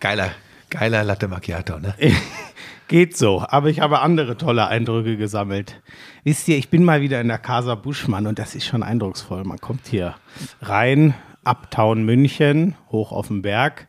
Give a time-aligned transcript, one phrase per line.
[0.00, 0.32] Geiler,
[0.70, 1.94] geiler Latte Macchiato, ne?
[2.88, 5.80] Geht so, aber ich habe andere tolle Eindrücke gesammelt.
[6.22, 9.42] Wisst ihr, ich bin mal wieder in der Casa Buschmann und das ist schon eindrucksvoll.
[9.44, 10.14] Man kommt hier
[10.62, 11.14] rein,
[11.44, 13.88] Uptown München, hoch auf den Berg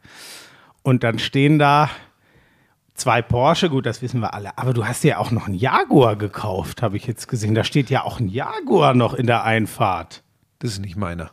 [0.81, 1.89] und dann stehen da
[2.95, 6.15] zwei Porsche, gut, das wissen wir alle, aber du hast ja auch noch einen Jaguar
[6.15, 7.53] gekauft, habe ich jetzt gesehen.
[7.53, 10.23] Da steht ja auch ein Jaguar noch in der Einfahrt.
[10.59, 11.31] Das ist nicht meiner.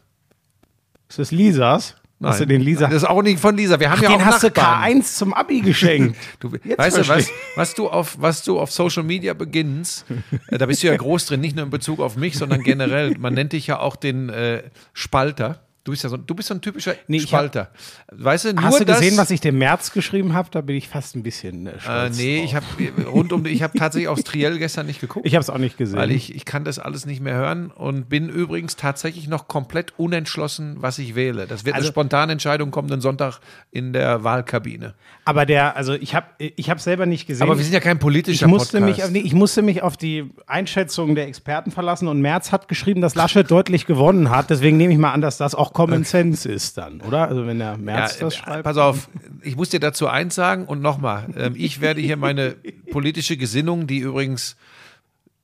[1.08, 1.96] Ist das Lisas?
[2.24, 2.86] Nein, Hast du den Lisa?
[2.86, 3.78] Das ist auch nicht von Lisa.
[3.78, 4.92] Wir haben Ach, ja den auch hast Nachbarn.
[4.92, 6.16] du K1 zum Abi geschenkt.
[6.40, 10.04] Du, Jetzt weißt du, was, was, du auf, was du auf Social Media beginnst,
[10.48, 13.16] äh, da bist du ja groß drin, nicht nur in Bezug auf mich, sondern generell.
[13.18, 14.62] Man nennt dich ja auch den äh,
[14.92, 15.60] Spalter.
[15.84, 17.68] Du bist ja so, du bist so ein typischer Nee, ich hab- Spalter.
[18.10, 20.48] weißt du, Hast du das, gesehen, was ich dem März geschrieben habe?
[20.50, 22.44] Da bin ich fast ein bisschen äh, äh, stolz Nee, drauf.
[22.46, 25.26] ich habe rund um, ich habe tatsächlich aufs Triell gestern nicht geguckt.
[25.26, 25.98] Ich habe es auch nicht gesehen.
[25.98, 29.92] weil ich, ich kann das alles nicht mehr hören und bin übrigens tatsächlich noch komplett
[29.98, 31.46] unentschlossen, was ich wähle.
[31.46, 34.94] Das wird Also- eine spontane Entscheidung kommenden Sonntag in der Wahlkabine.
[35.26, 37.42] aber der, also ich habe ich habe selber nicht gesehen.
[37.42, 39.10] Aber wir sind ja kein politischer ich musste, Podcast.
[39.12, 43.02] mich, nee, ich musste mich auf die Einschätzung der Experten verlassen und Merz hat geschrieben,
[43.02, 44.48] dass Laschet deutlich gewonnen hat.
[44.48, 47.28] Deswegen nehme ich mal an, dass das auch Common Sense ist dann, oder?
[47.28, 48.64] Also wenn der Merz das äh, schreibt.
[48.64, 49.08] Pass auf,
[49.42, 52.52] ich muss dir dazu eins sagen und nochmal, ähm, ich werde hier meine
[52.90, 54.56] politische Gesinnung, die übrigens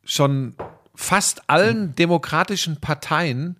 [0.04, 0.54] schon
[0.94, 3.56] fast allen demokratischen Parteien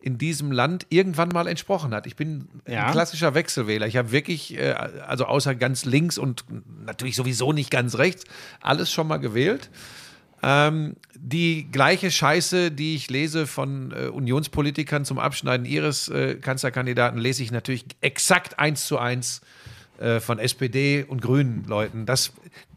[0.00, 2.06] in diesem Land irgendwann mal entsprochen hat.
[2.06, 2.86] Ich bin Ja.
[2.86, 3.86] ein klassischer Wechselwähler.
[3.86, 4.72] Ich habe wirklich, äh,
[5.06, 6.44] also außer ganz links und
[6.84, 8.24] natürlich sowieso nicht ganz rechts,
[8.60, 9.70] alles schon mal gewählt.
[10.42, 17.18] Ähm, die gleiche Scheiße, die ich lese von äh, Unionspolitikern zum Abschneiden ihres äh, Kanzlerkandidaten,
[17.18, 19.40] lese ich natürlich exakt eins zu eins
[19.98, 22.06] äh, von SPD und Grünen Leuten.
[22.06, 22.32] Das,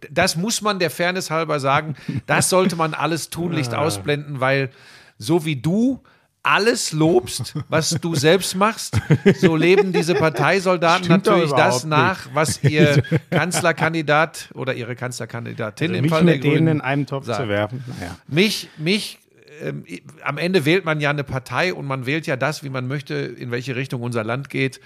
[0.09, 1.95] das muss man der Fairness halber sagen.
[2.25, 4.71] Das sollte man alles tunlichst ausblenden, weil
[5.19, 6.01] so wie du
[6.43, 8.99] alles lobst, was du selbst machst,
[9.35, 16.01] so leben diese Parteisoldaten Stimmt natürlich das nach, was ihr Kanzlerkandidat oder ihre Kanzlerkandidatin im
[16.03, 17.41] mich Fall der mit denen Grünen in einem Topf sagt.
[17.41, 17.83] zu werfen.
[17.99, 18.17] Naja.
[18.27, 19.19] Mich, mich,
[19.61, 19.85] ähm,
[20.23, 23.13] am Ende wählt man ja eine Partei und man wählt ja das, wie man möchte,
[23.13, 24.79] in welche Richtung unser Land geht.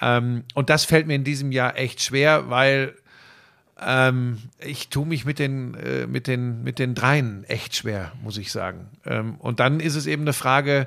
[0.00, 2.94] Ähm, und das fällt mir in diesem Jahr echt schwer, weil
[3.80, 8.36] ähm, ich tue mich mit den, äh, mit, den, mit den dreien echt schwer, muss
[8.36, 8.86] ich sagen.
[9.04, 10.86] Ähm, und dann ist es eben eine Frage,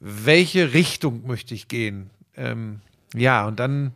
[0.00, 2.10] welche Richtung möchte ich gehen?
[2.36, 2.80] Ähm,
[3.14, 3.92] ja, und dann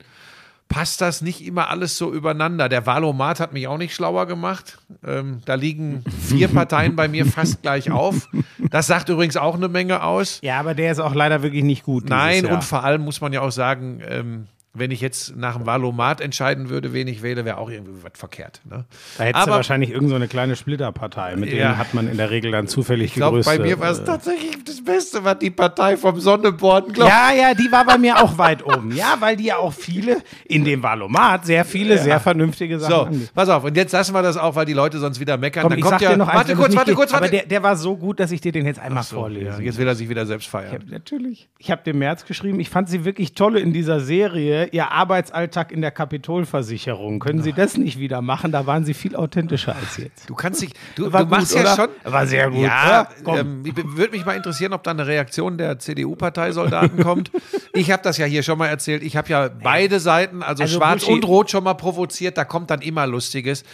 [0.69, 2.69] passt das nicht immer alles so übereinander.
[2.69, 4.79] Der Wahlomat hat mich auch nicht schlauer gemacht.
[5.07, 8.29] Ähm, da liegen vier Parteien bei mir fast gleich auf.
[8.71, 10.41] Das sagt übrigens auch eine Menge aus.
[10.43, 12.09] Ja, aber der ist auch leider wirklich nicht gut.
[12.09, 12.55] Nein, Jahr.
[12.55, 16.21] und vor allem muss man ja auch sagen, ähm, wenn ich jetzt nach dem Wahlomat
[16.21, 18.61] entscheiden würde, wen ich wähle, wäre auch irgendwie was verkehrt.
[18.69, 18.85] Ne?
[19.19, 21.37] Da hättest du aber- wahrscheinlich irgendeine so eine kleine Splitterpartei.
[21.37, 21.69] Mit Ja.
[21.69, 23.57] denen hat man in der Regel dann zufällig Ich größte.
[23.59, 27.11] bei mir war es äh, tatsächlich das Beste, was die Partei vom Sonnenborn glaubt.
[27.11, 28.91] Ja, ja, die war bei mir auch weit oben.
[28.97, 33.01] Ja, weil die ja auch viele in dem Valomat sehr viele sehr vernünftige Sachen So,
[33.03, 33.29] anbieten.
[33.35, 35.63] pass auf, und jetzt lassen wir das auch, weil die Leute sonst wieder meckern.
[35.63, 37.25] Komm, Dann ich kommt sag ja, dir noch eins, warte wenn kurz, warte kurz, warte
[37.27, 39.63] Aber der, der war so gut, dass ich dir den jetzt einmal So, ja, vorlese.
[39.63, 40.73] jetzt will er sich wieder selbst Ich feiern.
[40.73, 41.49] hab, natürlich.
[41.59, 44.64] Ich habe dem März geschrieben, ich fand sie wirklich toll in dieser Serie.
[44.73, 47.19] Ihr Arbeitsalltag in der Kapitolversicherung.
[47.19, 48.53] Können Sie das nicht wieder machen?
[48.53, 50.29] Da waren Sie viel authentischer als jetzt.
[50.29, 51.77] Du kannst dich, du, du machst gut, ja oder?
[51.77, 52.13] schon.
[52.13, 57.03] War sehr gut, Ja, ähm, würde mich mal interessieren, ob da eine Reaktion der CDU-Parteisoldaten
[57.03, 57.31] kommt.
[57.73, 59.03] Ich habe das ja hier schon mal erzählt.
[59.03, 62.39] Ich habe ja beide Seiten, also, Also Schwarz Buschi- und Rot, schon mal provoziert.
[62.39, 63.65] Da kommt dann immer Lustiges.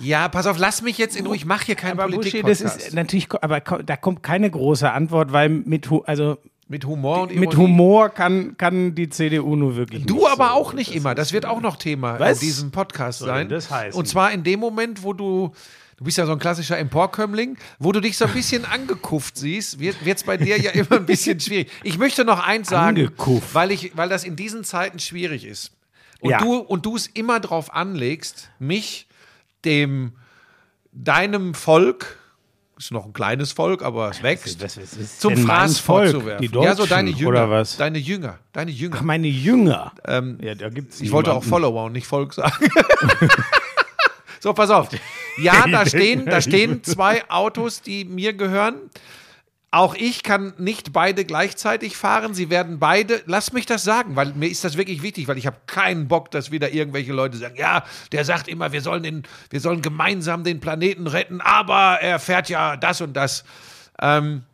[0.00, 1.36] Ja, pass auf, lass mich jetzt in Ruhe.
[1.36, 4.90] Ich mache hier keinen Aber Buschi, politik das ist natürlich, aber da kommt keine große
[4.90, 7.56] Antwort, weil mit, also Mit Humor und mit Ironie.
[7.68, 10.54] Humor kann, kann die CDU nur wirklich Du nicht aber so.
[10.54, 11.14] auch nicht immer.
[11.14, 12.42] Das wird auch noch Thema Was?
[12.42, 13.48] in diesem Podcast sein.
[13.48, 13.68] das?
[13.92, 15.52] Und zwar in dem Moment, wo du,
[15.96, 19.78] du bist ja so ein klassischer Emporkömmling, wo du dich so ein bisschen angekufft siehst,
[19.78, 21.70] wird es bei dir ja immer ein bisschen schwierig.
[21.84, 23.54] Ich möchte noch eins sagen, Angekufft.
[23.54, 25.70] weil, ich, weil das in diesen Zeiten schwierig ist.
[26.20, 26.38] Und Ja.
[26.38, 29.06] du und du es immer drauf anlegst, mich
[29.64, 30.14] dem
[30.90, 32.18] deinem Volk
[32.78, 34.62] ist noch ein kleines Volk, aber es wächst.
[34.62, 36.10] Was- was ist zum Fraß Volk?
[36.10, 36.46] vorzuwerfen.
[36.50, 37.28] Die ja, so Deutschen, deine Jünger.
[37.28, 37.76] oder was?
[37.76, 38.38] Deine Jünger.
[38.52, 38.96] Deine Jünger.
[38.98, 39.92] Ach, meine Jünger.
[40.06, 41.42] Ähm, ja, da gibt's ich wollte auch.
[41.42, 42.68] Follower und nicht Volk sagen.
[44.40, 44.88] so, pass auf.
[45.38, 48.74] Ja, da stehen, da stehen zwei Autos, die mir gehören.
[49.72, 52.34] Auch ich kann nicht beide gleichzeitig fahren.
[52.34, 55.46] Sie werden beide, lass mich das sagen, weil mir ist das wirklich wichtig, weil ich
[55.46, 59.22] habe keinen Bock, dass wieder irgendwelche Leute sagen, ja, der sagt immer, wir sollen, den,
[59.50, 63.44] wir sollen gemeinsam den Planeten retten, aber er fährt ja das und das.
[64.00, 64.44] Ähm,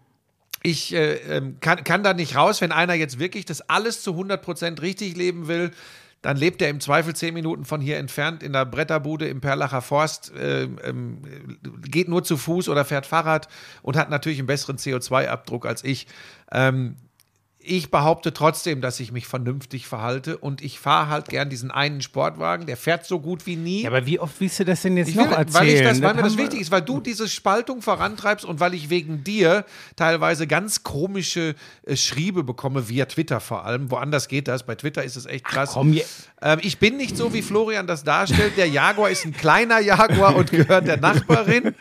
[0.63, 4.13] ich äh, ähm, kann, kann da nicht raus, wenn einer jetzt wirklich das alles zu
[4.13, 5.73] 100% richtig leben will,
[6.23, 9.83] dann lebt er im Zweifel zehn Minuten von hier entfernt in der Bretterbude im Perlacher
[9.83, 11.23] Forst, äh, ähm,
[11.83, 13.49] geht nur zu Fuß oder fährt Fahrrad
[13.83, 16.07] und hat natürlich einen besseren CO2-Abdruck als ich.
[16.53, 16.97] Ähm,
[17.65, 22.03] ich behaupte trotzdem, dass ich mich vernünftig verhalte und ich fahre halt gern diesen einen
[22.03, 23.83] Sportwagen, der fährt so gut wie nie.
[23.83, 25.55] Ja, aber wie oft willst du das denn jetzt Ich noch will, erzählen?
[25.55, 28.75] weil, ich das, weil mir das wichtig ist, weil du diese Spaltung vorantreibst und weil
[28.75, 29.65] ich wegen dir
[29.97, 31.55] teilweise ganz komische
[31.87, 33.91] äh, Schriebe bekomme, via Twitter vor allem.
[33.91, 35.71] Woanders geht das, bei Twitter ist es echt krass.
[35.75, 36.05] komm, je-
[36.41, 38.57] ähm, ich bin nicht so, wie Florian das darstellt.
[38.57, 41.75] Der Jaguar ist ein kleiner Jaguar und gehört der Nachbarin.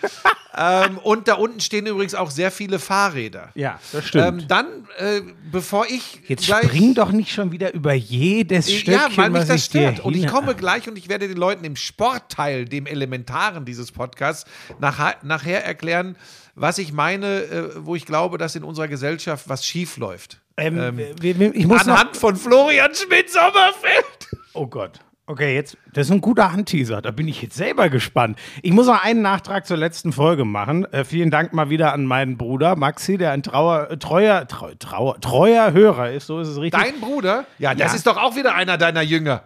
[0.61, 3.49] Ähm, und da unten stehen übrigens auch sehr viele Fahrräder.
[3.55, 4.41] Ja, das stimmt.
[4.43, 4.65] Ähm, dann,
[4.97, 5.21] äh,
[5.51, 9.45] bevor ich Jetzt gleich spring doch nicht schon wieder über jedes Stöckchen, ja, weil mich
[9.45, 9.99] das stört.
[10.01, 14.49] Und ich komme gleich und ich werde den Leuten im Sportteil, dem Elementaren dieses Podcasts,
[14.79, 16.15] nachher, nachher erklären,
[16.55, 20.39] was ich meine, äh, wo ich glaube, dass in unserer Gesellschaft was schief läuft.
[20.57, 24.29] Ähm, wir- ich muss noch, Anhand von Florian Schmidt-Sommerfeld.
[24.53, 24.99] Oh Gott.
[25.31, 27.01] Okay, jetzt, das ist ein guter Handteaser.
[27.01, 28.37] Da bin ich jetzt selber gespannt.
[28.63, 30.83] Ich muss noch einen Nachtrag zur letzten Folge machen.
[30.91, 34.73] Äh, vielen Dank mal wieder an meinen Bruder Maxi, der ein trauer, äh, treuer, treu,
[34.77, 36.27] trauer, treuer Hörer ist.
[36.27, 36.81] So ist es richtig.
[36.83, 37.45] Dein Bruder?
[37.59, 37.95] Ja, das Ja.
[37.95, 39.43] ist doch auch wieder einer deiner Jünger.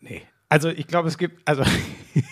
[0.00, 0.22] Nee.
[0.48, 1.62] Also ich glaube, es gibt, also
[2.14, 2.24] ich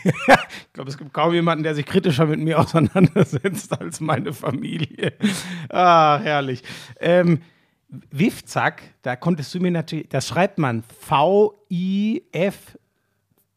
[0.73, 5.13] glaube, es gibt kaum jemanden, der sich kritischer mit mir auseinandersetzt als meine Familie.
[5.69, 6.63] Ah, herrlich.
[6.99, 7.43] Ähm,
[8.11, 12.79] Wifzack, da konntest du mir natürlich, das schreibt man V-I-F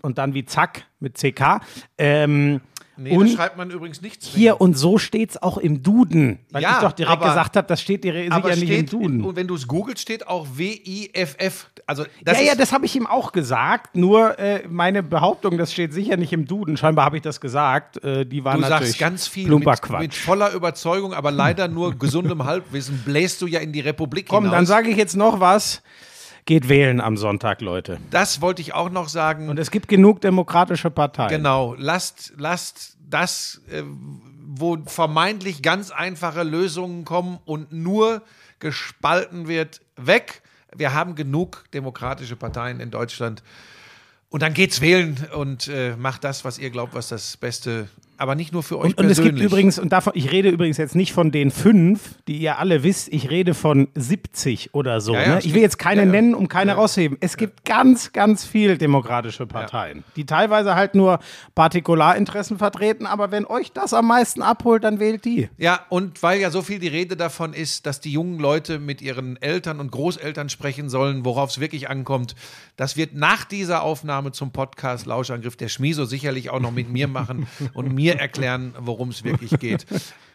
[0.01, 1.61] und dann wie Zack mit CK.
[1.97, 2.61] Ähm,
[3.01, 4.27] Nee, und schreibt man übrigens nichts.
[4.27, 6.39] hier und so steht es auch im Duden.
[6.51, 8.85] Weil Ja, ich doch direkt aber- gesagt habe, das steht dir sicher aber nicht im
[8.87, 9.23] Duden.
[9.23, 11.69] und wenn du es googelst, steht auch W-I-F-F.
[11.85, 13.95] Also, das ja, ja, das habe ich ihm auch gesagt.
[13.95, 16.75] Nur äh, meine Behauptung, das steht sicher nicht im Duden.
[16.75, 18.03] Scheinbar habe ich das gesagt.
[18.03, 19.65] Äh, die war Du natürlich sagst ganz viel mit,
[19.99, 24.43] mit voller Überzeugung, aber leider nur gesundem Halbwissen bläst du ja in die Republik Komm,
[24.43, 24.57] hinaus.
[24.57, 25.81] dann sage ich jetzt noch was.
[26.45, 27.99] Geht wählen am Sonntag, Leute.
[28.11, 29.49] das wollte ich auch noch sagen.
[29.49, 31.29] Und es gibt genug demokratische Parteien.
[31.29, 38.21] genau, lasst, lasst das, äh, wo vermeintlich ganz einfache Lösungen kommen und nur
[38.59, 40.41] gespalten wird, weg.
[40.75, 43.43] Wir haben genug demokratische Parteien in Deutschland.
[44.29, 48.35] Und dann geht's wählen und äh, macht das, was ihr glaubt, was das Beste, aber
[48.35, 49.41] nicht nur für euch Und, und es persönlich.
[49.41, 52.83] gibt übrigens, und davon, ich rede übrigens jetzt nicht von den fünf, die ihr alle
[52.83, 55.13] wisst, ich rede von 70 oder so.
[55.13, 55.39] Ja, ja, ne?
[55.43, 57.17] Ich will jetzt keine Ja, nennen, um keine rauszuheben.
[57.21, 61.19] Es gibt ganz, ganz viel demokratische Parteien, die teilweise halt nur
[61.55, 65.49] Partikularinteressen vertreten, aber wenn euch das am meisten abholt, dann wählt die.
[65.57, 69.01] Ja, und weil ja so viel die Rede davon ist, dass die jungen Leute mit
[69.01, 72.35] ihren Eltern und Großeltern sprechen sollen, worauf es wirklich ankommt,
[72.75, 77.07] das wird nach dieser Aufnahme zum Podcast Lauschangriff der Schmieso sicherlich auch noch mit mir
[77.07, 79.85] machen und mir erklären, worum es wirklich geht.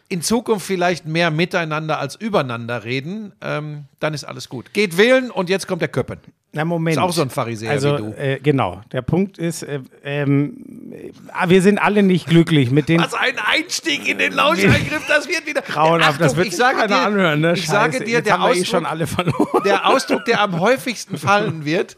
[0.07, 4.71] In Zukunft vielleicht mehr miteinander als übereinander reden, ähm, dann ist alles gut.
[4.71, 6.19] Geht wählen und jetzt kommt der Köppen.
[6.55, 6.95] Na, Moment.
[6.95, 8.13] Ist auch so ein Pharisäer also, wie du.
[8.17, 8.81] Äh, genau.
[8.93, 13.01] Der Punkt ist, äh, ähm, äh, wir sind alle nicht glücklich mit den.
[13.01, 15.61] Was ein Einstieg in den Lauschangriff, das wird wieder.
[15.61, 17.53] Grauenhaft, das wird ich sage keiner dir, anhören, ne?
[17.55, 19.63] Ich sage Scheiße, dir, jetzt der eh Ausdruck, schon alle verloren.
[19.65, 21.97] der Ausdruck, der am häufigsten fallen wird.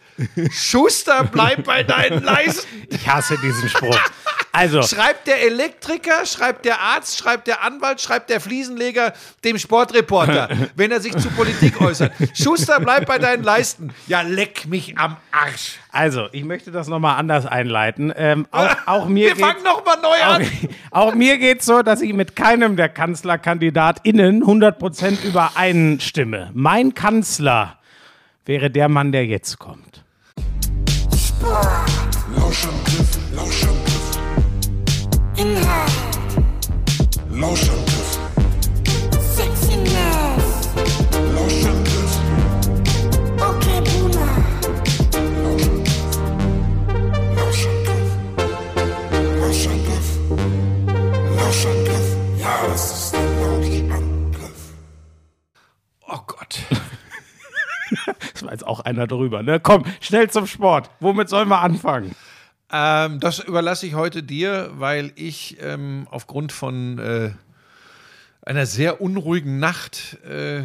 [0.50, 2.68] Schuster, bleib bei deinen Leisten.
[2.90, 4.00] Ich hasse diesen Spruch.
[4.58, 9.14] Also, Schreibt der Elektriker, schreibt der Arzt, schreibt der Anwalt, schreibt der Fliesenleger
[9.44, 12.12] dem Sportreporter, wenn er sich zu Politik äußert.
[12.34, 13.94] Schuster, bleib bei deinen Leisten.
[14.08, 15.78] Ja, leck mich am Arsch.
[15.92, 18.12] also, ich möchte das nochmal anders einleiten.
[18.16, 20.42] Ähm, auch, auch mir Wir fangen nochmal neu an.
[20.90, 26.50] Auch, auch mir geht es so, dass ich mit keinem der KanzlerkandidatInnen 100% übereinstimme.
[26.56, 27.78] Mein Kanzler
[28.44, 30.04] wäre der Mann, der jetzt kommt.
[32.36, 33.77] Lauschangriff, Lauschangriff,
[35.38, 35.92] Inhalt,
[37.30, 38.20] Lauschangriff,
[39.36, 40.70] Sexiness,
[41.36, 42.14] Lauschangriff,
[43.38, 44.34] okay Boomer,
[47.36, 48.10] Lauschangriff,
[49.40, 50.08] Lauschangriff,
[51.36, 52.08] Lauschangriff.
[52.40, 54.74] Ja, das ist der Lauschangriff.
[56.08, 56.60] Oh Gott.
[58.34, 59.42] Das war jetzt auch einer drüber.
[59.44, 59.60] Ne?
[59.60, 60.90] Komm, schnell zum Sport.
[61.00, 62.16] Womit sollen wir anfangen?
[62.72, 67.32] Ähm, das überlasse ich heute dir, weil ich ähm, aufgrund von äh,
[68.48, 70.62] einer sehr unruhigen Nacht, äh,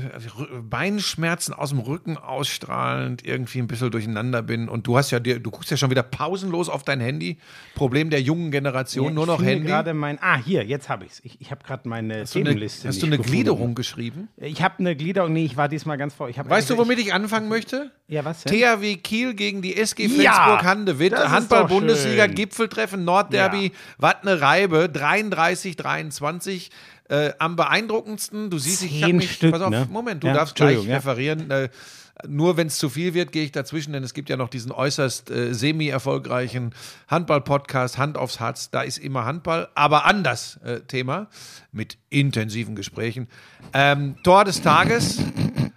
[0.62, 4.68] Beinschmerzen aus dem Rücken ausstrahlend, irgendwie ein bisschen durcheinander bin.
[4.68, 7.38] Und du hast ja dir, du guckst ja schon wieder pausenlos auf dein Handy.
[7.74, 9.66] Problem der jungen Generation, nur ich noch Handy.
[9.66, 10.18] gerade mein.
[10.20, 11.20] Ah, hier, jetzt habe ich es.
[11.24, 12.88] Ich, ich habe gerade meine Hast du eine, Themenliste.
[12.88, 13.32] hast du eine gefunden.
[13.36, 14.28] Gliederung geschrieben?
[14.36, 15.32] Ich habe eine Gliederung.
[15.32, 16.28] Nee, ich war diesmal ganz vor.
[16.28, 17.90] Ich Weißt du, womit ich anfangen möchte?
[18.08, 18.52] Ja, was denn?
[18.58, 21.12] THW Kiel gegen die SG Ja, Flensburg-Handewitt.
[21.14, 22.26] ist Handball-Bundesliga.
[22.26, 23.64] Gipfeltreffen, Nordderby.
[23.66, 23.70] Ja.
[23.98, 24.88] Was eine Reibe.
[24.88, 26.70] 33, 23.
[27.08, 29.32] Äh, am beeindruckendsten, du siehst, ich habe mich.
[29.32, 29.86] Stück, pass auf, ne?
[29.90, 30.96] Moment, du Ja, darfst gleich ja.
[30.96, 31.50] referieren.
[31.50, 31.68] Äh,
[32.28, 34.70] nur wenn es zu viel wird, gehe ich dazwischen, denn es gibt ja noch diesen
[34.70, 36.74] äußerst äh, semi-erfolgreichen
[37.08, 38.70] Handball-Podcast, Hand aufs Herz.
[38.70, 41.28] Da ist immer Handball, aber anders äh, Thema
[41.72, 43.28] mit intensiven Gesprächen.
[43.72, 45.18] Ähm, Tor des Tages,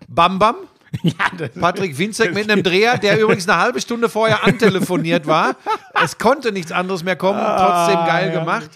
[0.07, 0.55] Bam Bam.
[1.59, 5.57] Patrick Winzek mit einem Dreher, der übrigens eine halbe Stunde vorher antelefoniert war.
[6.01, 8.69] Es konnte nichts anderes mehr kommen, trotzdem geil gemacht.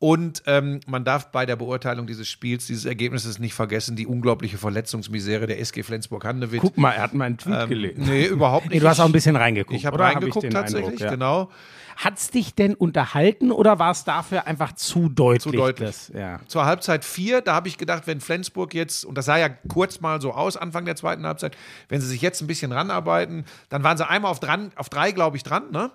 [0.00, 4.56] Und ähm, man darf bei der Beurteilung dieses Spiels, dieses Ergebnisses nicht vergessen, die unglaubliche
[4.56, 6.62] Verletzungsmisere der SG Flensburg-Handewitt.
[6.62, 8.04] Guck mal, er hat meinen Tweet Ähm, gelesen.
[8.06, 8.74] nee, überhaupt nicht.
[8.76, 9.76] Nee, du hast auch ein bisschen reingeguckt.
[9.78, 10.06] Ich habe oder?
[10.06, 11.10] Hab reingeguckt den tatsächlich, Eindruck, ja.
[11.10, 11.50] genau.
[11.98, 15.42] Hat's dich denn unterhalten oder war es dafür einfach zu deutlich?
[15.42, 15.86] Zu deutlich.
[15.86, 16.40] Das, ja.
[16.46, 20.00] Zur Halbzeit vier, da habe ich gedacht, wenn Flensburg jetzt, und das sah ja kurz
[20.00, 21.58] mal so aus, Anfang der zweiten Halbzeit,
[21.90, 25.12] wenn sie sich jetzt ein bisschen ranarbeiten, dann waren sie einmal auf, dran, auf drei,
[25.12, 25.90] glaube ich, dran, ne?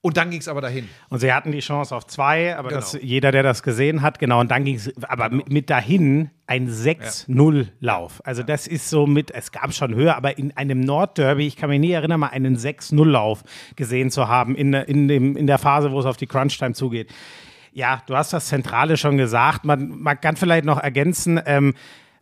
[0.00, 0.88] Und dann ging es aber dahin.
[1.08, 2.80] Und sie hatten die Chance auf zwei, aber Genau.
[2.80, 6.30] das, jeder, der das gesehen hat, genau, und dann ging es, aber mit, mit dahin
[6.46, 8.20] ein 6-0-Lauf.
[8.24, 11.68] Also das ist so mit, es gab schon höher, aber in einem Nordderby, ich kann
[11.70, 13.42] mich nie erinnern, mal einen 6-0-Lauf
[13.76, 16.74] gesehen zu haben in, der- in, dem, in der Phase, wo es auf die Crunch-Time
[16.74, 17.10] zugeht.
[17.72, 19.64] Ja, du hast das Zentrale schon gesagt.
[19.64, 21.74] Man, man kann vielleicht noch ergänzen, ähm,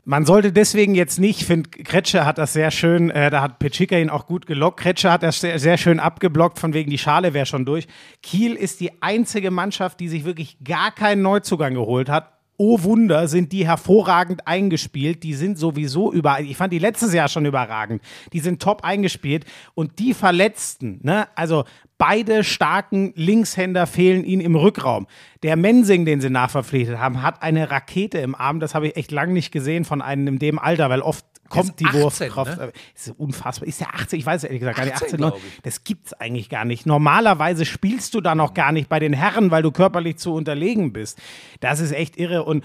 [0.06, 3.58] man sollte deswegen jetzt nicht, ich finde, Kretsche hat das sehr schön, äh, da hat
[3.58, 4.78] Petschika ihn auch gut gelockt.
[4.78, 7.88] Kretsche hat das sehr, sehr schön abgeblockt, von wegen die Schale wäre schon durch.
[8.22, 12.32] Kiel ist die einzige Mannschaft, die sich wirklich gar keinen Neuzugang geholt hat.
[12.56, 15.24] Oh Wunder, sind die hervorragend eingespielt.
[15.24, 16.40] Die sind sowieso über.
[16.40, 18.00] Ich fand die letztes Jahr schon überragend.
[18.32, 19.44] Die sind top eingespielt.
[19.74, 21.64] Und die Verletzten, ne, also
[21.98, 25.06] beide starken Linkshänder fehlen ihnen im Rückraum.
[25.42, 28.60] Der Mensing, den sie nachverpflichtet haben, hat eine Rakete im Arm.
[28.60, 31.78] Das habe ich echt lange nicht gesehen von einem in dem Alter, weil oft kommt
[31.80, 32.58] die 18, Wurfkraft.
[32.58, 32.72] ne?
[32.94, 33.68] Ist unfassbar.
[33.68, 34.18] Ist der 18?
[34.18, 34.94] Ich weiß ehrlich gesagt gar nicht.
[34.94, 35.48] 18, 18, glaub 19.
[35.48, 35.62] ich.
[35.62, 36.86] Das gibt's eigentlich gar nicht.
[36.86, 40.92] Normalerweise spielst du da noch gar nicht bei den Herren, weil du körperlich zu unterlegen
[40.92, 41.18] bist.
[41.60, 42.64] Das ist echt irre und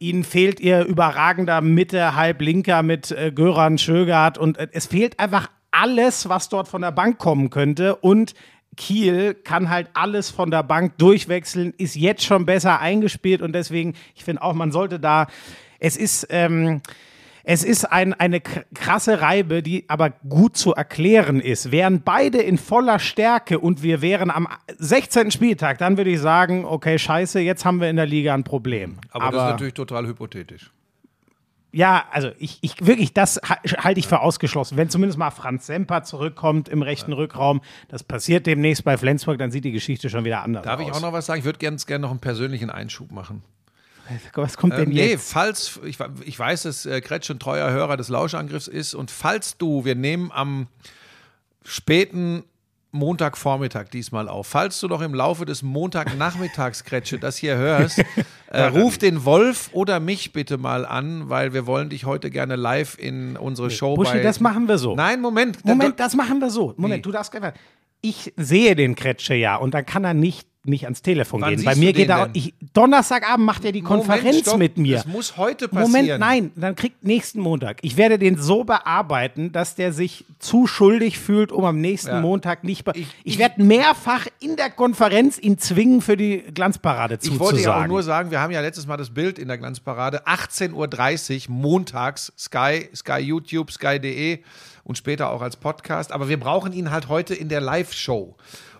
[0.00, 5.50] Ihnen fehlt ihr überragender Mitte, Halblinker mit äh, Göran Schögert und äh, es fehlt einfach
[5.72, 8.34] alles, was dort von der Bank kommen könnte und
[8.78, 13.94] Kiel kann halt alles von der Bank durchwechseln, ist jetzt schon besser eingespielt und deswegen,
[14.14, 15.26] ich finde auch, man sollte da,
[15.80, 16.80] es ist, ähm,
[17.44, 21.72] es ist ein, eine krasse Reibe, die aber gut zu erklären ist.
[21.72, 24.46] Wären beide in voller Stärke und wir wären am
[24.78, 25.30] 16.
[25.30, 28.98] Spieltag, dann würde ich sagen, okay, scheiße, jetzt haben wir in der Liga ein Problem.
[29.10, 30.70] Aber, das ist natürlich total hypothetisch.
[31.70, 34.76] Ja, also ich, ich wirklich, das ha- halte ich für ausgeschlossen.
[34.76, 39.50] Wenn zumindest mal Franz Semper zurückkommt im rechten Rückraum, das passiert demnächst bei Flensburg, dann
[39.50, 40.86] sieht die Geschichte schon wieder anders Darf aus.
[40.86, 41.40] ich auch noch was sagen?
[41.40, 43.42] Ich würde ganz gerne noch einen persönlichen Einschub machen.
[44.32, 45.30] Was kommt denn Ähm, nee, jetzt?
[45.30, 49.58] falls, ich, ich weiß, dass äh, Kretsch ein treuer Hörer des Lauschangriffs ist und falls
[49.58, 50.68] du, wir nehmen am
[51.64, 52.44] späten
[52.90, 58.02] Montagvormittag diesmal auf, falls du doch im Laufe des Montagnachmittags, Kretsche, das hier hörst,
[58.46, 62.56] äh, ruf den Wolf oder mich bitte mal an, weil wir wollen dich heute gerne
[62.56, 64.22] live in unsere Show Buschi, bei...
[64.22, 64.96] das machen wir so.
[64.96, 65.64] Nein, Moment.
[65.64, 66.74] Moment, das machen wir so.
[66.76, 67.02] Moment, Wie?
[67.02, 67.52] du darfst einfach.
[68.00, 71.64] Ich sehe den Kretsche ja und dann kann er nicht, nicht ans Telefon Wann gehen.
[71.64, 72.28] Bei mir geht er?
[72.34, 74.58] Ich, Donnerstagabend macht er die Konferenz Moment, stopp.
[74.58, 74.96] mit mir.
[74.96, 75.90] Das muss heute passieren.
[76.06, 77.78] Moment, nein, dann kriegt nächsten Montag.
[77.82, 82.20] Ich werde den so bearbeiten, dass der sich zu schuldig fühlt, um am nächsten Ja.
[82.20, 82.86] Montag nicht.
[82.94, 87.60] Ich, Ich- ich- werde mehrfach in der Konferenz ihn zwingen, für die Glanzparade Ich wollte
[87.60, 90.26] ja auch nur sagen, wir haben ja letztes Mal das Bild in der Glanzparade.
[90.26, 94.40] 18.30 Uhr montags, Sky, Sky YouTube, Sky.de
[94.84, 96.12] und später auch als Podcast.
[96.12, 98.36] Aber wir brauchen ihn halt heute in der Live-Show.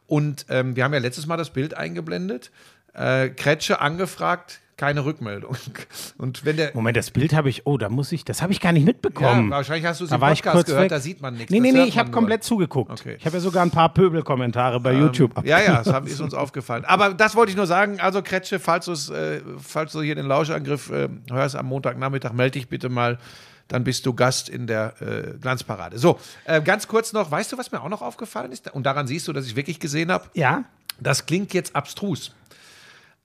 [0.08, 2.50] Und ähm, wir haben ja letztes Mal das Bild eingeblendet.
[2.94, 5.56] Äh, Kretsche angefragt, keine Rückmeldung.
[6.18, 6.70] Und wenn der.
[6.74, 7.66] Moment, das Bild habe ich.
[7.66, 8.24] Oh, da muss ich.
[8.24, 9.50] Das habe ich gar nicht Ja, mitbekommen.
[9.50, 10.88] wahrscheinlich hast du es im Podcast gehört, weg.
[10.88, 11.50] da sieht man nichts.
[11.52, 12.90] Nee, nee, nee, ich habe komplett zugeguckt.
[12.90, 13.16] Okay.
[13.18, 15.36] Ich habe ja sogar ein paar Pöbelkommentare bei YouTube.
[15.36, 16.84] ab- Ja, ja, das ist uns aufgefallen.
[16.86, 18.00] Aber das wollte ich nur sagen.
[18.00, 22.68] Also, Kretsche, falls, äh, falls du hier den Lauschangriff äh, hörst am Montagnachmittag, melde dich
[22.68, 23.18] bitte mal.
[23.68, 25.98] Dann bist du Gast in der äh, Glanzparade.
[25.98, 28.72] So, äh, ganz kurz noch, weißt du, was mir auch noch aufgefallen ist?
[28.72, 30.28] Und daran siehst du, dass ich wirklich gesehen habe.
[30.34, 30.64] Ja?
[30.98, 32.34] Das klingt jetzt abstrus.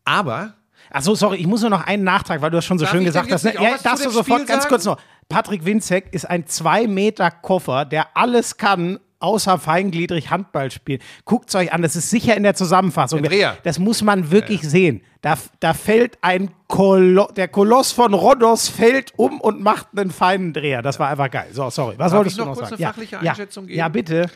[0.05, 0.53] Aber
[0.91, 3.31] Achso, sorry, ich muss nur noch einen Nachtrag, weil du das schon so schön gesagt
[3.31, 3.43] hast.
[3.45, 3.53] Ne?
[3.55, 4.69] Ja, darfst du sofort Spiel ganz sagen?
[4.69, 4.99] kurz noch.
[5.29, 10.99] Patrick Winzek ist ein 2-Meter-Koffer, der alles kann, außer feingliedrig Handball spielen.
[11.25, 13.23] Guckt euch an, das ist sicher in der Zusammenfassung.
[13.23, 13.57] Dreher.
[13.63, 15.01] Das muss man wirklich sehen.
[15.21, 20.51] Da, da fällt ein Kolo der Koloss von Rhodos fällt um und macht einen feinen
[20.53, 20.81] Dreher.
[20.81, 21.47] Das war einfach geil.
[21.53, 21.95] So, sorry.
[21.97, 22.83] Was Darf wolltest ich du noch noch kurz sagen?
[22.83, 23.67] eine fachliche ja, Einschätzung ja.
[23.67, 23.79] geben?
[23.79, 24.29] Ja, bitte.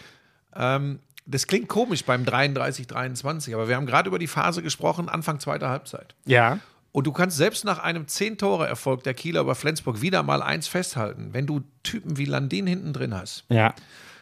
[0.55, 3.53] ähm, das klingt komisch beim 33-23.
[3.53, 6.15] Aber wir haben gerade über die Phase gesprochen, Anfang zweiter Halbzeit.
[6.25, 6.59] Ja.
[6.93, 11.29] Und du kannst selbst nach einem 10-Tore-Erfolg der Kieler über Flensburg wieder mal eins festhalten.
[11.33, 13.73] Wenn du Typen wie Landin hinten drin hast, Ja.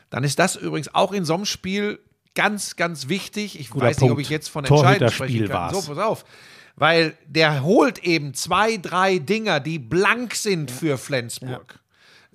[0.10, 2.00] Dann ist das übrigens auch in so einem Spiel
[2.36, 3.60] ganz, ganz wichtig.
[3.60, 4.22] Ich Guter weiß nicht, ob Punkt.
[4.24, 5.54] ich jetzt von entscheidend sprechen kann.
[5.74, 5.86] war's.
[5.86, 6.26] So, pass auf.
[6.76, 11.80] Weil der holt eben zwei, drei Dinger, die blank sind für Flensburg.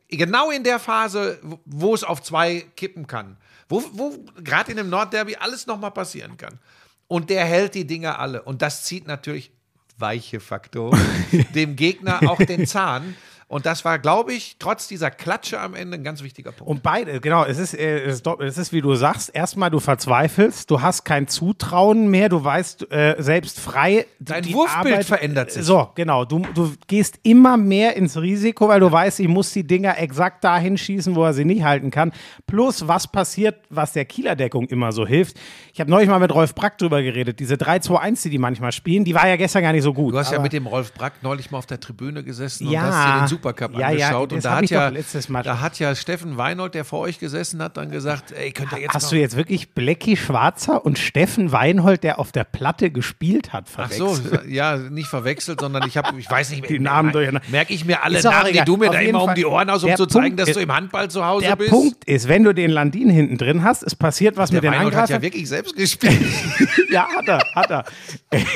[0.08, 3.36] Genau in der Phase, wo- wo es auf zwei kippen kann.
[3.68, 6.58] Wo, wo gerade in dem Nordderby alles nochmal passieren kann.
[7.06, 8.42] Und der hält die Dinger alle.
[8.42, 9.52] Und das zieht natürlich
[9.98, 10.98] weiche Faktoren
[11.54, 13.14] dem Gegner auch den Zahn.
[13.50, 16.70] Und das war, glaube ich, trotz dieser Klatsche am Ende ein ganz wichtiger Punkt.
[16.70, 19.80] Und beide, genau, es ist, äh, es ist, es ist wie du sagst, erstmal du
[19.80, 24.06] verzweifelst, du hast kein Zutrauen mehr, du weißt äh, selbst frei.
[24.20, 25.64] Dein die Wurfbild Arbeit- verändert sich.
[25.64, 29.66] So, genau, du, du gehst immer mehr ins Risiko, weil du weißt, ich muss die
[29.66, 32.12] Dinger exakt dahin schießen, wo er sie nicht halten kann.
[32.46, 35.36] Plus, was passiert, was der Kieler Deckung immer so hilft.
[35.74, 39.04] Ich habe neulich mal mit Rolf Brack drüber geredet, diese 3-2-1, die die manchmal spielen,
[39.04, 40.14] die war ja gestern gar nicht so gut.
[40.14, 42.80] Du hast ja mit dem Rolf Brack neulich mal auf der Tribüne gesessen Ja.
[42.80, 44.32] und hast dir den Supercup Ja, ja, angeschaut.
[44.32, 44.92] das und da hat, ja,
[45.28, 48.72] Mal da hat ja Steffen Weinhold, der vor euch gesessen hat, dann gesagt, ey, könnt
[48.72, 52.44] ihr jetzt Hast noch du jetzt wirklich Blecki Schwarzer und Steffen Weinhold, der auf der
[52.44, 54.42] Platte gespielt hat, Ach verwechselt?
[54.44, 57.48] so, ja, nicht verwechselt, sondern ich habe, ich weiß nicht, Die Namen durcheinander.
[57.50, 59.34] merke ich mir alle Namen, die du mir Auf da immer um Fall.
[59.34, 61.46] die Ohren aus, um Der zu zeigen, Punkt dass ist- du im Handball zu Hause
[61.46, 61.70] Der bist.
[61.70, 64.72] Punkt ist, wenn du den Landin hinten drin hast, es passiert was der mit den
[64.72, 65.22] Weinhold hat ja Angreifern.
[65.22, 66.20] wirklich selbst gespielt.
[66.90, 67.84] Ja, hat er, hat er.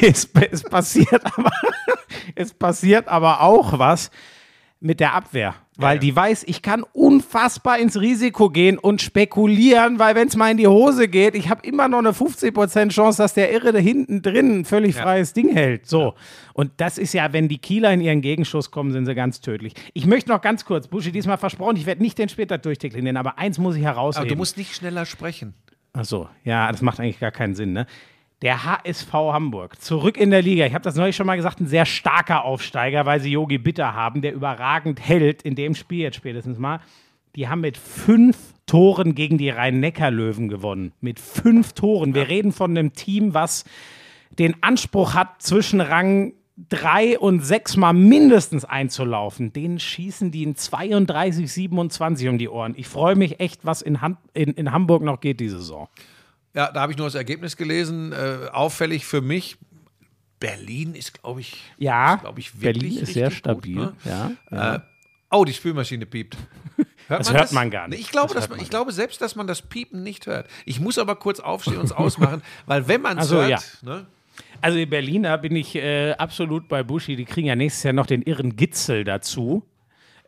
[0.03, 1.51] Es, es, passiert aber,
[2.35, 4.11] es passiert aber auch was
[4.85, 5.55] mit der Abwehr.
[5.77, 10.53] Weil die weiß, ich kann unfassbar ins Risiko gehen und spekulieren, weil wenn es mal
[10.53, 13.81] in die Hose geht, ich habe immer noch eine 50% Chance, dass der Irre da
[13.81, 15.87] hinten drin ein völlig freies Ding hält.
[15.87, 16.15] So.
[16.53, 19.75] Und das ist ja, wenn die Kieler in ihren Gegenschuss kommen, sind sie ganz tödlich.
[19.95, 23.39] Ich möchte noch ganz kurz, Buschi, diesmal versprochen, ich werde nicht den später durchdeklinieren, aber
[23.39, 24.29] eins muss ich herausheben.
[24.29, 25.55] Aber du musst nicht schneller sprechen.
[25.93, 27.87] Ach so, ja, das macht eigentlich gar keinen Sinn, ne?
[28.45, 30.67] Der HSV Hamburg, zurück in der Liga.
[30.67, 33.95] Ich habe das neulich schon mal gesagt, ein sehr starker Aufsteiger, weil sie Yogi Bitter
[33.95, 36.81] haben, der überragend hält in dem Spiel jetzt spätestens mal.
[37.37, 38.37] Die haben mit fünf
[38.67, 40.93] Toren gegen die Rhein-Neckar-Löwen gewonnen.
[41.01, 42.15] Mit fünf Toren.
[42.15, 43.65] Wir reden von einem Team, was
[44.39, 46.35] den Anspruch hat, zwischen Rang
[46.69, 49.55] drei und sechs Mal mindestens einzulaufen.
[49.55, 52.75] Den schießen die in 32, 27 um die Ohren.
[52.77, 55.89] Ich freue mich echt, was in, Han in, in Hamburg noch geht diese Saison.
[56.55, 58.13] Ja, da habe ich nur das Ergebnis gelesen.
[58.13, 59.57] Äh, auffällig für mich,
[60.41, 63.77] Berlin ist, glaube ich, Ja, glaube ich, wirklich Berlin ist sehr stabil.
[63.77, 64.37] Gut, ne?
[64.51, 64.81] ja, Äh,
[65.31, 66.37] oh, die Spülmaschine piept.
[67.09, 68.01] Hört Das hört man gar nicht.
[68.01, 70.49] Ich glaube, Das dass man, man ich glaube selbst, dass man das Piepen nicht hört.
[70.65, 73.51] Ich muss aber kurz aufstehen und es ausmachen, weil wenn man es Ach so, hört,
[73.51, 73.59] ja.
[73.83, 74.07] ne,
[74.63, 77.15] Also die Berliner bin ich äh, absolut bei Buschi.
[77.17, 79.63] Die kriegen ja nächstes Jahr noch den irren Gitzel dazu.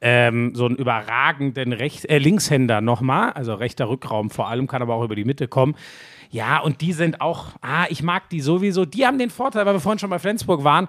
[0.03, 4.95] Ähm, so einen überragenden Recht, äh, Linkshänder nochmal, also rechter Rückraum vor allem, kann aber
[4.95, 5.75] auch über die Mitte kommen.
[6.31, 8.85] Ja, und die sind auch, ah, ich mag die sowieso.
[8.85, 10.89] Die haben den Vorteil, weil wir vorhin schon bei Flensburg waren,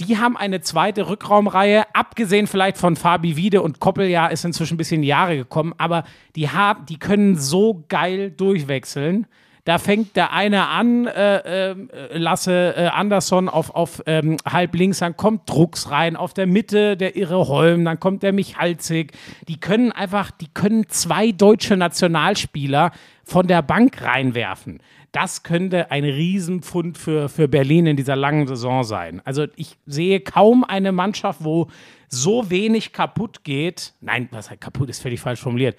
[0.00, 4.74] die haben eine zweite Rückraumreihe, abgesehen vielleicht von Fabi Wiede und Koppel, ja, ist inzwischen
[4.74, 9.26] ein bisschen Jahre gekommen, aber die, haben, die können so geil durchwechseln.
[9.66, 11.76] Da fängt der eine an, äh, äh,
[12.12, 16.96] Lasse äh, Andersson auf, auf ähm, halb links, dann kommt Drucks rein, auf der Mitte
[16.96, 19.12] der Irre Holm, dann kommt der Michalzig.
[19.48, 22.92] Die können einfach, die können zwei deutsche Nationalspieler
[23.24, 24.80] von der Bank reinwerfen.
[25.10, 29.20] Das könnte ein Riesenpfund für, für Berlin in dieser langen Saison sein.
[29.24, 31.66] Also ich sehe kaum eine Mannschaft, wo
[32.08, 33.94] so wenig kaputt geht.
[34.00, 35.76] Nein, was heißt kaputt ist völlig falsch formuliert.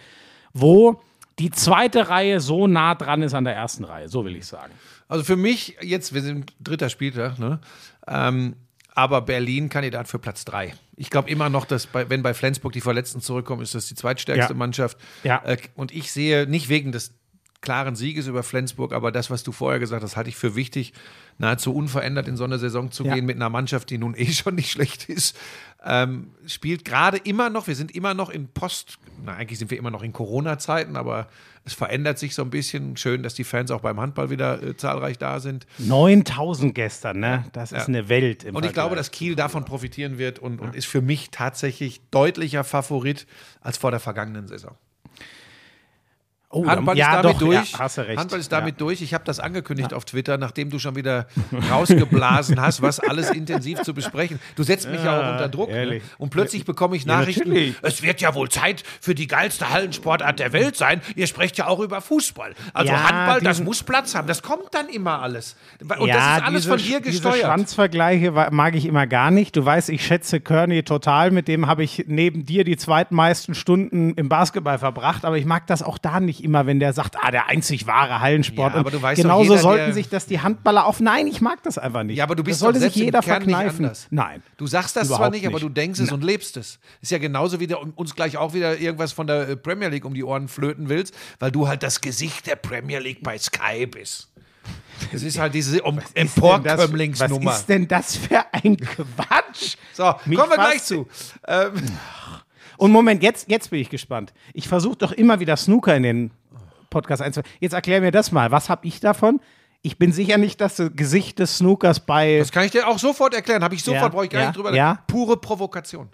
[0.52, 1.00] Wo
[1.40, 4.74] die zweite Reihe so nah dran ist an der ersten Reihe, so will ich sagen.
[5.08, 7.60] Also für mich, jetzt, wir sind dritter Spieltag, ne?
[8.08, 8.56] Ähm,
[8.96, 10.74] aber Berlin Kandidat für Platz drei.
[10.96, 13.94] Ich glaube immer noch, dass bei, wenn bei Flensburg die Verletzten zurückkommen, ist das die
[13.96, 14.58] zweitstärkste Ja.
[14.58, 14.98] Mannschaft.
[15.24, 15.44] Ja.
[15.46, 17.14] Äh, und ich sehe nicht wegen des
[17.62, 20.94] klaren Sieges über Flensburg, aber das, was du vorher gesagt hast, halte ich für wichtig,
[21.38, 23.14] nahezu unverändert in so eine Saison zu Ja.
[23.16, 25.38] gehen mit einer Mannschaft, die nun eh schon nicht schlecht ist.
[25.86, 29.78] Ähm, spielt gerade immer noch, wir sind immer noch in Post, na eigentlich sind wir
[29.78, 31.28] immer noch in Corona-Zeiten, aber
[31.66, 32.98] es verändert sich so ein bisschen.
[32.98, 35.68] Schön, dass die Fans auch beim Handball wieder äh, zahlreich da sind.
[35.78, 37.46] 9000 gestern, ne?
[37.54, 37.88] Das ist Ja.
[37.88, 38.44] eine Welt.
[38.44, 42.02] Im Und ich glaube, dass Kiel davon profitieren wird und, und ist für mich tatsächlich
[42.10, 43.28] deutlicher Favorit
[43.62, 44.76] als vor der vergangenen Saison.
[46.50, 47.72] Oh, Handball ja, ist damit doch, durch.
[47.72, 48.20] Ja, hast du recht.
[48.20, 48.78] Handball ist damit ja.
[48.80, 49.02] durch.
[49.02, 51.28] Ich habe das angekündigt auf Twitter, nachdem du schon wieder
[51.70, 54.40] rausgeblasen hast, was alles intensiv zu besprechen.
[54.56, 55.70] Du setzt mich ja, auch unter Druck.
[55.70, 56.02] Ne?
[56.18, 57.76] Und plötzlich bekomme ich Ja, Nachrichten.
[57.82, 61.02] es wird ja wohl Zeit für die geilste Hallensportart der Welt sein.
[61.16, 62.54] Ihr sprecht ja auch über Fußball.
[62.74, 64.28] Also Ja, Handball, das muss Platz haben.
[64.28, 65.56] Das kommt dann immer alles.
[66.00, 67.46] Und ja, das ist alles diese, von dir Diese gesteuert.
[67.46, 69.56] Schwanzvergleiche wa- mag ich immer gar nicht.
[69.56, 71.32] Du weißt, ich schätze Kearney total.
[71.32, 75.26] Mit dem habe ich neben dir die zweitmeisten Stunden im Basketball verbracht.
[75.26, 78.20] Aber ich mag das auch da nicht immer, wenn der sagt, ah, der einzig wahre
[78.22, 78.74] Hallensport.
[78.74, 81.00] Ja, aber du weißt doch, genauso jeder, sollten sich das die Handballer auf.
[81.00, 82.18] Nein, ich mag das einfach nicht.
[82.18, 83.92] Ja, aber du bist das sollte doch sich jeder nicht verkneifen.
[84.10, 84.44] Nein.
[84.58, 85.64] Du sagst das zwar Überhaupt nicht, aber nicht.
[85.64, 86.80] du denkst es und lebst es.
[87.02, 90.06] Ist ja genauso wie du uns gleich auch wieder irgendwas von der äh, Premier League
[90.06, 93.86] um die Ohren flöten willst, weil du halt das Gesicht der Premier League bei Sky
[93.86, 94.30] bist.
[95.14, 97.46] Es ist halt diese um Was ist denn das- Emporkömmlingsnummer.
[97.52, 99.76] Was ist denn das für ein Quatsch?
[99.94, 101.08] So, Mich kommen wir gleich zu.
[101.48, 101.72] Ähm,
[102.78, 104.34] Und Moment, jetzt, jetzt bin ich gespannt.
[104.54, 106.32] Ich versuche doch immer wieder Snooker in den
[106.90, 107.52] Podcast einzubauen.
[107.60, 108.52] Jetzt erklär mir das mal.
[108.52, 109.40] Was habe ich davon?
[109.82, 112.40] Ich bin sicher nicht das Gesicht des Snookers bei.
[112.40, 113.64] das kann ich dir auch sofort erklären.
[113.64, 114.74] Habe ich sofort, Ja, brauche ich gar ja, nicht drüber.
[114.74, 115.00] ja.
[115.08, 116.10] Pure Provokation.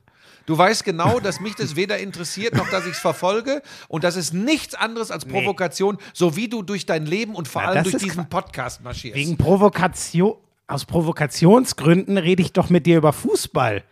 [0.45, 3.61] Du weißt genau, dass mich das weder interessiert, noch dass ich es verfolge.
[3.87, 7.61] Und das ist nichts anderes als Provokation, so wie du durch dein Leben und vor
[7.61, 9.15] Na, allem durch diesen Podcast marschierst.
[9.15, 10.35] Wegen Provokation,
[10.67, 13.83] aus Provokationsgründen rede ich doch mit dir über Fußball.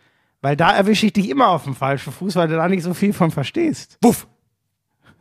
[0.42, 2.92] Weil da erwische ich dich immer auf dem falschen Fuß, weil du da nicht so
[2.94, 3.96] viel von verstehst.
[4.02, 4.26] Wuff!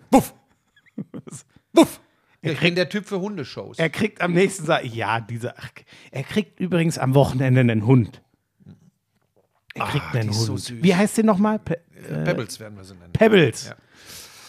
[0.10, 0.34] Wuff!
[1.74, 2.02] Wuff!
[2.42, 3.78] Ich bin der Typ für Hundeshows.
[3.78, 5.70] Er kriegt am nächsten Tag, ja, dieser, ach,
[6.10, 8.22] er kriegt übrigens am Wochenende einen Hund.
[9.76, 10.48] Er kriegt Ah, einen die ist Hund.
[10.48, 10.82] so süß.
[10.84, 11.60] Wie heißt der nochmal?
[11.60, 11.80] Pe
[12.26, 13.14] Pebbles werden wir sie nennen.
[13.14, 13.68] Pebbles.
[13.68, 13.76] Ja.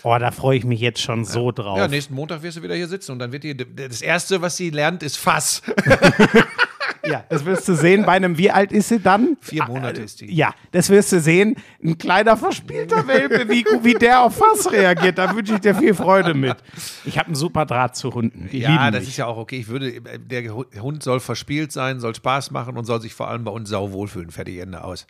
[0.04, 1.76] Oh, da freue ich mich jetzt schon so drauf.
[1.76, 4.56] Ja, nächsten Montag wirst du wieder hier sitzen und dann wird die, das Erste, was
[4.56, 5.60] sie lernt, ist Fass.
[7.12, 9.36] Ja, das wirst du sehen bei einem, wie alt ist sie dann?
[9.40, 10.34] Vier Monate ist die.
[10.34, 11.56] Ja, das wirst du sehen.
[11.84, 15.18] Ein kleiner verspielter Welpe, wie, wie der auf Fass reagiert.
[15.18, 16.56] Da wünsche ich dir viel Freude mit.
[17.04, 18.48] Ich habe einen super Draht zu Hunden.
[18.50, 19.10] Die Ja, das mich.
[19.10, 19.56] ist ja auch okay.
[19.60, 23.44] Ich würde, der Hund soll verspielt sein, soll Spaß machen und soll sich vor allem
[23.44, 24.30] bei uns sau wohlfühlen.
[24.30, 25.06] Fertig, Ende aus.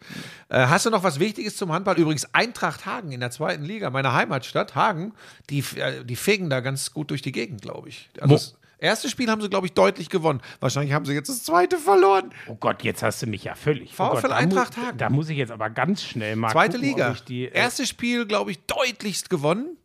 [0.49, 1.97] Äh, hast du noch was Wichtiges zum Handball?
[1.99, 5.13] Übrigens, Eintracht Hagen in der zweiten Liga, meine Heimatstadt Hagen,
[5.51, 8.09] die, äh, die fegen da ganz gut durch die Gegend, glaube ich.
[8.21, 10.41] Also Wo- das erste Spiel haben sie, glaube ich, deutlich gewonnen.
[10.59, 12.33] Wahrscheinlich haben sie jetzt das zweite verloren.
[12.49, 13.93] Oh Gott, jetzt hast du mich ja völlig.
[13.93, 14.99] Oh VfL Gott, da Eintracht Hagen.
[14.99, 16.51] Da muss ich jetzt aber ganz schnell mal.
[16.51, 17.17] Zweite gucken, Liga.
[17.29, 19.77] Die, äh, Erstes Spiel, glaube ich, deutlichst gewonnen.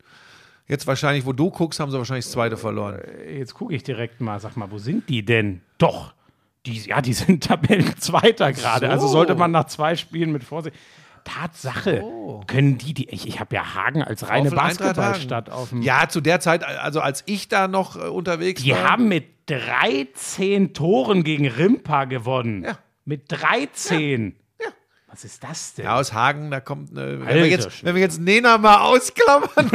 [0.67, 2.99] Jetzt wahrscheinlich, wo du guckst, haben sie wahrscheinlich das zweite verloren.
[3.31, 4.39] jetzt gucke ich direkt mal.
[4.39, 5.61] Sag mal, wo sind die denn?
[5.77, 6.15] Doch.
[6.65, 8.87] Die, ja, die sind Tabellenzweiter gerade.
[8.87, 8.91] So.
[8.91, 10.75] Also sollte man nach zwei Spielen mit Vorsicht.
[11.27, 12.03] Tatsache.
[12.47, 15.81] Können die, die ich, ich habe ja Hagen als reine Basketballstadt auf dem.
[15.81, 18.91] Ja, zu der Zeit, also als ich da noch äh, unterwegs Die war.
[18.91, 22.63] haben mit 13 Toren gegen Rimpa gewonnen.
[22.63, 22.77] Ja.
[23.05, 24.35] Mit 13.
[24.59, 24.67] Ja.
[25.09, 25.85] Was ist das denn?
[25.85, 27.25] Ja, aus Hagen, da kommt eine.
[27.25, 29.73] Wenn, wir jetzt, wenn wir jetzt Nena mal ausklammern, kommt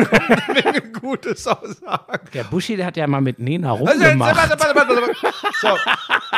[0.48, 2.28] eine Menge Gutes aus Hagen.
[2.34, 4.36] Der Buschi, der hat ja mal mit Nena Also, rumgemacht.
[4.36, 5.34] warte, warte, warte, warte.
[5.60, 5.68] So,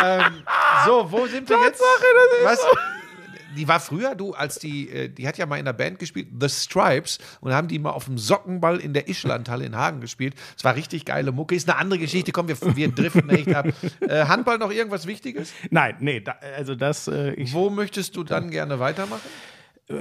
[0.03, 0.42] ähm,
[0.87, 1.83] so, wo sind wir jetzt?
[2.44, 2.61] Was?
[3.57, 6.29] Die war früher, du, als die, äh, die hat ja mal in der Band gespielt,
[6.40, 10.35] The Stripes, und haben die mal auf dem Sockenball in der Ischlandhalle in Hagen gespielt.
[10.57, 11.55] Es war richtig geile Mucke.
[11.55, 12.33] Ist eine andere Geschichte.
[12.33, 13.67] Komm, wir, wir driften echt ab.
[14.01, 15.53] Äh, Handball noch irgendwas Wichtiges?
[15.71, 19.23] Nein, nee, da, also das, äh, ich, Wo möchtest du dann gerne weitermachen?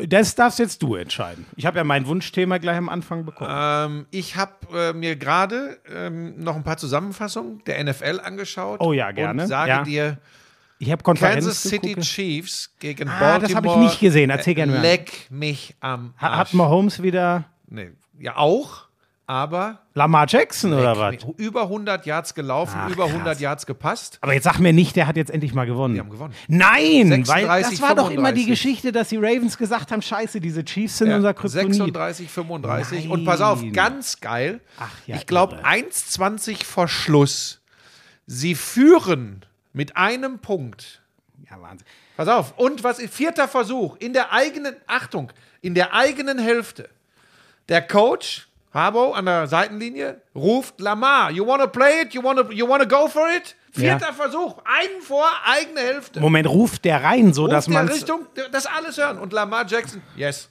[0.07, 1.45] das darfst jetzt du entscheiden.
[1.57, 3.51] Ich habe ja mein Wunschthema gleich am Anfang bekommen.
[3.53, 8.79] Ähm, ich habe äh, mir gerade ähm, noch ein paar Zusammenfassungen der NFL angeschaut.
[8.79, 9.41] Oh ja, gerne.
[9.41, 9.83] Und sage Ja.
[9.83, 10.17] dir,
[10.83, 12.05] Ich habe Konferenz Kansas City geguckt.
[12.07, 13.55] Chiefs gegen Ah, das Baltimore.
[13.75, 14.29] hab ich nicht gesehen.
[14.29, 14.79] Erzähl gerne.
[14.79, 16.37] Leck mich am Arsch.
[16.37, 18.83] Hat Mahomes wieder nee, ja, auch,
[19.25, 21.15] aber Lamar Jackson oder was?
[21.37, 23.13] über 100 Yards gelaufen, Ach, über krass.
[23.13, 24.17] 100 Yards gepasst.
[24.21, 25.93] Aber jetzt sag mir nicht, der hat jetzt endlich mal gewonnen.
[25.93, 26.33] Die haben gewonnen.
[26.49, 28.47] Nein, 36, weil das war doch immer die 35.
[28.47, 31.75] Geschichte, dass die Ravens gesagt haben, scheiße, diese Chiefs sind Ja, unser Kryptonit.
[31.75, 33.09] 36, 35.
[33.09, 33.71] Und pass auf, Nein.
[33.71, 34.59] ganz geil.
[34.77, 35.65] Ach ja, ich glaube, irre.
[35.65, 37.61] 1,20 vor Schluss.
[38.25, 41.01] Sie führen mit einem Punkt.
[41.49, 41.85] Ja, Wahnsinn.
[42.15, 42.57] Pass auf.
[42.57, 45.31] Und was vierter Versuch in der eigenen Achtung,
[45.61, 46.89] in der eigenen Hälfte.
[47.69, 52.13] Der Coach Harbo an der Seitenlinie ruft Lamar, you wanna play it?
[52.13, 53.55] You wanna you wanna go for it?
[53.71, 54.13] Vierter Ja.
[54.13, 56.19] Versuch, einen vor, eigene Hälfte.
[56.19, 59.65] Moment, ruft der rein, so dass Ruft der man Richtung, das alles hören und Lamar
[59.67, 60.49] Jackson, yes.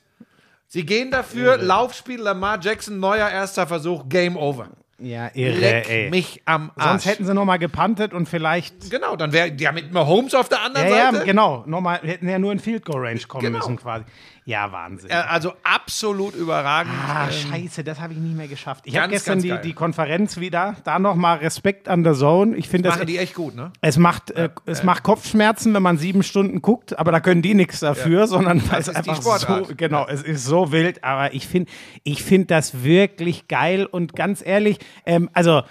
[0.66, 4.68] Sie gehen dafür, Laufspiel Lamar Jackson, neuer erster Versuch, Game Over.
[5.02, 6.10] Ja, irre, Leck ey.
[6.10, 6.88] mich am Arsch.
[6.90, 10.48] Sonst hätten sie noch mal gepantet und vielleicht genau, dann wäre ja mit Mahomes auf
[10.48, 11.16] der anderen Ja, Seite.
[11.18, 11.64] ja, genau.
[11.66, 13.58] Nochmal, hätten ja nur in Field Goal Range kommen Genau.
[13.58, 14.04] müssen quasi.
[14.44, 15.08] Ja, Wahnsinn.
[15.10, 16.92] Äh, Also absolut überragend.
[17.06, 18.84] Ah, Ähm, scheiße, das habe ich nie mehr geschafft.
[18.86, 20.76] Ich habe gestern die, die Konferenz wieder.
[20.82, 22.56] Da nochmal Respekt an der Zone.
[22.56, 23.72] Ich finde, das Machen die echt gut, ne?
[23.80, 27.54] es macht, äh, es macht Kopfschmerzen, wenn man sieben Stunden guckt, aber da können die
[27.54, 29.78] nichts dafür, sondern weil es ist die einfach so, Sportart.
[29.78, 31.04] genau, es ist so wild.
[31.04, 31.70] Aber ich finde,
[32.02, 35.62] ich finde das wirklich geil und ganz ehrlich, ähm, also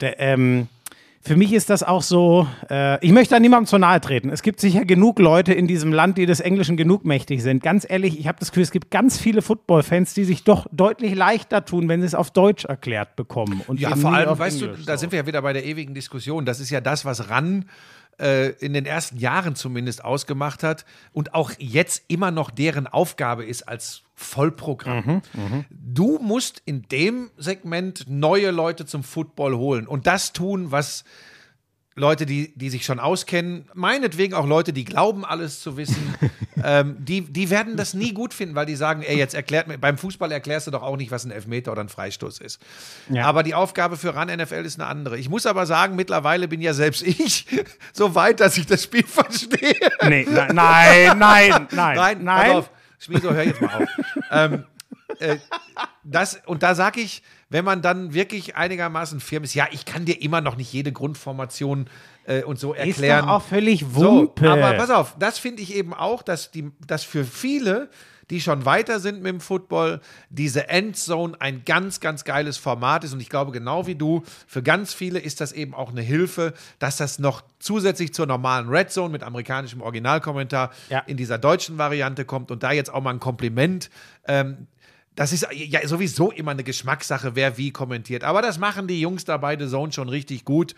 [0.00, 0.68] der, ähm,
[1.24, 4.28] für mich ist das auch so, äh, ich möchte da niemandem zu nahe treten.
[4.28, 7.62] Es gibt sicher genug Leute in diesem Land, die des Englischen genug mächtig sind.
[7.62, 11.14] Ganz ehrlich, ich habe das Gefühl, es gibt ganz viele Football-Fans, die sich doch deutlich
[11.14, 13.62] leichter tun, wenn sie es auf Deutsch erklärt bekommen.
[13.68, 15.94] Und Ja, vor allem, weißt Englisch, du, da sind wir ja wieder bei der ewigen
[15.94, 16.44] Diskussion.
[16.44, 17.66] Das ist ja das, was RAN
[18.18, 23.68] in den ersten Jahren zumindest ausgemacht hat und auch jetzt immer noch deren Aufgabe ist
[23.68, 25.22] als Vollprogramm.
[25.32, 31.04] Mhm, Du musst in dem Segment neue Leute zum Football holen und das tun, was
[31.94, 36.14] Leute, die, die sich schon auskennen, meinetwegen auch Leute, die glauben, alles zu wissen,
[36.64, 39.76] ähm, die, die werden das nie gut finden, weil die sagen, ey, jetzt erklärt mir,
[39.76, 42.60] beim Fußball erklärst du doch auch nicht, was ein Elfmeter oder ein Freistoß ist.
[43.10, 43.26] Ja.
[43.26, 45.18] Aber die Aufgabe für RAN NFL ist eine andere.
[45.18, 47.46] Ich muss aber sagen, mittlerweile bin ja selbst ich
[47.92, 49.74] so weit, dass ich das Spiel verstehe.
[50.08, 51.96] Nee, nein, nein, nein, nein.
[51.96, 52.46] Nein, nein.
[52.46, 52.70] pass auf.
[52.98, 53.88] Schmieso, hör jetzt mal auf.
[54.30, 54.64] ähm,
[55.18, 55.36] äh,
[56.04, 60.04] das, und da sage ich, wenn man dann wirklich einigermaßen firm ist, ja, ich kann
[60.04, 61.86] dir immer noch nicht jede Grundformation
[62.24, 63.26] äh, und so Ist erklären.
[63.26, 64.50] doch auch völlig so, Wumpe.
[64.50, 67.88] aber pass auf, das finde ich eben auch, dass, die, dass für viele
[68.30, 73.12] die schon weiter sind mit dem Football, diese Endzone ein ganz, ganz geiles Format ist.
[73.12, 76.54] Und ich glaube, genau wie du, für ganz viele ist das eben auch eine Hilfe,
[76.78, 81.00] dass das noch zusätzlich zur normalen Red Zone mit amerikanischem Originalkommentar Ja.
[81.00, 82.50] in dieser deutschen Variante kommt.
[82.50, 83.90] Und da jetzt auch mal ein Kompliment.
[84.26, 84.66] Ähm,
[85.14, 88.24] das ist ja sowieso immer eine Geschmackssache, wer wie kommentiert.
[88.24, 90.74] Aber das machen die Jungs da bei The Zone schon richtig gut.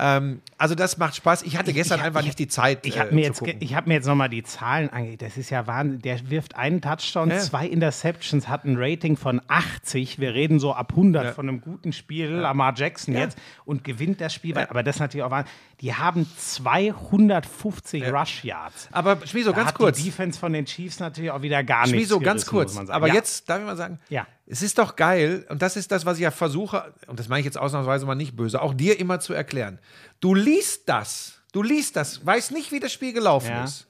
[0.00, 1.42] Ähm, also das macht Spaß.
[1.42, 2.86] Ich hatte gestern ich- einfach ich- nicht die Zeit.
[2.86, 5.22] Ich äh, habe mir, zu jetzt ich hab mir jetzt nochmal die Zahlen angeguckt.
[5.22, 6.00] Das ist ja Wahnsinn.
[6.02, 7.38] Der wirft einen Touchdown, Ja.
[7.38, 10.18] zwei Interceptions, hat ein Rating von 80.
[10.20, 11.32] Wir reden so ab 100 Ja.
[11.32, 12.28] von einem guten Spiel.
[12.30, 14.56] Lamar Jackson jetzt und gewinnt das Spiel.
[14.56, 15.52] Aber das ist natürlich auch Wahnsinn.
[15.80, 18.88] Die haben 250 Rush Yards.
[18.92, 19.98] Aber Schmieso, Da ganz kurz.
[19.98, 21.90] Die Defense von den Chiefs natürlich auch wieder gar nichts.
[21.96, 22.76] Schmieso, ganz kurz.
[22.88, 23.14] Aber ja.
[23.14, 24.26] jetzt darf ich mal sagen, Ja.
[24.50, 27.40] Es ist doch geil, und das ist das, was ich ja versuche, und das meine
[27.40, 29.78] ich jetzt ausnahmsweise mal nicht böse, auch dir immer zu erklären.
[30.20, 33.64] Du liest das, du liest das, weißt nicht, wie das Spiel gelaufen Ja.
[33.64, 33.86] ist.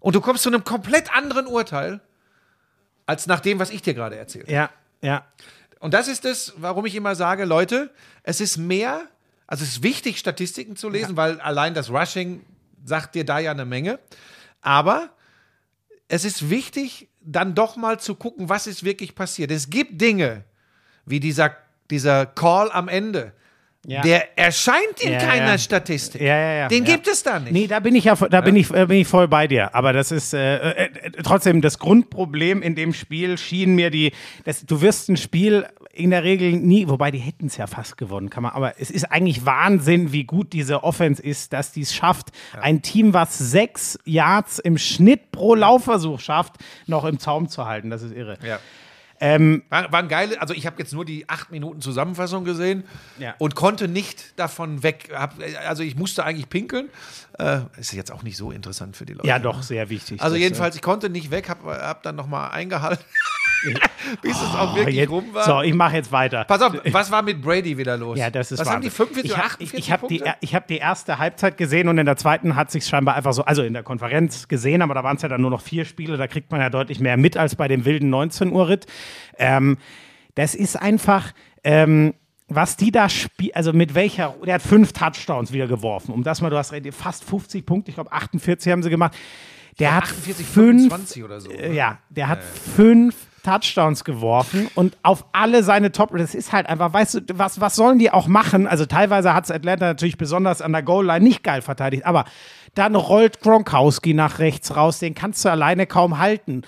[0.00, 2.00] Und du kommst zu einem komplett anderen Urteil,
[3.06, 4.70] als nach dem, was ich dir gerade erzählt Ja,
[5.00, 5.24] ja.
[5.80, 7.90] Und das ist es, warum ich immer sage, Leute,
[8.22, 9.02] es ist mehr,
[9.46, 12.44] also es ist wichtig, Statistiken zu lesen, weil allein das Rushing
[12.84, 13.98] sagt dir da ja eine Menge.
[14.60, 15.10] Aber
[16.08, 19.50] es ist wichtig, dann doch mal zu gucken, was ist wirklich passiert.
[19.50, 20.44] Es gibt Dinge,
[21.04, 21.54] wie dieser,
[21.90, 23.32] dieser Call am Ende.
[23.88, 24.02] Ja.
[24.02, 25.58] Der erscheint in Ja, keiner ja.
[25.58, 26.20] Statistik.
[26.20, 26.68] Ja, ja, ja.
[26.68, 26.92] Den ja.
[26.92, 27.52] gibt es da nicht.
[27.52, 29.74] Nee, da bin ich ja, da bin ich, äh, bin ich voll bei dir.
[29.74, 34.12] Aber das ist äh, äh, äh, trotzdem das Grundproblem in dem Spiel schien mir die,
[34.44, 37.96] das, du wirst ein Spiel in der Regel nie, wobei die hätten es ja fast
[37.96, 38.52] gewonnen, kann man.
[38.52, 42.28] Aber es ist eigentlich Wahnsinn, wie gut diese Offense ist, dass die es schafft,
[42.60, 47.88] ein Team, was sechs Yards im Schnitt pro Laufversuch schafft, noch im Zaum zu halten.
[47.88, 48.36] Das ist irre.
[48.46, 48.58] Ja.
[49.20, 52.84] Ähm, War, waren geile, also ich habe jetzt nur die acht Minuten Zusammenfassung gesehen
[53.18, 53.34] Ja.
[53.38, 55.10] und konnte nicht davon weg.
[55.14, 55.34] Hab,
[55.66, 56.88] also ich musste eigentlich pinkeln.
[57.38, 59.28] Äh, ist jetzt auch nicht so interessant für die Leute.
[59.28, 60.20] ja, doch, sehr wichtig.
[60.20, 63.04] Also Das, äh, jedenfalls, ich konnte nicht weg, habe hab dann nochmal eingehalten,
[64.22, 65.44] bis es auch oh, wirklich jetzt, rum war.
[65.44, 66.44] So, ich mache jetzt weiter.
[66.44, 68.18] Pass auf, was war mit Brady wieder los?
[68.18, 69.06] Ja, das ist Was haben die Wahnsinn.
[69.06, 71.98] 45 ich oder hab- 48 Ich, habe die, ich hab die erste Halbzeit gesehen und
[71.98, 75.04] in der zweiten hat sich scheinbar einfach so, also in der Konferenz gesehen, aber da
[75.04, 77.36] waren es ja dann nur noch vier Spiele, da kriegt man ja deutlich mehr mit
[77.36, 78.86] als bei dem wilden 19 Uhr Ritt.
[79.38, 79.78] Ähm,
[80.34, 81.32] das ist einfach,
[81.64, 82.14] ähm,
[82.48, 86.40] was die da spielen, also mit welcher, der hat fünf Touchdowns wieder geworfen, um das
[86.40, 89.16] mal, du hast fast 50 Punkte, ich glaube 48 haben sie gemacht.
[89.78, 91.50] Der hat 48, fünf, 25 oder so.
[91.50, 96.10] äh, ja, der hat fünf Touchdowns geworfen und auf alle seine Top.
[96.16, 98.66] Das ist halt einfach, weißt du, was, was sollen die auch machen?
[98.66, 102.24] Also teilweise hat es Atlanta natürlich besonders an der Goal-Line nicht geil verteidigt, aber
[102.74, 106.62] dann rollt Gronkowski nach rechts raus, den kannst du alleine kaum halten.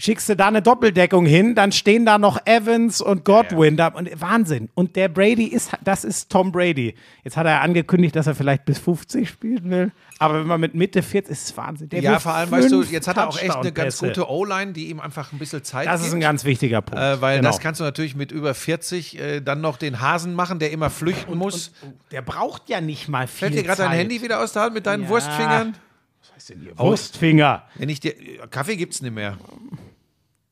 [0.00, 3.88] Schickst du da eine Doppeldeckung hin, dann stehen da noch Evans und Godwin da.
[3.88, 4.70] Und Wahnsinn.
[4.74, 6.94] Und der Brady ist, das ist Tom Brady.
[7.22, 9.92] Jetzt hat er angekündigt, dass er vielleicht bis 50 spielen will.
[10.18, 11.90] Aber wenn man mit Mitte 40 ist es Wahnsinn.
[11.90, 14.72] Der ja, vor allem, weißt du, jetzt hat er auch echt eine ganz gute O-Line,
[14.72, 16.08] die ihm einfach ein bisschen Zeit Das gibt.
[16.08, 16.98] ist ein ganz wichtiger Punkt.
[17.02, 17.50] äh, weil Genau.
[17.50, 20.88] das kannst du natürlich mit über 40 äh, dann noch den Hasen machen, der immer
[20.88, 21.72] flüchten muss.
[22.10, 23.92] Der braucht ja nicht mal viel Fällt dir gerade dein.
[23.92, 25.08] Handy wieder aus der Hand mit deinen Ja.
[25.10, 25.74] Wurstfingern?
[26.22, 26.78] Was heißt denn hier?
[26.78, 27.64] Wurstfinger.
[27.76, 28.14] Wenn ich dir,
[28.50, 29.36] Kaffee gibt's nicht mehr.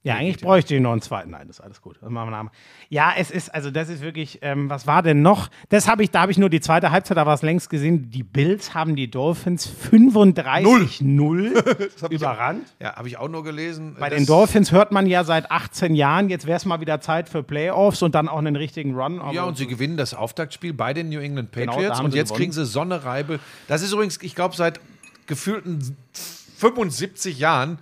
[0.05, 1.31] Ja, eigentlich bräuchte ich noch einen zweiten.
[1.31, 1.99] Nein, das ist alles gut.
[2.89, 5.49] Ja, es ist, also das ist wirklich, ähm, was war denn noch?
[5.71, 8.09] Das habe ich, da habe ich nur die zweite Halbzeit, da war es längst gesehen.
[8.11, 12.67] Die Bills haben die Dolphins 35-0 überrannt.
[12.81, 13.97] Ja, habe ich auch nur gelesen.
[13.99, 17.29] Bei den Dolphins hört man ja seit 18 Jahren, jetzt wäre es mal wieder Zeit
[17.29, 19.21] für Playoffs und dann auch einen richtigen Run.
[19.33, 22.29] Ja, und sie gewinnen das Auftaktspiel bei den New England Genau, Patriots haben und jetzt
[22.29, 22.39] gewonnen.
[22.39, 23.41] kriegen sie Sonnereibe.
[23.67, 24.81] Das ist übrigens, ich glaube, seit
[25.27, 25.97] gefühlten
[26.59, 27.79] 75 Jahren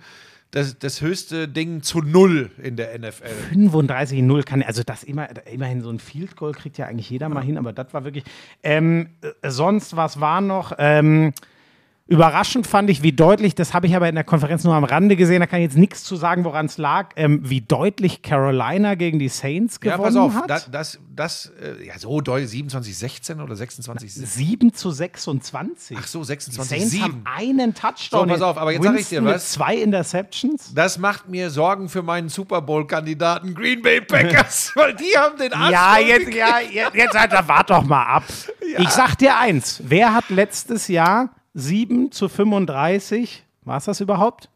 [0.51, 3.25] das, das höchste Ding zu null in der NFL.
[3.53, 7.43] 35-0 kann, also das immer, immerhin so ein Field Goal kriegt ja eigentlich jeder mal
[7.43, 8.23] hin, aber das war wirklich.
[8.63, 10.73] Ähm, äh, sonst, was war noch?
[10.77, 11.33] Ähm,
[12.07, 15.15] überraschend fand ich, wie deutlich, das habe ich aber in der Konferenz nur am Rande
[15.15, 18.95] gesehen, da kann ich jetzt nichts zu sagen, woran es lag, ähm, wie deutlich Carolina
[18.95, 20.49] gegen die Saints Ja, gewonnen pass auf, hat.
[20.49, 24.25] das, das, das äh, ja, so doll 27, 16 oder 26, 7.
[24.27, 25.97] 7 zu 26.
[25.99, 27.03] Ach so, die 26, Saints 7.
[27.03, 28.27] haben einen Touchdown.
[28.27, 29.51] So, pass auf, aber jetzt sag ich dir was.
[29.51, 30.73] Zwei Interceptions.
[30.73, 35.51] Das macht mir Sorgen für meinen Super Bowl-Kandidaten Green Bay Packers, weil die haben den
[35.53, 38.23] Arsch Ja, jetzt, ja, jetzt, jetzt Alter, wart doch mal ab.
[38.79, 43.43] Ich sag dir eins: Wer hat letztes Jahr 7 zu 35?
[43.63, 44.49] War es das überhaupt?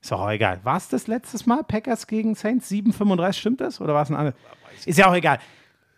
[0.00, 0.60] Ist auch egal.
[0.62, 1.64] War es das letztes Mal?
[1.64, 2.68] Packers gegen Saints?
[2.68, 3.80] 7 35, stimmt das?
[3.80, 4.38] Oder war es ein anderes?
[4.86, 5.38] Ist ja auch egal.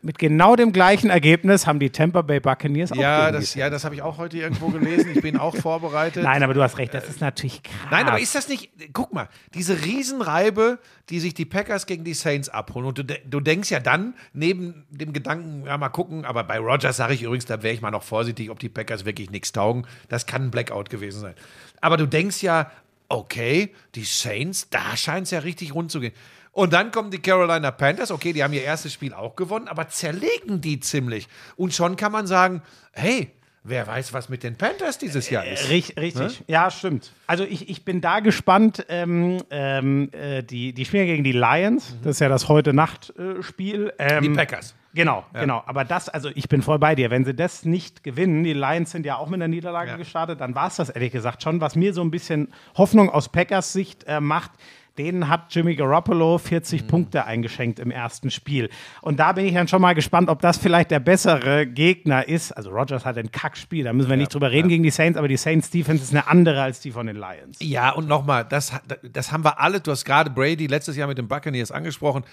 [0.05, 3.87] Mit genau dem gleichen Ergebnis haben die Tampa Bay Buccaneers auch Ja, das, ja, das
[3.87, 5.13] habe ich auch heute irgendwo gelesen.
[5.15, 6.23] Ich bin auch vorbereitet.
[6.23, 7.89] Nein, aber du hast recht, das ist natürlich krass.
[7.91, 12.13] Nein, aber ist das nicht, guck mal, diese Riesenreibe, die sich die Packers gegen die
[12.13, 12.85] Saints abholen.
[12.85, 16.99] Und du, du denkst ja dann, neben dem Gedanken, ja, mal gucken, aber bei Rogers
[16.99, 19.87] sage ich übrigens, da wäre ich mal noch vorsichtig, ob die Packers wirklich nichts taugen.
[20.11, 21.35] Das kann ein Blackout gewesen sein.
[21.81, 22.71] Aber du denkst ja,
[23.09, 26.13] okay, die Saints, da scheint es ja richtig rund zu gehen.
[26.55, 29.89] Und dann kommen die Carolina Panthers, okay, die haben ihr erstes Spiel auch gewonnen, aber
[29.89, 31.29] zerlegen die ziemlich.
[31.57, 32.63] Und schon kann man sagen,
[32.93, 33.31] hey,
[33.65, 35.69] wer weiß, was mit den Panthers dieses Jahr ist.
[35.69, 36.45] Richtig, richtig.
[36.47, 37.13] ja, stimmt.
[37.27, 38.87] Also ich, ich bin da gespannt.
[38.89, 41.97] Ähm, ähm, äh, die, die spielen gegen die Lions.
[42.05, 43.93] Das ist ja das heute Nacht-Spiel.
[43.99, 44.75] Ähm, Die Packers.
[44.95, 45.61] Genau, genau.
[45.67, 47.11] Aber das, also ich bin voll bei dir.
[47.11, 49.97] Wenn sie das nicht gewinnen, die Lions sind ja auch mit einer Niederlage Ja.
[49.97, 51.61] gestartet, dann war es das ehrlich gesagt schon.
[51.61, 54.53] Was mir so ein bisschen Hoffnung aus Packers Sicht äh, macht,
[54.99, 56.87] denen hat Jimmy Garoppolo 40 Mhm.
[56.87, 58.71] Punkte eingeschenkt im ersten Spiel.
[59.03, 62.53] Und da bin ich dann schon mal gespannt, ob das vielleicht der bessere Gegner ist.
[62.53, 65.29] Also Rogers hat ein Kackspiel, da müssen wir nicht drüber reden gegen die Saints, aber
[65.29, 67.59] die Saints Defense ist eine andere als die von den Lions.
[67.61, 71.19] Ja, und nochmal, das, das haben wir alle, du hast gerade Brady letztes Jahr mit
[71.19, 72.25] den Buccaneers angesprochen.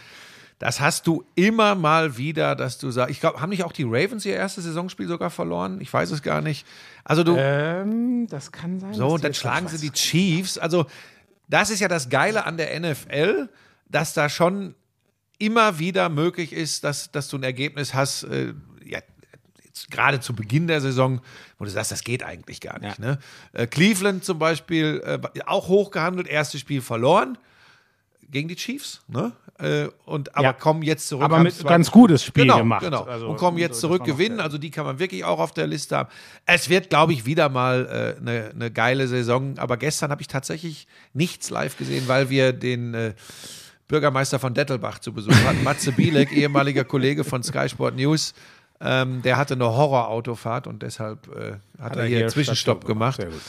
[0.59, 3.81] Das hast du immer mal wieder, dass du sagst, ich glaube, haben nicht auch die
[3.83, 5.79] Ravens ihr erstes Saisonspiel sogar verloren?
[5.81, 6.67] Ich weiß es gar nicht.
[7.03, 8.93] Also du, Ähm, das kann sein.
[8.93, 10.59] so, und dann schlagen sie die Chiefs.
[10.59, 10.85] Also,
[11.51, 13.49] das ist ja das Geile an der NFL,
[13.89, 14.73] dass da schon
[15.37, 18.53] immer wieder möglich ist, dass, dass du ein Ergebnis hast, äh,
[18.85, 18.99] ja,
[19.89, 21.21] gerade zu Beginn der Saison,
[21.57, 22.99] wo du sagst, das geht eigentlich gar nicht.
[22.99, 23.05] Ja.
[23.05, 23.19] Ne?
[23.53, 27.37] Äh, Cleveland zum Beispiel, äh, auch hochgehandelt, erstes Spiel verloren
[28.31, 29.33] gegen die Chiefs, ne?
[29.59, 30.53] Äh, und aber Ja.
[30.53, 31.23] kommen jetzt zurück.
[31.23, 32.83] Aber mit ganz gutes Spiel genau, gemacht.
[32.83, 33.03] Genau.
[33.03, 34.39] Also, und kommen jetzt zurück gewinnen.
[34.39, 36.09] Also die kann man wirklich auch auf der Liste haben.
[36.47, 39.59] Es wird, glaube ich, wieder mal eine äh, ne geile Saison.
[39.59, 43.13] Aber gestern habe ich tatsächlich nichts live gesehen, weil wir den äh,
[43.87, 45.63] Bürgermeister von Dettelbach zu Besuch hatten.
[45.63, 48.33] Matze Bielek, ehemaliger Kollege von Sky Sport News.
[48.79, 53.29] Ähm, der hatte eine Horrorautofahrt und deshalb äh, hat, er hier hier Zwischenstopp gemacht Sehr
[53.29, 53.41] gut.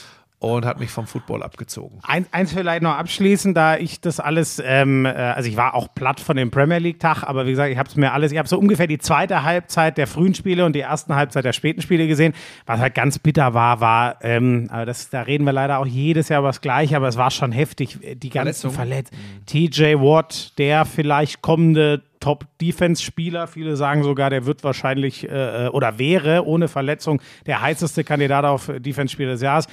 [0.43, 1.99] Und hat mich vom Football abgezogen.
[2.03, 5.87] Eins, eins vielleicht noch abschließend, da ich das alles, ähm, äh, also ich war auch
[5.95, 8.49] platt von dem Premier League-Tag, aber wie gesagt, ich habe es mir alles, ich habe
[8.49, 12.07] so ungefähr die zweite Halbzeit der frühen Spiele und die ersten Halbzeit der späten Spiele
[12.07, 12.33] gesehen.
[12.65, 16.27] Was halt ganz bitter war, war, ähm, aber das, da reden wir leider auch jedes
[16.27, 19.21] Jahr über das Gleiche, aber es war schon heftig, die ganzen Verletzungen.
[19.45, 26.45] TJ Watt, der vielleicht kommende Top-Defense-Spieler, viele sagen sogar, der wird wahrscheinlich äh, oder wäre
[26.45, 29.67] ohne Verletzung der heißeste Kandidat auf Defense-Spieler des Jahres.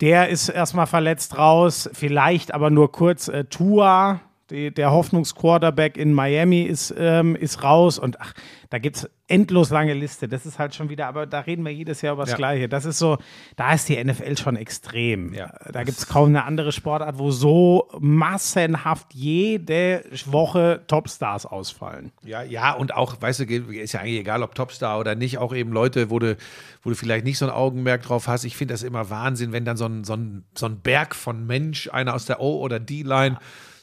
[0.00, 3.28] Der ist erstmal verletzt raus, vielleicht aber nur kurz.
[3.28, 7.98] Äh, Tua, die, der Hoffnungsquarterback in Miami, ist, ähm, ist raus.
[7.98, 8.32] Und ach,
[8.70, 10.28] da gibt es endlos lange Liste.
[10.28, 12.36] Das ist halt schon wieder, aber da reden wir jedes Jahr über das Ja.
[12.36, 12.68] Gleiche.
[12.68, 13.18] Das ist so,
[13.56, 15.34] da ist die NFL schon extrem.
[15.34, 15.52] Ja.
[15.72, 22.12] Da gibt es kaum eine andere Sportart, wo so massenhaft jede Woche Topstars ausfallen.
[22.24, 25.54] Ja, ja, und auch, weißt du, ist ja eigentlich egal, ob Topstar oder nicht, auch
[25.54, 26.36] eben Leute, wo du,
[26.82, 28.44] wo du vielleicht nicht so ein Augenmerk drauf hast.
[28.44, 31.46] Ich finde das immer Wahnsinn, wenn dann so ein, so, ein, so ein Berg von
[31.46, 33.38] Mensch, einer aus der O- oder D-Line,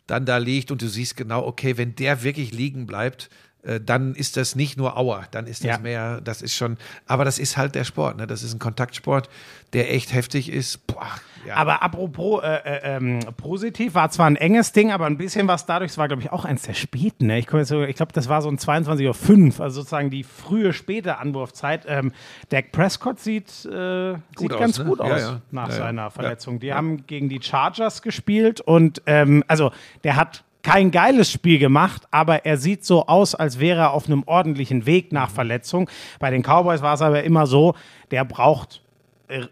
[0.08, 3.30] dann da liegt und du siehst genau, okay, wenn der wirklich liegen bleibt,
[3.64, 5.78] äh, dann ist das nicht nur Auer, dann ist das Ja.
[5.80, 8.28] mehr, das ist schon, aber das ist halt der Sport, ne?
[8.28, 9.30] Das ist ein Kontaktsport,
[9.74, 10.86] der echt heftig ist.
[10.88, 11.10] Boah,
[11.48, 11.56] ja.
[11.56, 15.66] Aber apropos äh, äh, ähm, positiv, war zwar ein enges Ding, aber ein bisschen was
[15.66, 17.28] dadurch, es war, glaube ich, auch eins der späten.
[17.28, 17.40] Ne?
[17.40, 21.18] Ich, so- ich glaube, das war so ein 22.05 Uhr, also sozusagen die frühe, späte
[21.18, 21.86] Anwurfzeit.
[21.88, 22.12] Ähm,
[22.50, 24.86] Dak Prescott sieht, äh, sieht aus, ganz ne?
[24.86, 26.10] gut aus Ja, nach seiner.
[26.12, 26.60] Verletzung.
[26.60, 29.72] Die haben gegen die Chargers gespielt und ähm, also
[30.04, 34.08] der hat kein geiles Spiel gemacht, aber er sieht so aus, als wäre er auf
[34.08, 35.90] einem ordentlichen Weg nach Verletzung.
[36.20, 37.76] Bei den Cowboys war es aber immer so,
[38.12, 38.82] der braucht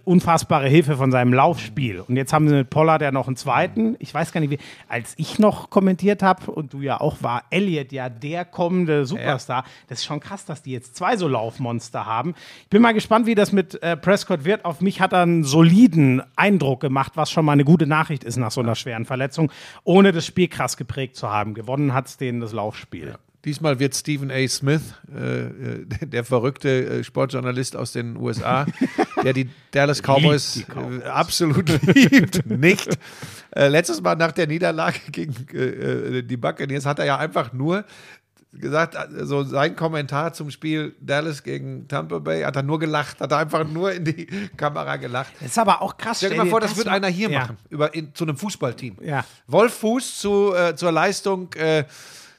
[0.04, 2.02] unfassbare Hilfe von seinem Laufspiel.
[2.02, 3.96] Und jetzt haben sie mit Pollard ja noch einen zweiten.
[4.00, 7.44] Ich weiß gar nicht, wie, als ich noch kommentiert habe und du ja auch, war
[7.50, 9.64] Elliott ja der kommende Superstar.
[9.88, 12.36] Das ist schon krass, dass die jetzt zwei so Laufmonster haben.
[12.64, 14.66] Ich bin mal gespannt, wie das mit äh, Prescott wird.
[14.66, 18.38] Auf mich hat er einen soliden Eindruck gemacht, was schon mal eine gute Nachricht ist
[18.38, 19.52] nach so einer schweren Verletzung,
[19.84, 21.54] ohne das Spiel krass geprägt zu haben.
[21.54, 23.16] Gewonnen hat es denen das Laufspiel.
[23.46, 24.48] Diesmal wird Stephen A.
[24.48, 24.82] Smith,
[25.14, 28.66] äh, äh, der verrückte äh, Sportjournalist aus den USA,
[29.24, 31.04] der die Dallas Cowboys, die Cowboys.
[31.04, 32.98] Äh, absolut liebt, nicht.
[33.52, 37.84] Äh, letztes Mal nach der Niederlage gegen äh, die Buccaneers hat er ja einfach nur
[38.54, 43.32] gesagt, also sein Kommentar zum Spiel Dallas gegen Tampa Bay, hat er nur gelacht, hat
[43.32, 45.34] er einfach nur in die Kamera gelacht.
[45.40, 46.18] Das ist aber auch krass.
[46.18, 48.98] Stell dir mal vor, das, wird einer hier machen, über, in, zu einem Fußballteam.
[49.02, 49.26] Ja.
[49.48, 51.86] Wolf Fuß zu, äh, zur Leistung äh,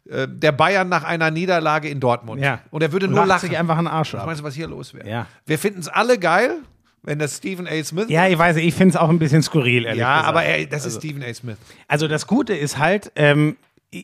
[0.08, 2.42] äh, der Bayern nach einer Niederlage in Dortmund.
[2.42, 2.60] Ja.
[2.70, 3.48] Und er würde nur lacht lachen.
[3.48, 4.26] sich einfach einen Arsch ab.
[4.26, 5.08] meinst du, was hier los wäre?
[5.08, 5.26] Ja.
[5.46, 6.58] Wir finden es alle geil,
[7.02, 7.84] wenn das Stephen A.
[7.84, 10.28] Smith Ja, ich weiß, ich finde es auch ein bisschen skurril, ehrlich ja gesagt.
[10.28, 11.32] aber ey, das ist Stephen A.
[11.32, 11.56] Smith.
[11.88, 13.56] Also das Gute ist halt, ähm,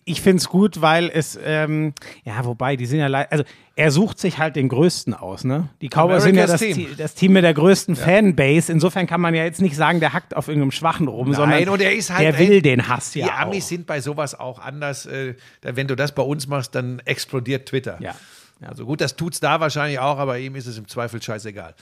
[0.05, 3.45] ich finde es gut, weil es, ähm, ja, wobei, die sind ja leider, also
[3.77, 5.69] er sucht sich halt den Größten aus, ne?
[5.81, 6.89] Die Cowboys sind ja das Team.
[6.97, 8.71] Das Team mit der größten Fanbase.
[8.71, 11.81] Insofern kann man ja jetzt nicht sagen, der hackt auf irgendeinem Schwachen rum, sondern und
[11.81, 13.69] er ist halt, der ey, will den Hass ja Die Amis auch.
[13.69, 15.07] sind bei sowas auch anders.
[15.07, 17.97] Äh, wenn du das bei uns machst, dann explodiert Twitter.
[18.01, 18.15] Ja.
[18.61, 21.75] Also gut, das tut's da wahrscheinlich auch, aber ihm ist es im Zweifel scheißegal.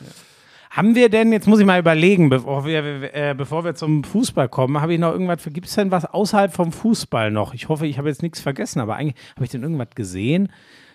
[0.79, 4.49] Haben wir denn, jetzt muss ich mal überlegen, bevor wir, äh, bevor wir zum Fußball
[4.49, 7.53] kommen, habe ich noch irgendwas, gibt es denn was außerhalb vom Fußball noch?
[7.53, 10.53] Ich hoffe, ich habe jetzt nichts vergessen, aber eigentlich habe ich denn irgendwas gesehen?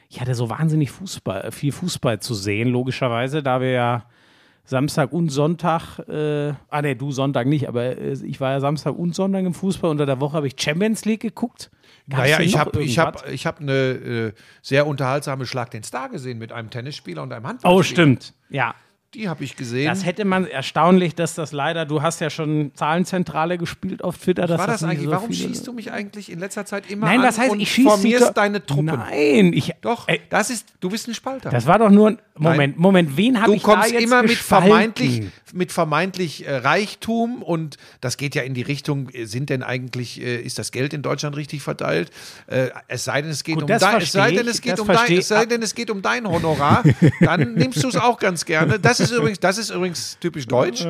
[0.08, 4.06] Ich hatte so wahnsinnig Fußball, viel Fußball zu sehen, logischerweise, da wir ja
[4.64, 8.98] Samstag und Sonntag, äh, ah ne, du Sonntag nicht, aber äh, ich war ja Samstag
[8.98, 9.92] und Sonntag im Fußball.
[9.92, 11.70] Unter der Woche habe ich Champions League geguckt.
[12.08, 14.32] Gab's Naja, ich habe ich hab, ich hab eine äh,
[14.62, 17.78] sehr unterhaltsame Schlag den Star gesehen mit einem Tennisspieler und einem Handballspieler.
[17.78, 18.34] Oh, stimmt.
[18.50, 18.76] Ja,
[19.14, 19.86] Die habe ich gesehen.
[19.88, 24.48] Das hätte man erstaunlich, dass das leider, du hast ja schon Zahlenzentrale gespielt auf Twitter.
[24.48, 25.06] Dass war das nicht eigentlich?
[25.06, 27.56] so Warum viele- schießt du mich eigentlich in letzter Zeit immer Nein, an das heißt,
[27.58, 28.86] ich schieße formierst deine Truppen?
[28.86, 29.72] Nein, ich.
[29.82, 31.50] Doch, Ey, das ist, du bist ein Spalter.
[31.52, 32.18] das war doch nur ein.
[32.36, 34.68] Moment, Moment, wen habe du ich da kommst jetzt immer mit gespalten?
[34.70, 35.22] vermeintlich,
[35.54, 40.20] mit vermeintlich äh, Reichtum und das geht ja in die Richtung, äh, sind denn eigentlich,
[40.20, 42.10] äh, ist das Geld in Deutschland richtig verteilt?
[42.48, 44.74] Äh, es sei denn, es geht Gut, um das dein, es sei denn, es geht
[44.74, 46.84] das um dein, es sei denn, es geht um dein Honorar,
[47.22, 48.80] dann nimmst du es auch ganz gerne.
[48.80, 50.86] Das ist übrigens, das ist übrigens typisch deutsch,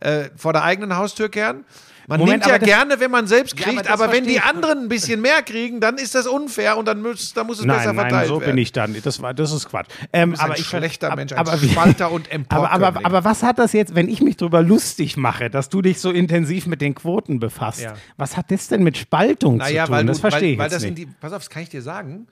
[0.00, 1.64] äh, vor der eigenen Haustür kehren.
[2.10, 4.12] Man Moment, nimmt ja aber das- gerne, wenn man selbst Ja, kriegt, aber das aber,
[4.14, 7.46] wenn die anderen ein bisschen mehr kriegen, dann ist das unfair und dann muss, dann
[7.46, 8.52] muss es besser Nein, nein, verteilt so werden.
[8.52, 8.96] bin ich dann.
[9.02, 9.88] Das, war, das ist Quatsch.
[10.14, 13.04] Ähm, bist ein aber ich schlechter Mensch, ein aber Spalter und aber, aber, Emporkömmling.
[13.04, 16.10] aber was hat das jetzt, wenn ich mich darüber lustig mache, dass du dich so
[16.10, 17.82] intensiv mit den Quoten befasst?
[17.82, 17.94] Ja.
[18.16, 19.96] Was hat das denn mit Spaltung Naja, zu tun?
[19.98, 20.96] weil das verstehe weil, ich weil jetzt das nicht.
[20.96, 22.26] sind die, pass auf, das kann ich dir sagen.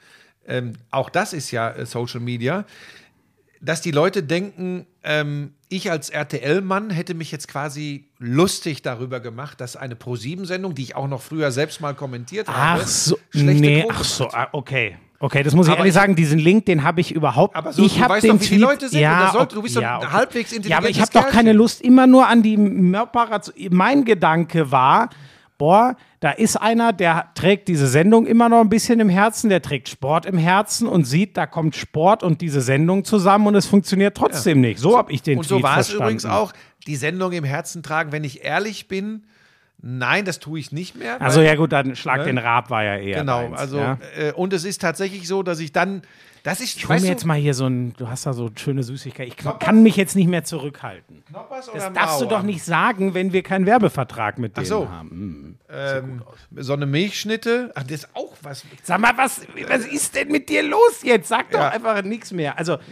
[0.49, 2.65] Ähm, auch das ist ja äh, Social Media,
[3.61, 9.61] dass die Leute denken, ähm, ich als RTL-Mann hätte mich jetzt quasi lustig darüber gemacht,
[9.61, 13.61] dass eine Pro-7-Sendung, die ich auch noch früher selbst mal kommentiert habe, Ach so, schlechte
[13.63, 14.35] nee, ach so, hat.
[14.35, 14.97] ah, okay.
[15.19, 17.57] Okay, das muss ich Aber ehrlich ich- sagen, diesen Link, den habe ich überhaupt.
[17.57, 19.01] Aber so, ich du hab weißt den doch, wie die Tweet- Leute sind.
[19.01, 20.07] Ja, und da soll, ok- du bist doch ja, okay.
[20.13, 21.53] halbwegs Ja, aber ich habe doch keine.
[21.55, 23.53] Lust immer nur an die Mörparer zu.
[23.71, 25.09] Mein Gedanke war,
[25.59, 29.63] boah, da ist einer, der trägt diese Sendung immer noch ein bisschen im Herzen, der
[29.63, 33.67] trägt Sport im Herzen und sieht, da kommt Sport und diese Sendung zusammen und es
[33.67, 34.79] funktioniert trotzdem nicht.
[34.79, 36.53] So habe ich den Und Tweet so war es übrigens auch,
[36.87, 39.25] die Sendung im Herzen tragen, wenn ich ehrlich bin.
[39.89, 41.23] Nein, das tue ich nicht mehr.
[41.23, 42.25] Also ja gut, dann Schlag Ne?
[42.25, 43.99] den Rab war ja eher Genau, deins, also ja.
[44.19, 46.03] äh, und es ist tatsächlich so, dass ich dann,
[46.43, 48.51] das ist, Ich hole mir du, jetzt mal hier so ein, du hast da so
[48.57, 49.29] schöne Süßigkeit.
[49.29, 51.23] Ich kann mich jetzt nicht mehr zurückhalten.
[51.29, 52.35] Knoppers Das oder darfst du Mauer?
[52.39, 54.89] doch nicht sagen, wenn wir keinen Werbevertrag mit denen so.
[54.89, 55.59] haben.
[55.71, 56.23] Ähm,
[56.57, 58.65] so eine Milchschnitte, ach, das ist auch was.
[58.83, 61.29] Sag mal, was, was ist denn mit dir los jetzt?
[61.29, 61.69] Sag doch Ja.
[61.69, 62.59] einfach nichts mehr.
[62.59, 62.79] Also,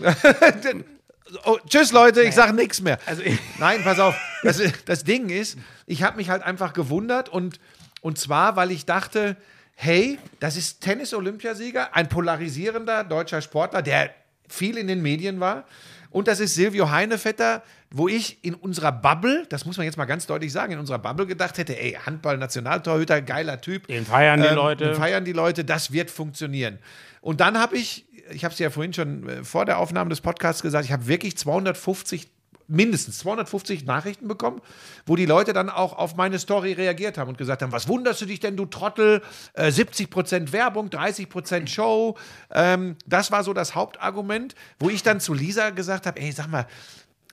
[1.46, 2.98] Oh, tschüss Leute, ich sage nichts mehr.
[3.06, 3.22] Also-
[3.58, 4.14] Nein, pass auf.
[4.44, 7.58] Das, das Ding ist, ich habe mich halt einfach gewundert und,
[8.00, 9.36] und zwar, weil ich dachte,
[9.74, 14.10] hey, das ist Tennis-Olympiasieger, ein polarisierender deutscher Sportler, der
[14.48, 15.64] viel in den Medien war.
[16.10, 20.04] Und das ist Silvio Heinevetter, wo ich in unserer Bubble, das muss man jetzt mal
[20.04, 23.88] ganz deutlich sagen, in unserer Bubble gedacht hätte, ey, Handball-Nationaltorhüter, geiler Typ.
[23.88, 24.84] Den feiern die Leute.
[24.84, 26.78] Den feiern die Leute, das wird funktionieren.
[27.20, 30.20] Und dann habe ich, ich habe es ja vorhin schon äh, vor der Aufnahme des
[30.20, 32.28] Podcasts gesagt, ich habe wirklich 250
[32.68, 34.60] mindestens 250 Nachrichten bekommen,
[35.06, 38.20] wo die Leute dann auch auf meine Story reagiert haben und gesagt haben, was wunderst
[38.20, 39.22] du dich denn, du Trottel,
[39.54, 42.16] äh, 70% Werbung, 30% Show.
[42.50, 46.48] Ähm, das war so das Hauptargument, wo ich dann zu Lisa gesagt habe, ey, sag
[46.48, 46.66] mal,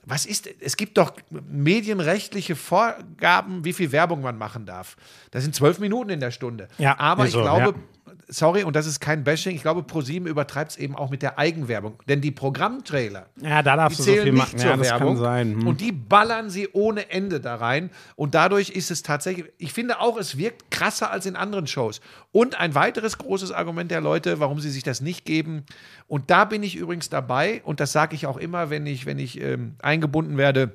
[0.05, 4.97] was ist, es gibt doch medienrechtliche Vorgaben, wie viel Werbung man machen darf.
[5.29, 6.67] Das sind zwölf Minuten in der Stunde.
[6.79, 8.00] Ja, Aber ist ich glaube, ja.
[8.31, 11.37] Sorry, und das ist kein Bashing, ich glaube, ProSieben übertreibt es eben auch mit der
[11.37, 11.99] Eigenwerbung.
[12.07, 14.57] Denn die Programmtrailer, ja, da die darfst du so zählen viel nicht machen.
[14.57, 15.07] zur Ja, das Werbung.
[15.15, 15.53] kann sein.
[15.55, 15.67] Hm.
[15.67, 17.91] Und die ballern sie ohne Ende da rein.
[18.15, 22.01] Und dadurch ist es tatsächlich, ich finde auch, es wirkt krasser als in anderen Shows.
[22.31, 25.65] Und ein weiteres großes Argument der Leute, warum sie sich das nicht geben.
[26.07, 29.19] Und da bin ich übrigens dabei, und das sage ich auch immer, wenn ich, wenn
[29.19, 30.71] ich ähm, eingebunden werde,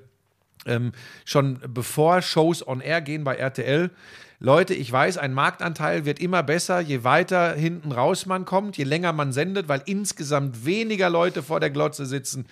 [0.66, 0.92] ähm,
[1.24, 3.90] schon bevor Shows on Air gehen bei RTL.
[4.39, 8.84] Leute, ich weiß, ein Marktanteil wird immer besser, je weiter hinten raus man kommt, je
[8.84, 12.47] länger man sendet, weil insgesamt weniger Leute vor der Glotze sitzen.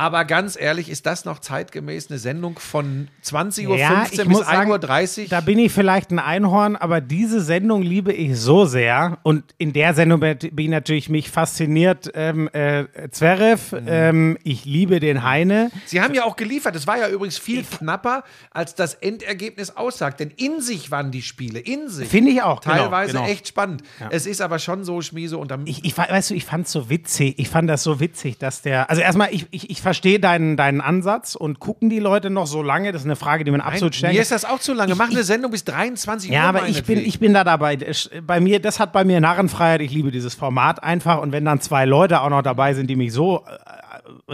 [0.00, 4.24] Aber ganz ehrlich, ist das noch zeitgemäß eine Sendung von 20.15 Uhr Ja, ich bis
[4.24, 5.28] muss sagen, 1.30 Uhr?
[5.28, 9.18] Da bin ich vielleicht ein Einhorn, aber diese Sendung liebe ich so sehr.
[9.24, 12.10] Und in der Sendung bin ich natürlich mich fasziniert.
[12.14, 13.86] Ähm, äh, Zverev, Mhm.
[13.88, 15.70] ähm, ich liebe den Heine.
[15.84, 16.74] Sie haben ja auch geliefert.
[16.76, 20.20] Es war ja übrigens viel knapper, als das Endergebnis aussagt.
[20.20, 22.08] Denn in sich waren die Spiele, in sich.
[22.08, 23.26] Finde ich auch, genau, Teilweise genau.
[23.26, 23.82] echt spannend.
[24.08, 26.72] Es ist aber schon so, Schmiese, und dann Ich, ich, weißt du, ich fand es
[26.72, 27.34] so witzig.
[27.36, 28.88] Ich fand das so witzig, dass der.
[28.88, 32.62] Also erstmal, ich, ich, ich verstehe deinen, deinen Ansatz und gucken die Leute noch so
[32.62, 32.92] lange?
[32.92, 34.94] Das ist eine Frage, die man absolut stellen Mir ist das auch zu lange.
[34.94, 36.36] Mach eine Sendung bis 23 Uhr.
[36.36, 37.76] Ja, aber ich bin, ich bin da dabei.
[38.24, 39.80] Bei mir, das hat bei mir Narrenfreiheit.
[39.80, 41.20] Ich liebe dieses Format einfach.
[41.20, 43.79] Und wenn dann zwei Leute auch noch dabei sind, die mich so äh,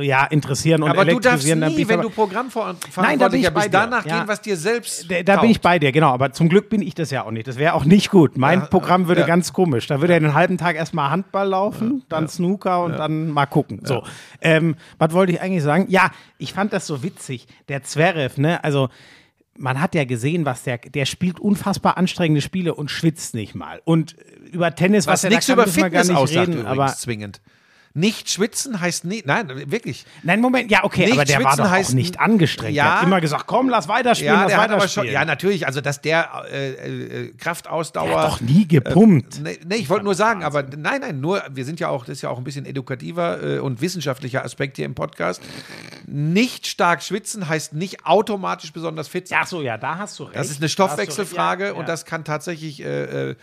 [0.00, 1.60] ja, interessieren und Aber du darfst elektrisieren.
[1.60, 3.70] dann bin nie, ich wenn aber- du Programmverantwortlicher Nein, da bin ich bist, bei dir.
[3.70, 4.18] danach Ja.
[4.20, 6.10] gehen, was dir selbst Da, da bin ich bei dir, genau.
[6.10, 7.46] Aber zum Glück bin ich das ja auch nicht.
[7.48, 8.36] Das wäre auch nicht gut.
[8.36, 9.26] Mein Programm würde ja.
[9.26, 9.86] ganz komisch.
[9.86, 13.80] Da würde ja den halben Tag erstmal Handball laufen, dann Snooker und dann mal gucken.
[13.84, 14.02] So.
[14.40, 15.86] Ähm, was wollte ich eigentlich sagen?
[15.88, 17.46] Ja, ich fand das so witzig.
[17.68, 18.62] Der Zverev, ne?
[18.64, 18.88] Also.
[19.58, 23.80] Man hat ja gesehen, was der, der spielt unfassbar anstrengende Spiele und schwitzt nicht mal.
[23.86, 24.14] Und
[24.52, 26.66] über Tennis, was, Was er da nichts über wir gar Fitness nicht aussagt reden.
[26.66, 27.40] Aber zwingend.
[27.98, 30.04] Nicht schwitzen heißt nie, nein, wirklich.
[30.22, 32.76] nein, Moment, ja, okay, Nicht aber der war doch auch heißt- nicht angestrengt.
[32.76, 32.96] Der Ja.
[33.00, 35.06] hat immer gesagt, komm, lass weiterspielen, Ja, lass der weiterspielen.
[35.06, 38.06] schon, ja, natürlich, also dass der äh, äh, Kraftausdauer.
[38.08, 39.40] Der hat doch nie gepumpt.
[39.42, 42.18] Nee, nee, ich wollte nur sagen, aber nein, nein, nur, wir sind ja auch, das
[42.18, 45.40] ist ja auch ein bisschen edukativer äh, und wissenschaftlicher Aspekt hier im Podcast.
[46.06, 49.38] Nicht stark schwitzen heißt nicht automatisch besonders fit sein.
[49.42, 50.36] Ach so, ja, da hast du recht.
[50.36, 51.92] Das ist eine Stoffwechselfrage recht, ja, und ja.
[51.92, 53.36] das kann tatsächlich äh, äh,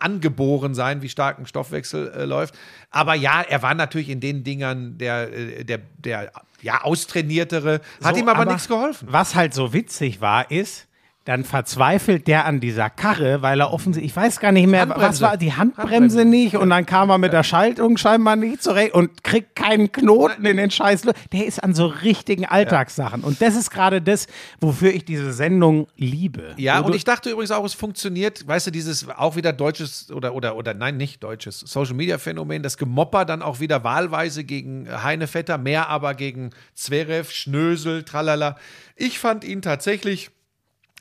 [0.00, 2.54] angeboren sein, wie stark ein Stoffwechsel äh, läuft.
[2.90, 6.32] Aber ja, er war natürlich in den Dingern der, äh, der, der
[6.62, 9.08] ja, austrainiertere, hat So, ihm aber, nichts geholfen.
[9.10, 10.88] Was halt so witzig war, ist,
[11.24, 14.96] dann verzweifelt der an dieser Karre, weil er offensichtlich, ich weiß gar nicht mehr, was
[14.96, 15.20] Handbremse.
[15.22, 16.24] war die Handbremse, Handbremse.
[16.24, 20.46] nicht und dann kam er mit der Schaltung scheinbar nicht zurecht und kriegt keinen Knoten
[20.46, 21.02] in den Scheiß.
[21.32, 24.28] Der ist an so richtigen Alltagssachen und das ist gerade das,
[24.60, 26.54] wofür ich diese Sendung liebe.
[26.56, 30.34] Ja, und ich dachte übrigens auch, es funktioniert, weißt du, dieses auch wieder deutsches oder,
[30.34, 34.88] oder, oder nein, nicht deutsches Social Media Phänomen, das Gemopper dann auch wieder wahlweise gegen
[34.90, 38.56] Heinevetter, mehr aber gegen Zverev, Schnösel, tralala.
[38.96, 40.30] Ich fand ihn tatsächlich.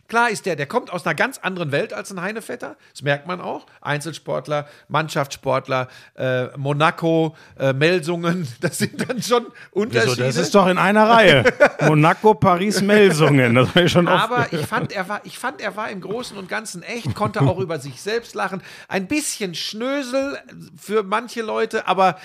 [0.09, 2.75] Klar ist der, der kommt aus einer ganz anderen Welt als ein Heinevetter.
[2.91, 3.67] Das merkt man auch.
[3.81, 10.17] Einzelsportler, Mannschaftssportler, äh, Monaco, äh, Melsungen, das sind dann schon Unterschiede.
[10.17, 11.43] Wieso, das ist doch in einer Reihe.
[11.81, 13.53] Monaco, Paris, Melsungen.
[13.53, 14.23] Das war ich schon oft.
[14.23, 17.41] Aber ich fand, er war, ich fand, er war im Großen und Ganzen echt, konnte
[17.41, 18.63] auch über sich selbst lachen.
[18.87, 20.39] Ein bisschen Schnösel
[20.75, 22.17] für manche Leute, aber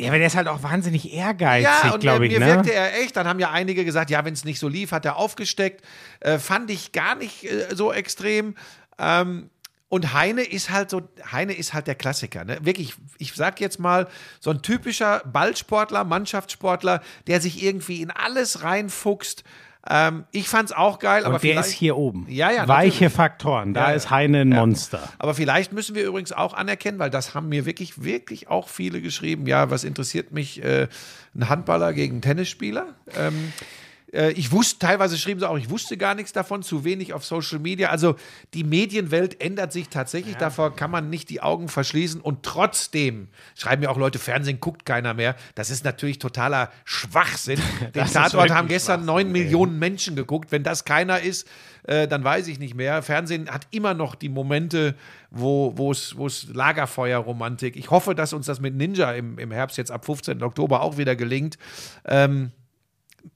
[0.00, 2.38] Ja, aber der ist halt auch wahnsinnig ja, ehrgeizig, und glaube mir, ich.
[2.38, 2.54] mir ne?
[2.54, 3.16] wirkte er echt.
[3.16, 5.84] Dann haben ja einige gesagt, ja, wenn es nicht so lief, hat er aufgesteckt.
[6.20, 8.54] Äh, fand ich gar nicht äh, so extrem.
[8.98, 9.50] Ähm,
[9.88, 12.44] und Heine ist halt so, Heine ist halt der Klassiker.
[12.44, 12.58] Ne?
[12.60, 14.06] Wirklich, ich sag jetzt mal,
[14.38, 19.44] so ein typischer Ballsportler, Mannschaftssportler, der sich irgendwie in alles reinfuchst.
[19.90, 22.26] Ähm, ich fand's auch geil, aber Und der ist hier oben.
[22.28, 23.12] Ja, ja, Weiche natürlich.
[23.14, 23.72] Faktoren.
[23.74, 25.00] Da Ja, ist Heine ein Monster.
[25.18, 29.00] Aber vielleicht müssen wir übrigens auch anerkennen, weil das haben mir wirklich, wirklich auch viele
[29.00, 29.46] geschrieben.
[29.46, 30.88] Ja, was interessiert mich äh,
[31.34, 32.86] ein Handballer gegen einen Tennisspieler?
[33.16, 33.52] Ähm,
[34.12, 37.24] äh, ich wusste, teilweise schrieben sie auch, ich wusste gar nichts davon, zu wenig auf
[37.24, 37.90] Social Media.
[37.90, 38.16] Also
[38.54, 42.20] die Medienwelt ändert sich tatsächlich, davor kann man nicht die Augen verschließen.
[42.20, 45.36] Und trotzdem schreiben mir auch Leute, Fernsehen guckt keiner mehr.
[45.54, 47.60] Das ist natürlich totaler Schwachsinn.
[47.94, 49.28] Den Tatort haben gestern neun.
[49.28, 50.52] Millionen Menschen geguckt.
[50.52, 51.46] Wenn das keiner ist,
[51.84, 53.02] äh, dann weiß ich nicht mehr.
[53.02, 54.94] Fernsehen hat immer noch die Momente,
[55.30, 57.76] wo wo es wo es Lagerfeuerromantik.
[57.76, 60.42] Ich hoffe, dass uns das mit Ninja im, im Herbst jetzt ab 15.
[60.42, 61.58] Oktober auch wieder gelingt.
[62.06, 62.52] Ähm,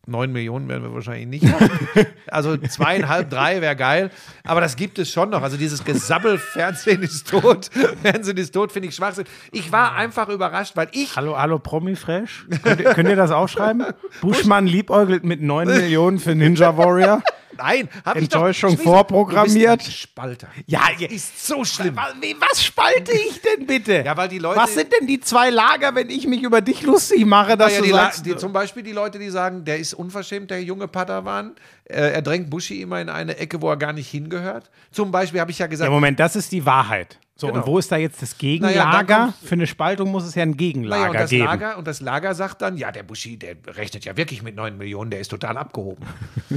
[0.06, 1.70] 9 Millionen werden wir wahrscheinlich nicht haben.
[2.26, 4.10] Also zweieinhalb, drei wäre geil.
[4.44, 5.42] Aber das gibt es schon noch.
[5.42, 7.68] Also dieses Gesabbel, Fernsehen ist tot.
[8.02, 9.26] Fernsehen ist tot, finde ich Schwachsinn.
[9.50, 12.46] Ich war einfach überrascht, weil ich Hallo, hallo, Promi Fresh.
[12.62, 13.84] Könnt ihr, könnt ihr das aufschreiben?
[14.22, 17.22] Buschmann liebäugelt mit 9 Millionen für Ninja Warrior.
[17.56, 18.24] Nein, habe ich.
[18.24, 19.82] Enttäuschung vorprogrammiert.
[19.82, 20.48] Spalter.
[20.66, 21.96] Ja, Ist so schlimm.
[21.96, 24.02] Was, spalte ich denn bitte?
[24.04, 26.82] Ja, weil die Leute- Was sind denn die zwei Lager, wenn ich mich über dich
[26.82, 29.78] lustig mache, dass Ja, du die, sagst, die, zum Beispiel die Leute, die sagen, der
[29.78, 31.52] ist unverschämt, der junge Padawan.
[31.84, 34.70] Äh, er drängt Buschi immer in eine Ecke, wo er gar nicht hingehört.
[34.90, 37.18] Zum Beispiel habe ich ja gesagt, ja, Moment, das ist die Wahrheit.
[37.34, 37.60] So, Genau.
[37.60, 39.16] und wo ist da jetzt das Naja, Gegenlager?
[39.24, 41.44] kommt- Für eine Spaltung muss es ja ein naja, Gegenlager und, das geben.
[41.44, 44.76] Lager, und das Lager sagt dann, ja, der Buschi, der rechnet ja wirklich mit 9
[44.76, 46.04] Millionen, der ist total abgehoben.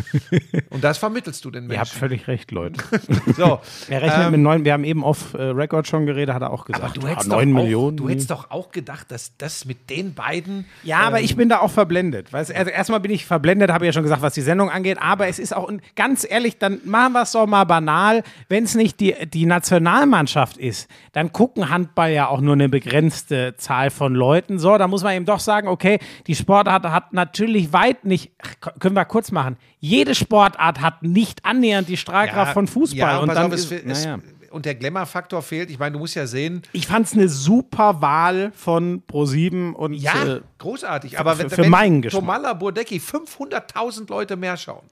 [0.69, 1.97] und das vermittelst du den Ihr habt Menschen.
[1.99, 2.83] völlig recht, Leute.
[3.37, 3.59] So,
[3.89, 6.51] Er rechnet ähm, mit neun, wir haben eben auf äh, Record schon geredet, hat er
[6.51, 6.83] auch gesagt.
[6.83, 7.97] aber du ah, hättest, neun doch Millionen.
[7.97, 11.47] Auch, du hättest doch auch gedacht, dass das mit den beiden Ja, aber ich bin
[11.49, 12.31] da auch verblendet.
[12.33, 14.97] Weißt, also erstmal bin ich verblendet, habe ich ja schon gesagt, was die Sendung angeht.
[15.01, 18.23] Aber es ist auch, und ganz ehrlich, dann machen wir es doch mal banal.
[18.49, 20.74] Wenn es nicht die, die Nationalmannschaft ist,
[21.13, 24.59] dann gucken Handball ja auch nur eine begrenzte Zahl von Leuten.
[24.59, 28.31] So, da muss man eben doch sagen, okay, die Sportart hat natürlich weit nicht,
[28.79, 32.97] können wir kurz machen, jede Sportart hat nicht annähernd die Strahlkraft von Fußball.
[32.97, 34.19] Ja, und, und dann auf, ist, es, naja.
[34.51, 35.69] und der Glamour-Faktor fehlt.
[35.69, 39.93] Ich meine, du musst ja sehen, Ich fand es eine super Wahl von Pro7 und
[39.93, 41.19] Ja, äh, großartig.
[41.19, 42.21] Aber für- wenn, für meinen Geschmack.
[42.21, 44.83] Tomala Burdecki 500.000 Leute mehr schauen,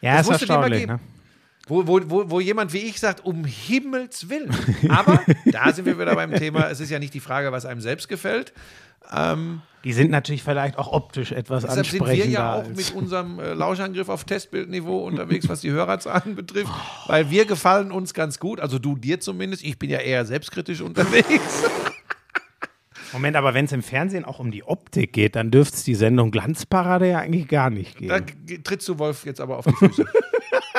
[0.00, 0.86] ja, das ist erstaunlich.
[0.86, 1.00] Ne?
[1.68, 4.50] Wo, wo, wo, wo jemand wie ich sagt, um Himmels Willen.
[4.88, 7.80] Aber da sind wir wieder beim Thema, es ist ja nicht die Frage, was einem
[7.80, 8.52] selbst gefällt.
[9.84, 12.38] Die sind natürlich vielleicht auch optisch etwas Deshalb sind wir ansprechender.
[12.38, 16.70] ja auch mit unserem äh, Lauschangriff auf Testbildniveau unterwegs, was die Hörerzahlen betrifft.
[17.06, 19.64] Weil wir gefallen uns ganz gut, also du dir zumindest.
[19.64, 21.62] Ich bin ja eher selbstkritisch unterwegs.
[23.14, 25.94] Moment, aber wenn es im Fernsehen auch um die Optik geht, dann dürfte es die
[25.94, 28.44] Sendung Glanzparade ja eigentlich gar nicht Da geben.
[28.44, 30.04] g- trittst du Wolf jetzt aber auf die Füße.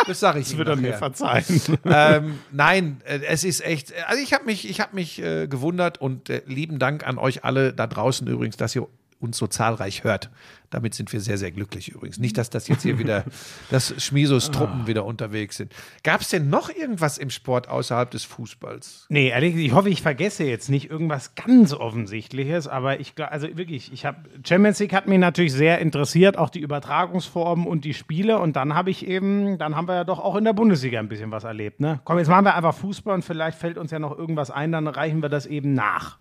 [0.09, 0.97] Das sage ich Das ihm wird er mir nachher.
[0.97, 1.77] verzeihen.
[1.85, 3.93] ähm, nein, äh, es ist echt.
[4.07, 7.43] Also ich habe mich, ich habe mich äh, gewundert und äh, lieben Dank an euch
[7.43, 8.87] alle da draußen übrigens, dass ihr
[9.19, 10.29] uns so zahlreich hört.
[10.69, 12.19] Damit sind wir sehr, sehr glücklich übrigens.
[12.19, 13.25] Nicht, dass das jetzt hier wieder,
[13.71, 15.73] dass Schmisos Truppen wieder unterwegs sind.
[16.03, 19.07] Gab es denn noch irgendwas im Sport außerhalb des Fußballs?
[19.09, 23.47] Nee, ehrlich, ich hoffe, ich vergesse jetzt nicht irgendwas ganz Offensichtliches, aber ich glaube, also
[23.57, 24.17] wirklich, ich habe,
[24.47, 28.75] Champions League hat mich natürlich sehr interessiert, auch die Übertragungsformen und die Spiele und dann
[28.75, 31.43] habe ich eben, dann haben wir ja doch auch in der Bundesliga ein bisschen was
[31.43, 31.99] erlebt, ne?
[32.03, 34.87] Komm, jetzt machen wir einfach Fußball und vielleicht fällt uns ja noch irgendwas ein, dann
[34.87, 36.17] reichen wir das eben nach.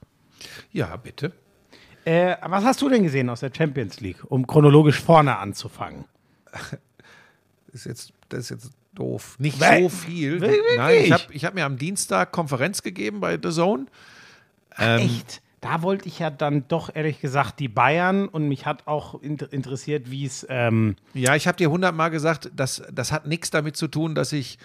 [0.73, 1.33] Ja, bitte.
[2.09, 6.07] Äh, was hast du denn gesehen aus der Champions League, um chronologisch vorne anzufangen?
[7.75, 9.37] ist jetzt, das ist jetzt doof.
[9.39, 10.41] Nicht Wel- so viel.
[10.41, 10.77] Wirklich?
[10.79, 13.87] Nein, ich habe ich hab mir am Dienstag Konferenz gegeben bei The Zone.
[14.79, 15.43] Ähm, Echt?
[15.61, 19.53] Da wollte ich ja dann doch ehrlich gesagt die Bayern und mich hat auch inter
[19.53, 23.77] interessiert, wie es ähm, Ja, ich habe dir hundertmal gesagt, das, das hat nichts damit
[23.77, 24.59] zu tun, dass ich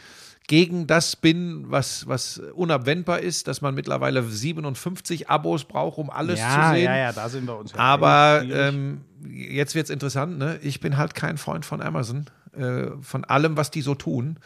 [0.48, 6.40] gegen das bin, was, was unabwendbar ist, dass man mittlerweile 57 Abos braucht, um alles
[6.40, 6.86] ja, zu sehen.
[6.86, 7.72] ja, ja, da sind wir uns.
[7.72, 10.60] ja Aber ähm, jetzt wird es interessant, ne?
[10.62, 12.26] Ich bin halt kein Freund von Amazon,
[12.58, 14.38] äh, von allem, was die so tun.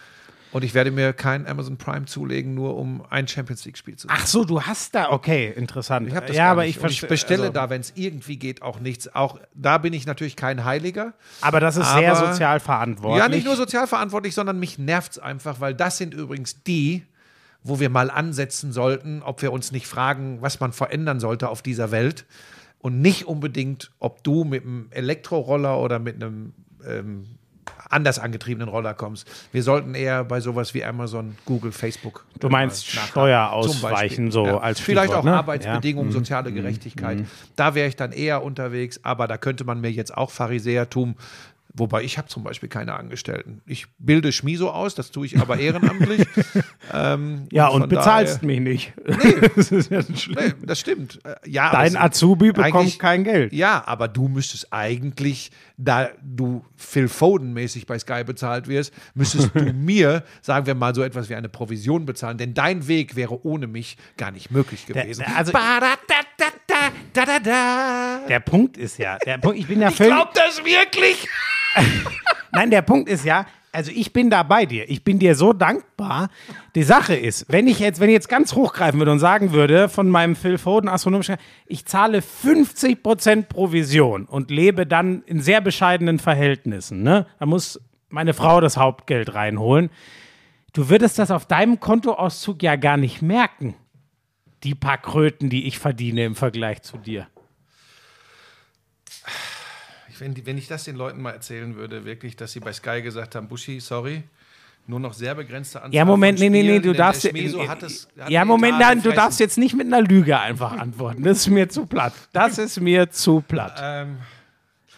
[0.53, 4.15] Und ich werde mir kein Amazon Prime zulegen, nur um ein Champions League-Spiel zu sehen.
[4.17, 6.07] Ach so, du hast da, okay, interessant.
[6.07, 6.77] Ich habe das ja, aber nicht.
[6.77, 9.13] ich ich bestelle also, da, wenn es irgendwie geht, auch nichts.
[9.13, 11.13] Auch da bin ich natürlich kein Heiliger.
[11.41, 13.19] Aber das ist sehr aber- sozial verantwortlich.
[13.21, 17.03] Ja, nicht nur sozial verantwortlich, sondern mich nervt es einfach, weil das sind übrigens die,
[17.63, 21.61] wo wir mal ansetzen sollten, ob wir uns nicht fragen, was man verändern sollte auf
[21.61, 22.25] dieser Welt.
[22.79, 26.53] Und nicht unbedingt, ob du mit einem Elektroroller oder mit einem
[26.87, 27.36] ähm,
[27.89, 29.27] anders angetriebenen Roller kommst.
[29.51, 32.25] Wir sollten eher bei sowas wie Amazon, Google, Facebook.
[32.39, 32.87] Du äh, meinst.
[32.87, 35.37] Steuer ausweichen, so als Vielleicht Stichwort, auch ne?
[35.37, 36.15] Arbeitsbedingungen, Ja.
[36.15, 36.19] Mhm.
[36.19, 37.25] soziale Gerechtigkeit.
[37.55, 41.15] Da wäre ich dann eher unterwegs, aber da könnte man mir jetzt auch Pharisäertum
[41.77, 43.61] Wobei ich habe zum Beispiel keine Angestellten.
[43.65, 46.25] Ich bilde Schmiso aus, das tue ich aber ehrenamtlich.
[46.93, 48.93] ähm, Ja, und von bezahlst daher- mich nicht.
[49.05, 49.47] Nee.
[49.55, 50.37] das ist ja schlimm.
[50.39, 51.19] Nee, das stimmt.
[51.23, 53.53] Äh, Ja, Dein Azubi bekommt kein Geld.
[53.53, 59.59] Ja, aber du müsstest eigentlich, da du Phil Foden-mäßig bei Sky bezahlt wirst, müsstest du
[59.73, 63.67] mir, sagen wir mal, so etwas wie eine Provision bezahlen, denn dein Weg wäre ohne
[63.67, 65.19] mich gar nicht möglich gewesen.
[65.27, 65.51] der- also-
[67.13, 68.27] Ba-da-da-da-da-da-da.
[68.27, 70.13] Der Punkt ist ja, der Punkt, ich bin ja Ich völlig.
[70.13, 71.27] glaub das wirklich.
[72.51, 74.89] Nein, der Punkt ist ja, also ich bin da bei dir.
[74.89, 76.29] Ich bin dir so dankbar.
[76.73, 79.89] Die Sache ist, wenn ich jetzt, wenn ich jetzt ganz hochgreifen würde und sagen würde,
[79.89, 81.31] von meinem Phil Foden astronomisch,
[81.67, 87.27] ich zahle 50% Provision und lebe dann in sehr bescheidenen Verhältnissen, ne?
[87.39, 87.79] Da muss
[88.09, 89.89] meine Frau das Hauptgeld reinholen.
[90.73, 93.75] Du würdest das auf deinem Kontoauszug ja gar nicht merken.
[94.63, 97.27] Die paar Kröten, die ich verdiene im Vergleich zu dir.
[100.19, 103.35] Wenn, wenn ich das den Leuten mal erzählen würde, wirklich, dass sie bei Sky gesagt
[103.35, 104.23] haben, Buschi, sorry,
[104.87, 107.83] nur noch sehr begrenzte Anzahl Ja, Moment, nee, nee, nee, du darfst ja- Schmeso hat
[107.83, 111.21] es, hat Ja, Moment, nein, du darfst jetzt nicht mit einer Lüge einfach antworten.
[111.23, 112.13] Das ist mir zu platt.
[112.33, 113.77] Das ist mir zu platt.
[113.79, 114.17] Ähm,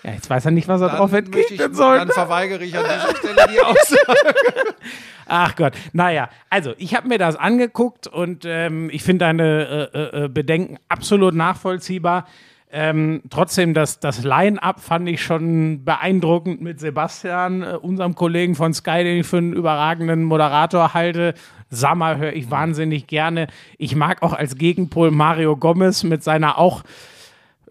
[0.03, 1.97] Ja, jetzt weiß er nicht, was er dann drauf entgegnen soll.
[1.97, 4.75] Dann verweigere ich an dieser Stelle die Aussage.
[5.27, 10.23] Ach Gott, naja, also ich habe mir das angeguckt und ähm, ich finde deine äh,
[10.25, 12.25] äh, Bedenken absolut nachvollziehbar.
[12.71, 18.73] Ähm, trotzdem, das, das Line-Up fand ich schon beeindruckend mit Sebastian, äh, unserem Kollegen von
[18.73, 21.33] Sky, den ich für einen überragenden Moderator halte.
[21.69, 23.47] Sammer höre ich wahnsinnig gerne.
[23.79, 26.83] Ich mag auch als Gegenpol Mario Gomez mit seiner auch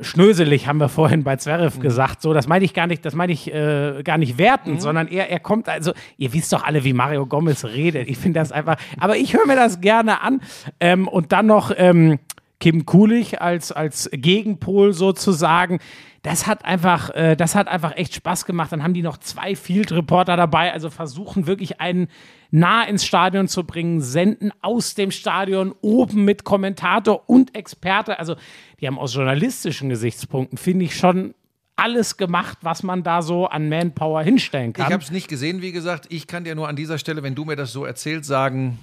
[0.01, 2.23] schnöselig, haben wir vorhin bei Zverev gesagt.
[2.23, 5.31] So, das meine ich gar nicht, das meine ich äh, gar nicht wertend, sondern er,
[5.31, 8.09] er kommt, also, ihr wisst doch alle, wie Mario Gomez redet.
[8.09, 10.41] Ich finde das einfach, aber ich höre mir das gerne an.
[10.81, 12.19] Ähm, und dann noch ähm,
[12.61, 15.79] Kim Kulich als, als Gegenpol sozusagen.
[16.23, 18.73] Das hat einfach, äh, das hat einfach echt Spaß gemacht.
[18.73, 22.09] Dann haben die noch zwei Field Reporter dabei, also versuchen wirklich einen
[22.51, 28.19] nah ins Stadion zu bringen, senden aus dem Stadion oben mit Kommentator und Experte.
[28.19, 28.35] Also
[28.81, 31.35] die haben aus journalistischen Gesichtspunkten, finde ich, schon
[31.77, 34.93] alles gemacht, was man da so an Manpower hinstellen Ich kann.
[34.93, 36.07] habe es nicht gesehen, wie gesagt.
[36.09, 38.79] Ich kann dir nur an dieser Stelle, wenn du mir das so erzählst, sagen,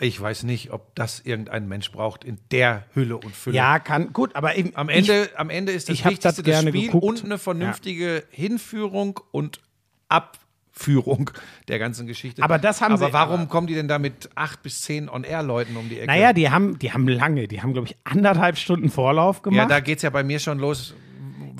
[0.00, 3.56] ich weiß nicht, ob das irgendein Mensch braucht in der Hülle und Fülle.
[3.56, 6.36] ja, kann, gut, aber eben, Am ich- Ende, am Ende ist das ich Wichtigste das
[6.36, 7.04] das gerne Spiel geguckt.
[7.04, 9.60] und eine vernünftige Hinführung und
[10.08, 11.30] Abführung
[11.68, 12.42] der ganzen Geschichte.
[12.42, 15.08] Aber das haben aber sie- warum aber- kommen die denn da mit acht bis zehn
[15.08, 16.06] On-Air-Leuten um die Ecke?
[16.06, 19.70] naja, die haben, die haben lange, die haben, glaube ich, anderthalb Stunden Vorlauf ja, gemacht.
[19.70, 20.94] da geht es ja bei mir schon los.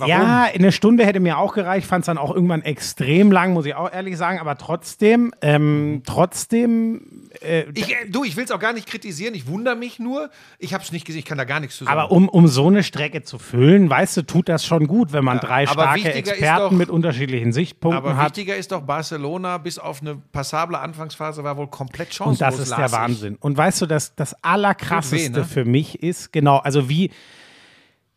[0.01, 0.11] Warum?
[0.11, 3.67] Ja, eine Stunde hätte mir auch gereicht, fand es dann auch irgendwann extrem lang, muss
[3.67, 8.51] ich auch ehrlich sagen, aber trotzdem, ähm, trotzdem, äh, Ich, äh, du, ich will es
[8.51, 10.31] auch gar nicht kritisieren, ich wundere mich nur.
[10.59, 11.97] Ich habe es nicht gesehen, ich kann da gar nichts zu sagen.
[11.99, 15.25] aber um, um so eine Strecke zu füllen, weißt du, tut das schon gut, wenn
[15.25, 18.37] man Ja, drei aber starke Experten doch- mit unterschiedlichen Sichtpunkten Aber hat.
[18.37, 22.41] wichtiger ist doch, Barcelona bis auf eine passable Anfangsphase war wohl komplett chancenlos.
[22.41, 22.99] Und das ist der las ich.
[22.99, 23.37] Wahnsinn.
[23.41, 25.45] Und weißt du, das, das Allerkrasseste weh, ne?
[25.45, 27.11] für mich ist, genau, also wie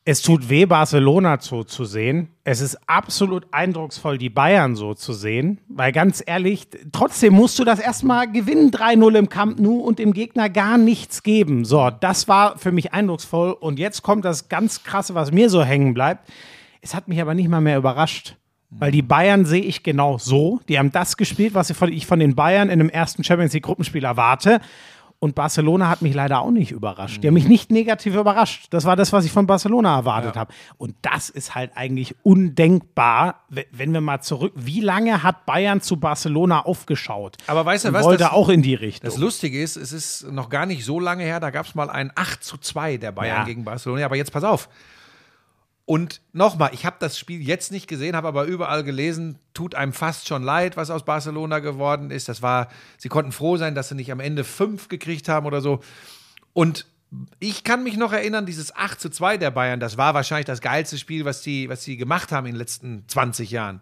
[0.04, 2.30] es tut weh, Barcelona so zu sehen.
[2.44, 5.60] Es ist absolut eindrucksvoll, die Bayern so zu sehen.
[5.68, 10.14] Weil ganz ehrlich, trotzdem musst du das erstmal gewinnen, 3-0 im Camp Nou und dem
[10.14, 11.66] Gegner gar nichts geben.
[11.66, 13.52] So, das war für mich eindrucksvoll.
[13.52, 16.28] Und jetzt kommt das ganz Krasse, was mir so hängen bleibt.
[16.82, 18.38] Es hat mich aber nicht mal mehr überrascht.
[18.74, 20.62] Weil die Bayern sehe ich genau so.
[20.70, 24.06] Die haben das gespielt, was ich von, den Bayern in dem ersten Champions League Gruppenspiel
[24.06, 24.62] erwarte.
[25.24, 27.22] Und Barcelona hat mich leider auch nicht überrascht.
[27.22, 28.66] Die haben mich nicht negativ überrascht.
[28.72, 30.52] Das war das, was ich von Barcelona erwartet habe.
[30.80, 34.52] Und das ist halt eigentlich undenkbar, we- wenn wir mal zurück.
[34.56, 37.38] Wie lange hat Bayern zu Barcelona aufgeschaut?
[37.46, 39.08] Aber weißt du was, Wollte das- auch in die Richtung.
[39.10, 41.92] Das Lustige ist, es ist noch gar nicht so lange her, da gab es mal
[41.92, 43.44] ein 8 zu 2 der Bayern Ja.
[43.46, 44.06] gegen Barcelona.
[44.06, 44.70] Aber jetzt pass auf.
[45.86, 49.94] Und nochmal, ich habe das Spiel jetzt nicht gesehen, habe aber überall gelesen, tut einem
[49.94, 52.30] fast schon leid, was aus Barcelona geworden ist.
[52.30, 55.60] Das war, sie konnten froh sein, dass sie nicht am Ende fünf gekriegt haben oder
[55.60, 55.82] so.
[56.54, 56.86] Und
[57.40, 60.62] ich kann mich noch erinnern, dieses 8 zu 2 der Bayern, das war wahrscheinlich das
[60.62, 63.82] geilste Spiel, was die, was die gemacht haben in den letzten 20 Jahren.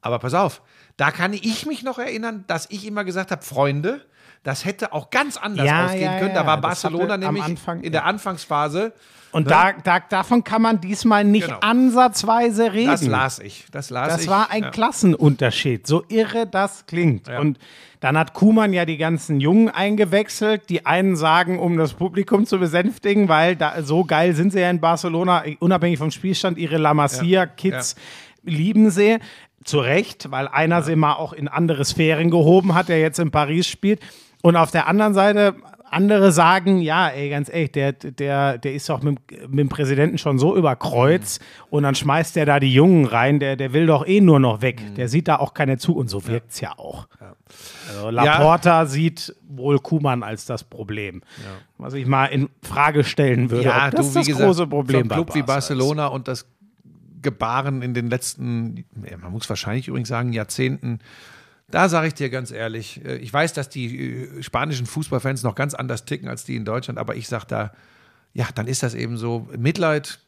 [0.00, 0.62] Aber pass auf,
[0.96, 4.06] da kann ich mich noch erinnern, dass ich immer gesagt habe, Freunde,
[4.42, 6.34] das hätte auch ganz anders Ja, ausgehen ja, können.
[6.34, 8.92] ja, Da war Barcelona nämlich Anfang- in der Anfangsphase.
[9.32, 11.60] Und da, da, davon kann man diesmal nicht Genau.
[11.60, 12.90] ansatzweise reden.
[12.90, 13.66] Das las ich.
[13.70, 14.28] Das las Das ich.
[14.28, 14.70] war ein ja.
[14.70, 17.28] Klassenunterschied, so irre das klingt.
[17.28, 17.58] Und
[18.00, 20.68] dann hat Kuhmann ja die ganzen Jungen eingewechselt.
[20.68, 24.70] Die einen sagen, um das Publikum zu besänftigen, weil da, so geil sind sie ja
[24.70, 27.94] in Barcelona, unabhängig vom Spielstand, ihre La Masia-Kids
[28.42, 29.18] lieben sie.
[29.62, 33.30] Zu Recht, weil einer sie mal auch in andere Sphären gehoben hat, der jetzt in
[33.30, 34.00] Paris spielt.
[34.42, 35.54] Und auf der anderen Seite
[35.90, 39.18] andere sagen, ja, ey, ganz ehrlich, der, der, der ist doch mit,
[39.48, 43.40] mit dem Präsidenten schon so über Kreuz und dann schmeißt der da die Jungen rein,
[43.40, 44.94] der, der will doch eh nur noch weg.
[44.94, 47.08] Der sieht da auch keine zu und so wirkt es ja auch.
[47.88, 51.22] Also Laporta sieht wohl Kuhmann als das Problem.
[51.76, 54.98] Was ich mal in Frage stellen würde, Ja, das du, wie das gesagt, große Problem
[54.98, 55.68] so ein Club wie Barca ist.
[55.68, 56.46] Barcelona und das
[57.20, 61.00] Gebaren in den letzten, ja, man muss wahrscheinlich übrigens sagen, Jahrzehnten,
[61.70, 65.54] da sage ich dir ganz ehrlich, äh, ich weiß, dass die äh, spanischen Fußballfans noch
[65.54, 67.72] ganz anders ticken als die in Deutschland, aber ich sage da,
[68.32, 69.48] ja, dann ist das eben so.
[69.58, 70.20] Mitleid,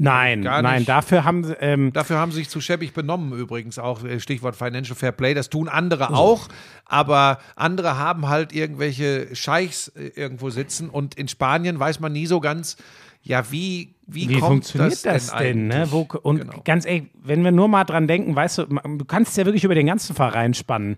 [0.00, 4.04] Nein, nein, dafür haben sie, ähm, Dafür haben sie sich zu schäbig benommen, übrigens auch.
[4.04, 5.34] äh, Stichwort Financial Fair Play.
[5.34, 6.46] Das tun andere auch.
[6.84, 10.88] Aber andere haben halt irgendwelche Scheichs irgendwo sitzen.
[10.88, 12.76] Und in Spanien weiß man nie so ganz,
[13.22, 15.68] ja, wie, wie, Wie kommt funktioniert das, denn?
[15.68, 15.74] Ne?
[15.74, 15.92] eigentlich?
[15.92, 16.62] Wo, und Genau.
[16.64, 19.74] ganz ehrlich, wenn wir nur mal dran denken, weißt du, du kannst ja wirklich über
[19.74, 20.96] den ganzen Verein spannen.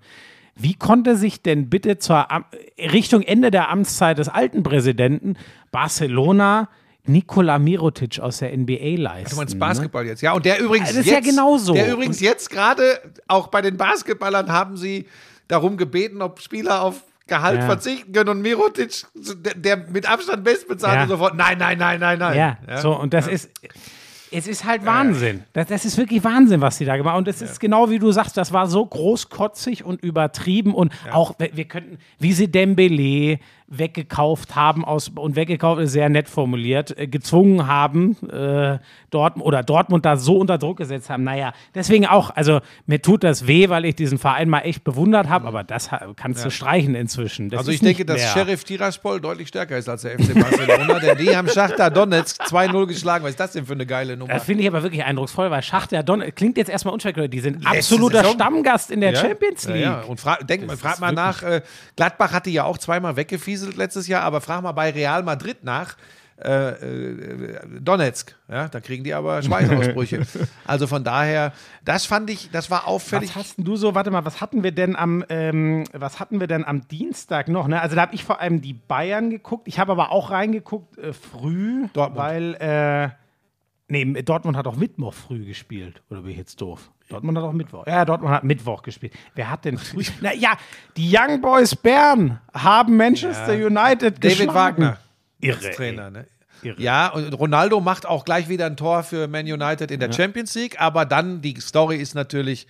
[0.55, 2.27] Wie konnte sich denn bitte zur
[2.79, 5.35] Richtung Ende der Amtszeit des alten Präsidenten
[5.73, 6.69] Barcelona
[7.05, 9.31] Nikola Mirotic aus der NBA leisten?
[9.31, 9.61] Du meinst ne?
[9.61, 10.33] Basketball jetzt, ja.
[10.33, 11.75] Und der übrigens Das ist jetzt, ja genauso.
[11.75, 15.07] Der übrigens jetzt gerade, auch bei den Basketballern haben sie
[15.49, 17.67] darum gebeten, ob Spieler auf Gehalt Ja.
[17.67, 18.29] verzichten können.
[18.29, 21.07] Und Mirotic, der, der mit Abstand bestbezahlte, Ja.
[21.07, 22.37] sofort, nein, nein, nein, nein, nein.
[22.37, 23.51] Ja, so, und das ist.
[24.33, 25.43] Es ist halt Wahnsinn.
[25.55, 27.19] Das, das ist wirklich Wahnsinn, was sie da gemacht haben.
[27.19, 30.73] Und das ist genau wie du sagst, das war so großkotzig und übertrieben.
[30.73, 36.09] Und auch, wir wir könnten, wie sie Dembele weggekauft haben aus und weggekauft ist sehr
[36.09, 38.79] nett formuliert, äh, gezwungen haben, äh,
[39.11, 41.25] Dortmund oder Dortmund da so unter Druck gesetzt haben.
[41.25, 45.29] Naja, deswegen auch, also mir tut das weh, weil ich diesen Verein mal echt bewundert
[45.29, 47.49] habe, aber das kannst du streichen inzwischen.
[47.51, 48.29] Das Also ich denke, dass mehr.
[48.29, 52.87] Sheriff Tiraspol deutlich stärker ist als der FC Barcelona, denn die haben Schachter Donetsk 2-0
[52.87, 53.25] geschlagen.
[53.25, 54.35] Was ist das denn für eine geile Nummer?
[54.35, 57.29] Das finde ich aber wirklich eindrucksvoll, weil Schachter Don klingt jetzt erstmal unspektakulär.
[57.29, 58.35] Die sind Letzte absoluter Saison.
[58.35, 59.21] Stammgast in der Ja?
[59.21, 59.83] Champions Ja, League.
[59.83, 61.63] Ja, Und fra denk mal, frag mal nach, äh,
[61.97, 63.17] Gladbach hatte ja auch zweimal
[63.61, 65.97] weggefieselt letztes Jahr, aber frag mal bei Real Madrid nach.
[66.43, 70.23] Äh, äh, Donetsk, ja, da kriegen die aber Schweißausbrüche.
[70.67, 71.53] also von daher,
[71.85, 73.29] das fand ich, das war auffällig.
[73.29, 76.47] Was hast du so, warte mal, was hatten wir denn am, ähm, was hatten wir
[76.47, 77.69] denn am Dienstag noch?
[77.69, 77.79] Ne?
[77.79, 79.69] Also da habe ich vor allem die Bayern geguckt.
[79.69, 82.17] Ich habe aber auch reingeguckt äh, früh, Dortmund.
[82.17, 83.11] weil, äh,
[83.91, 86.03] nee, Dortmund hat auch Mittwoch früh gespielt.
[86.11, 86.91] Oder bin ich jetzt doof?
[87.09, 87.87] Dortmund hat auch Mittwoch.
[87.87, 89.13] Ja, Dortmund hat Mittwoch gespielt.
[89.35, 90.05] Wer hat denn früh?
[90.21, 90.57] Na ja,
[90.97, 94.55] die Young Boys Bern haben Manchester United David geschlagen.
[94.55, 94.99] Wagner
[95.41, 95.71] Irre.
[95.73, 96.11] Trainer.
[96.11, 96.27] Ne?
[96.63, 96.81] Irre.
[96.81, 100.55] Ja, und Ronaldo macht auch gleich wieder ein Tor für Man United in der Champions
[100.55, 102.67] League, aber dann die Story ist natürlich,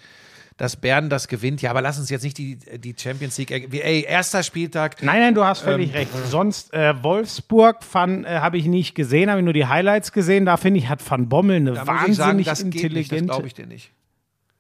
[0.61, 1.63] dass Bern das gewinnt.
[1.63, 3.51] Ja, aber lass uns jetzt nicht die, die Champions League.
[3.51, 5.03] Ey, erster Spieltag.
[5.03, 6.11] Nein, nein, du hast völlig recht.
[6.29, 10.45] Sonst äh, Wolfsburg äh, habe ich nicht gesehen, habe ich nur die Highlights gesehen.
[10.45, 11.87] Da finde ich, hat Van Bommel eine Da ich
[12.17, 13.25] sagen, wahnsinnig das geht nicht, das intelligente.
[13.27, 13.91] glaube ich dir nicht.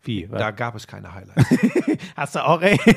[0.03, 0.27] Wie?
[0.33, 1.45] Da gab es keine Highlights.
[2.17, 2.81] Hast du auch recht?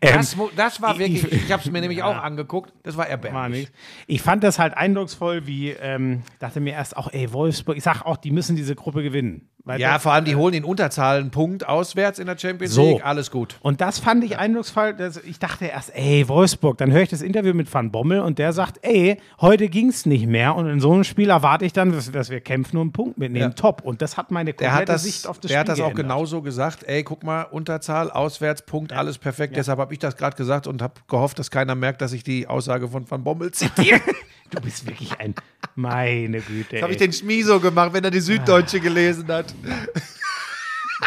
[0.00, 3.68] Das, mu- das war wirklich, ich- habe es mir nämlich auch angeguckt, das war erbärmlich.
[4.06, 8.02] Ich fand das halt eindrucksvoll, wie, ähm, dachte mir erst auch, ey, Wolfsburg, ich sag
[8.06, 9.50] auch, die müssen diese Gruppe gewinnen.
[9.70, 12.94] Weil Ja, vor allem, die holen in Unterzahl einen Punkt auswärts in der Champions So.
[12.94, 13.56] League, alles gut.
[13.60, 14.96] Und das fand ich eindrucksvoll.
[15.24, 16.78] Ich dachte erst, ey, Wolfsburg.
[16.78, 20.06] Dann höre ich das Interview mit Van Bommel und der sagt, ey, heute ging es
[20.06, 20.54] nicht mehr.
[20.56, 23.18] Und in so einem Spiel erwarte ich dann, dass, dass wir kämpfen und einen Punkt
[23.18, 23.50] mitnehmen.
[23.50, 23.54] Ja.
[23.54, 23.82] Top.
[23.84, 25.80] Und das hat meine Der komplette hat das, Sicht auf das der Spiel hat das
[25.80, 26.06] auch geändert.
[26.06, 26.84] genauso gesagt.
[26.84, 29.56] Ey, guck mal, Unterzahl, auswärts, Punkt, alles perfekt.
[29.56, 32.46] Deshalb habe ich das gerade gesagt und habe gehofft, dass keiner merkt, dass ich die
[32.48, 34.00] Aussage von Van Bommel zitiere.
[34.52, 35.32] Du bist wirklich ein,
[35.76, 36.70] meine Güte.
[36.72, 39.54] Das habe ich den Schmiso gemacht, wenn er die Süddeutsche gelesen hat.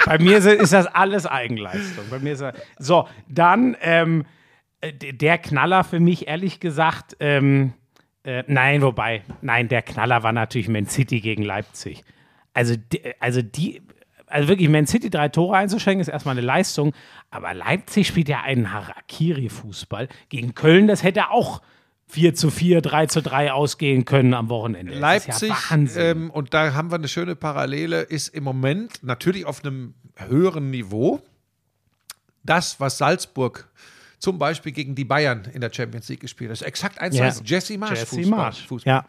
[0.06, 2.06] Bei mir ist, das alles Eigenleistung.
[2.10, 4.26] Bei mir ist das, so, dann ähm,
[4.82, 7.74] äh, der Knaller für mich, ehrlich gesagt, ähm,
[8.24, 12.04] äh, nein, wobei, nein, der Knaller war natürlich Man City gegen Leipzig.
[12.54, 12.76] Also,
[13.20, 13.82] also die,
[14.28, 16.93] also wirklich, Man City drei Tore einzuschenken, ist erstmal eine Leistung,
[17.30, 20.08] aber Leipzig spielt ja einen Harakiri-Fußball.
[20.30, 21.62] Gegen Köln, das hätte auch
[22.14, 24.93] 4 zu 4, 3 zu 3 ausgehen können am Wochenende.
[24.93, 29.66] Leipzig, ja ähm, und da haben wir eine schöne Parallele, ist im Moment natürlich auf
[29.66, 31.24] einem höheren Niveau.
[32.43, 33.68] Das, was Salzburg
[34.20, 37.24] zum Beispiel gegen die Bayern in der Champions League gespielt hat, ist exakt eins zu
[37.24, 37.41] eins.
[37.43, 38.38] Jesse Marsch Jesse Fußball.
[38.38, 38.93] Marsch, Fußball.
[38.93, 39.05] ja.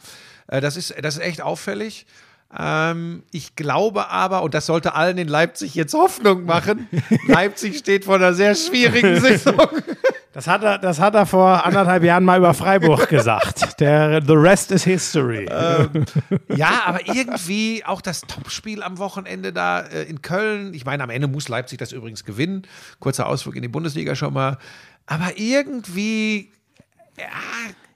[0.46, 2.06] Äh, Das, ist, das ist echt auffällig.
[2.58, 6.88] Ähm, ich glaube aber, und das sollte allen in Leipzig jetzt Hoffnung machen,
[7.26, 9.68] Leipzig steht vor einer sehr schwierigen Saison.
[10.34, 13.80] Das hat, er, das hat er vor anderthalb Jahren mal über Freiburg gesagt.
[13.80, 15.48] Der, the rest is history.
[16.56, 20.74] Ja, aber irgendwie auch das Topspiel am Wochenende da äh, in Köln.
[20.74, 22.62] Ich meine, am Ende muss Leipzig das übrigens gewinnen.
[22.98, 24.58] Kurzer Ausflug in die Bundesliga schon mal.
[25.06, 26.50] Aber irgendwie,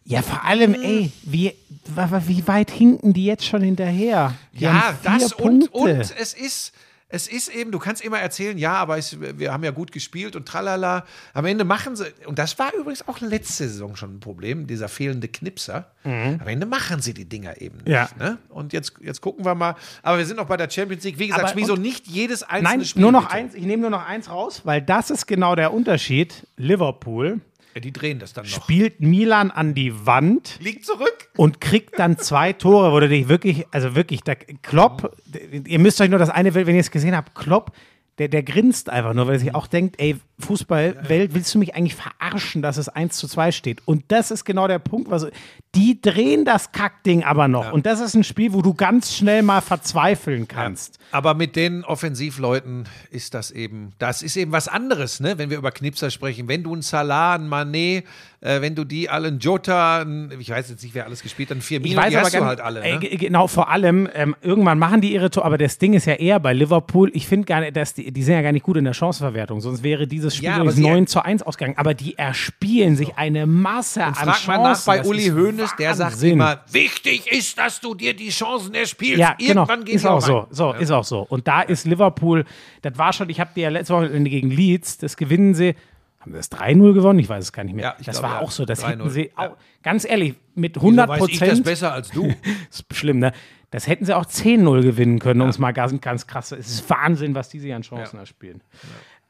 [0.05, 1.55] ja, vor allem, ey, wie,
[1.87, 4.35] wie weit hinken die jetzt schon hinterher?
[4.53, 6.73] Die ja, das und, und es ist.
[7.11, 10.37] Es ist eben, du kannst immer erzählen, ja, aber es, wir haben ja gut gespielt
[10.37, 11.07] und tralala.
[11.33, 14.89] Am Ende machen sie, und das war übrigens auch letzte Saison schon ein Problem, dieser
[14.89, 15.91] fehlende Knipser.
[16.05, 17.87] Am Ende machen sie die Dinger eben nicht.
[17.87, 17.93] Mhm.
[17.93, 18.09] Ja.
[18.19, 18.39] Ne?
[18.51, 19.75] Und jetzt, jetzt gucken wir mal.
[20.03, 21.19] Aber wir sind noch bei der Champions League.
[21.19, 23.03] Wie gesagt, Schmiso, nicht jedes einzelne Nein, Spiel.
[23.03, 23.35] nur noch bitte.
[23.35, 26.47] eins, ich nehme nur noch eins raus, weil das ist genau der Unterschied.
[26.57, 27.41] Liverpool
[27.79, 28.51] Ja, die drehen das dann noch.
[28.51, 31.29] spielt Milan an die Wand Liegt zurück.
[31.37, 35.17] und kriegt dann zwei Tore, wo du dich wirklich, also wirklich, der Klopp,
[35.65, 37.71] ihr müsst euch nur das eine, wenn ihr es gesehen habt, Klopp,
[38.19, 41.75] der, der grinst einfach nur, weil er sich auch denkt, ey, Fußballwelt, willst du mich
[41.75, 43.83] eigentlich verarschen, dass es 1 zu 2 steht?
[43.87, 45.27] Und das ist genau der Punkt, was,
[45.75, 47.73] die drehen das Kackding aber noch.
[47.73, 50.99] Und das ist ein Spiel, wo du ganz schnell mal verzweifeln kannst.
[51.11, 55.39] Aber mit den Offensivleuten ist das eben, das ist eben was anderes, ne?
[55.39, 56.49] wenn wir über Knipser sprechen.
[56.49, 58.05] Wenn du einen Salah, einen Mané,
[58.41, 61.51] äh, wenn du die alle, einen Jota, einen, ich weiß jetzt nicht, wer alles gespielt
[61.51, 62.81] hat, einen Firmino, die hast gar du halt alle.
[62.81, 62.99] Ne?
[63.01, 66.15] g- genau, vor allem, ähm, irgendwann machen die ihre Tore, aber das Ding ist ja
[66.15, 68.77] eher bei Liverpool, ich finde gar nicht, dass die, die sind ja gar nicht gut
[68.77, 71.95] in der Chancenverwertung, sonst wäre dieses Spiel Ja, ja, sie- 9 zu 1 ausgegangen, aber
[71.95, 74.47] die erspielen sich eine Masse an Frag Chancen.
[74.63, 78.15] mal nach bei das Uli ist Hoeneß, der sagt immer, wichtig ist, dass du dir
[78.15, 79.19] die Chancen erspielst.
[79.19, 79.63] Ja, genau.
[79.69, 80.47] Irgendwann Ist auch so.
[80.51, 81.21] So, ist auch so.
[81.29, 82.45] Und da ist Liverpool,
[82.83, 85.75] das war schon, ich habe die ja letzte Woche gegen Leeds, das gewinnen sie.
[86.21, 87.19] Haben sie das 3-0 gewonnen?
[87.21, 87.85] Ich weiß es gar nicht mehr.
[87.85, 88.47] Ja, das glaube, war ja.
[88.47, 88.65] auch so.
[88.65, 88.89] Das 3-0.
[88.89, 89.51] hätten sie, Ja.
[89.51, 91.65] auch, ganz ehrlich, mit Wieso 100 weiß ich das Prozent.
[91.65, 92.27] besser als du.
[92.71, 93.33] ist schlimm, ne?
[93.71, 96.53] Das hätten sie auch 10-0 gewinnen können, um es mal ganz, ganz krass.
[96.53, 98.25] Es ist Wahnsinn, was die sich an Chancen Ja.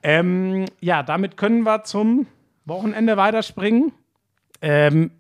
[0.03, 2.27] Ähm, ja, damit können wir zum
[2.65, 3.93] Wochenende weiterspringen.
[4.61, 5.11] Ähm,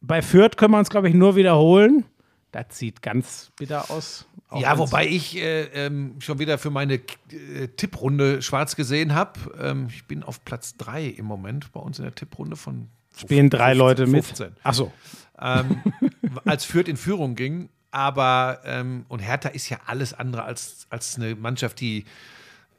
[0.00, 2.04] bei Fürth können wir uns, glaube ich, nur wiederholen.
[2.52, 4.26] Das sieht ganz bitter aus.
[4.52, 9.38] Ja, wobei ich äh, ähm, schon wieder für meine äh, Tipprunde schwarz gesehen habe.
[9.60, 13.50] Ähm, ich bin auf Platz 3 im Moment bei uns in der Tipprunde von spielen
[13.50, 14.24] drei 15, Leute mit.
[14.24, 14.56] 15.
[14.64, 14.92] Ach so.
[15.40, 15.82] ähm,
[16.44, 17.68] als Fürth in Führung ging.
[17.92, 22.04] Aber, ähm, und Hertha ist ja alles andere als, als eine Mannschaft, die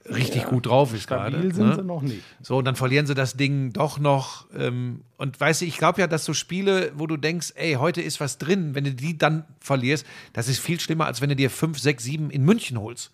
[0.10, 1.32] richtig gut drauf ist gerade.
[1.32, 1.76] Stabil sind ne?
[1.76, 2.24] sie noch nicht.
[2.42, 4.48] So, und dann verlieren sie das Ding doch noch.
[4.58, 8.02] Ähm, und weißt du, ich glaube ja, dass so Spiele, wo du denkst, ey, heute
[8.02, 11.36] ist was drin, wenn du die dann verlierst, das ist viel schlimmer, als wenn du
[11.36, 13.12] dir 5, 6, 7 in München holst.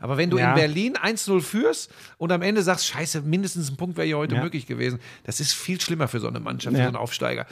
[0.00, 0.48] Aber wenn du Ja.
[0.50, 4.34] in Berlin 1-0 führst und am Ende sagst, scheiße, mindestens ein Punkt wäre hier heute
[4.34, 4.42] Ja.
[4.42, 7.46] möglich gewesen, das ist viel schlimmer für so eine Mannschaft, für so einen Aufsteiger.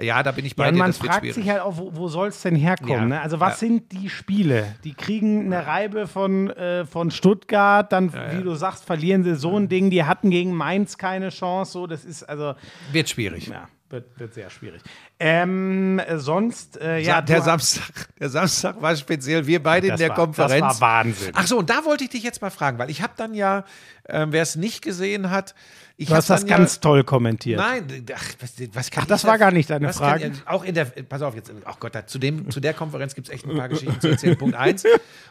[0.00, 2.26] Ja, da bin ich bei Ja, dir, man fragt sich halt auch, wo, wo soll
[2.26, 2.90] es denn herkommen?
[2.90, 3.04] Ja.
[3.04, 3.20] Ne?
[3.20, 3.68] Also, was Ja.
[3.68, 4.74] sind die Spiele?
[4.82, 9.56] Die kriegen eine Reibe von, äh, von Stuttgart, dann, wie du sagst, verlieren sie so
[9.56, 9.90] ein Ding.
[9.90, 11.70] Die hatten gegen Mainz keine Chance.
[11.70, 12.54] So, das ist also,
[12.90, 13.46] Wird schwierig.
[13.46, 14.82] ja, wird, wird sehr schwierig.
[15.20, 19.46] Ähm, äh, sonst, äh, ja, Ja, der Samstag, der Samstag war speziell.
[19.46, 20.60] Wir beide in der war- Konferenz.
[20.66, 21.32] das war Wahnsinn.
[21.34, 23.64] Ach so, und da wollte ich dich jetzt mal fragen, weil ich habe dann ja,
[24.08, 25.54] ähm, wer es nicht gesehen hat,
[25.96, 27.60] ich du hast das dann ganz toll kommentiert.
[27.60, 30.18] Ja, nein, ach, was, was kann Ach, das war da- gar nicht deine was kann-
[30.20, 30.32] Frage.
[30.46, 33.28] auch in der, pass auf jetzt, ach Gott, da, zu, dem, zu der Konferenz gibt
[33.28, 34.36] es echt ein paar Geschichten zu erzählen.
[34.36, 34.84] Punkt eins,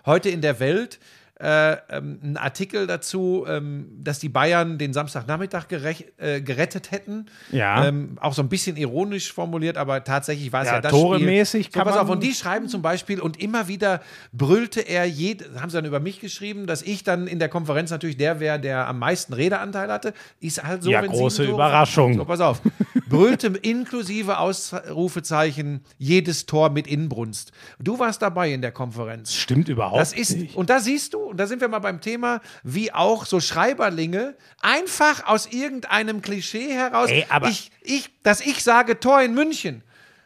[0.05, 0.99] heute in der Welt
[1.43, 7.25] äh, ähm, ein Artikel dazu, ähm, dass die Bayern den Samstagnachmittag gerech, äh, gerettet hätten.
[7.51, 7.85] Ja.
[7.85, 11.65] Ähm, auch so ein bisschen ironisch formuliert, aber tatsächlich war es ja, Ja, das toremäßig
[11.65, 11.81] Spiel.
[11.81, 15.69] So, pass auf, und die schreiben zum Beispiel, und immer wieder brüllte er, jed, haben
[15.69, 18.87] sie dann über mich geschrieben, dass ich dann in der Konferenz natürlich der wäre, der
[18.87, 20.13] am meisten Redeanteil hatte.
[20.39, 22.13] Ist halt so, Ja, wenn große Tore- Überraschung.
[22.15, 22.61] So, pass auf.
[23.09, 27.51] Brüllte inklusive Ausrufezeichen jedes Tor mit Inbrunst.
[27.79, 29.33] Du warst dabei in der Konferenz.
[29.33, 30.55] Stimmt überhaupt Das ist, nicht.
[30.55, 34.36] und da siehst du, und da sind wir mal beim Thema, wie auch so Schreiberlinge
[34.61, 39.81] einfach aus irgendeinem Klischee heraus, Ey, aber- ich, ich, dass ich sage Tor in München.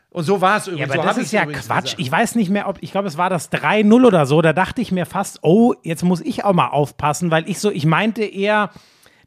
[0.10, 0.92] Und so war es Ja, übrigens.
[0.94, 1.54] aber so das ist ja Quatsch.
[1.56, 1.96] gesagt.
[1.98, 4.42] Ich weiß nicht mehr, ob, ich glaube, es war das 3-0 oder so.
[4.42, 7.70] Da dachte ich mir fast, oh, jetzt muss ich auch mal aufpassen, weil ich so,
[7.72, 8.72] ich meinte eher,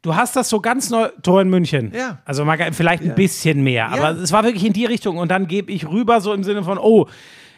[0.01, 1.93] du hast das so ganz neu, Tor in München.
[1.95, 2.17] Ja.
[2.25, 4.03] Also mal, vielleicht ein bisschen mehr, Ja.
[4.09, 5.17] aber es war wirklich in die Richtung.
[5.17, 7.07] Und dann gebe ich rüber, so im Sinne von, oh,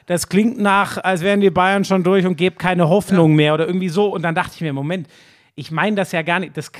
[0.05, 3.67] das klingt nach, als wären die Bayern schon durch und gebe keine Hoffnung mehr oder
[3.67, 4.07] irgendwie so.
[4.07, 5.07] Und dann dachte ich mir, Moment,
[5.55, 6.57] ich meine das ja gar nicht.
[6.57, 6.71] Das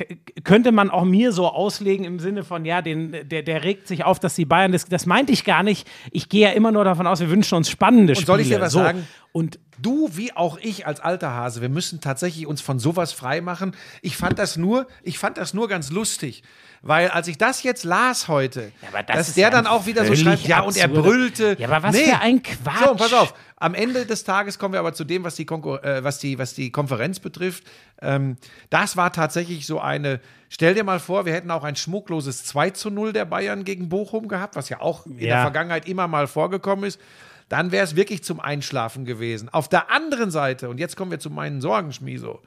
[0.44, 4.04] könnte man auch mir so auslegen im Sinne von, ja, den, der, der regt sich
[4.04, 5.88] auf, dass die Bayern, das, das meinte ich gar nicht.
[6.12, 8.28] Ich gehe ja immer nur davon aus, wir wünschen uns spannende Spiele.
[8.28, 8.80] soll ich dir was so.
[8.80, 9.08] sagen?
[9.32, 13.42] Und Du wie auch ich als alter Hase, wir müssen tatsächlich uns von sowas frei
[13.42, 13.76] machen.
[14.02, 16.44] Ich fand das nur, ich fand das nur ganz lustig,
[16.86, 20.06] weil als ich das jetzt las heute, aber das dass der ja dann auch wieder
[20.06, 21.56] so schreibt, ja und er brüllte.
[21.58, 22.86] Ja, aber was für ein Quatsch.
[22.86, 23.34] So, pass auf.
[23.56, 26.38] Am Ende des Tages kommen wir aber zu dem, was die, Konkur äh, was die,
[26.38, 27.64] was die Konferenz betrifft.
[28.02, 28.36] Ähm,
[28.70, 30.20] das war tatsächlich so eine.
[30.50, 33.88] Stell dir mal vor, wir hätten auch ein schmuckloses 2 zu 0 der Bayern gegen
[33.88, 35.42] Bochum gehabt, was ja auch in der Ja.
[35.42, 37.00] Vergangenheit immer mal vorgekommen ist.
[37.48, 39.48] Dann wäre es wirklich zum Einschlafen gewesen.
[39.48, 42.42] Auf der anderen Seite, und jetzt kommen wir zu meinen Sorgen, Schmieso.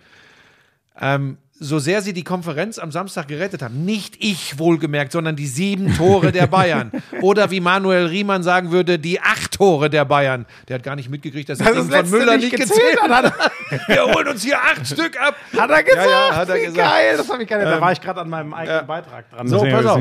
[1.01, 5.47] Ähm, so sehr sie die Konferenz am Samstag gerettet haben, nicht ich wohlgemerkt, sondern die
[5.47, 6.91] sieben Tore der Bayern.
[7.23, 10.47] Oder wie Manuel Riemann sagen würde, die acht Tore der Bayern.
[10.69, 13.33] Der hat gar nicht mitgekriegt, dass das, Das von Müller nicht gezählt gezählt hat.
[13.89, 15.35] Wir holen uns hier acht Stück ab.
[15.57, 16.07] hat er gesagt?
[16.07, 16.79] Ja, ja, hat er Wie gesagt.
[16.79, 17.67] Ähm, Geil, das habe ich gar nicht.
[17.69, 19.49] Da war ich gerade an meinem eigenen Beitrag dran.
[19.49, 20.01] So, pass auf.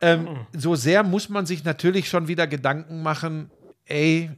[0.00, 3.50] Ähm, so sehr muss man sich natürlich schon wieder Gedanken machen,
[3.86, 4.30] ey,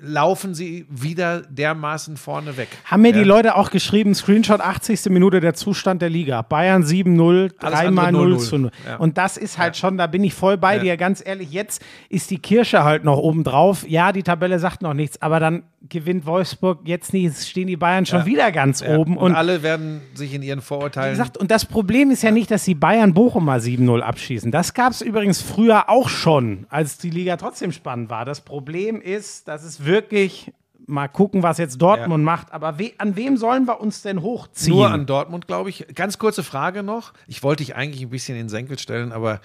[0.00, 2.68] laufen sie wieder dermaßen vorne weg.
[2.84, 5.06] Haben mir die Leute auch geschrieben, Screenshot 80.
[5.10, 6.42] Minute der Zustand der Liga.
[6.42, 8.38] Bayern 7-0, Alles dreimal andere 0 0-0.
[8.38, 8.70] zu 0.
[8.86, 8.96] Ja.
[8.96, 10.82] Und das ist halt schon, da bin ich voll bei Ja.
[10.82, 10.96] dir.
[10.96, 13.84] Ganz ehrlich, jetzt ist die Kirsche halt noch oben drauf.
[13.88, 18.06] Ja, die Tabelle sagt noch nichts, aber dann gewinnt Wolfsburg, jetzt nicht, stehen die Bayern
[18.06, 18.96] schon wieder ganz Ja.
[18.96, 19.16] oben.
[19.18, 21.10] Und, Und alle werden sich in ihren Vorurteilen.
[21.10, 24.50] gesagt, und das Problem ist ja nicht, dass die Bayern Bochum mal 7-0 abschießen.
[24.50, 28.24] Das gab es übrigens früher auch schon, als die Liga trotzdem spannend war.
[28.24, 30.52] Das Problem ist, dass es wirklich
[30.86, 32.24] mal gucken, was jetzt Dortmund Ja.
[32.24, 32.52] macht.
[32.52, 34.76] Aber we an wem sollen wir uns denn hochziehen?
[34.76, 35.86] Nur an Dortmund, glaube ich.
[35.94, 37.12] Ganz kurze Frage noch.
[37.26, 39.40] Ich wollte dich eigentlich ein bisschen in den Senkel stellen, aber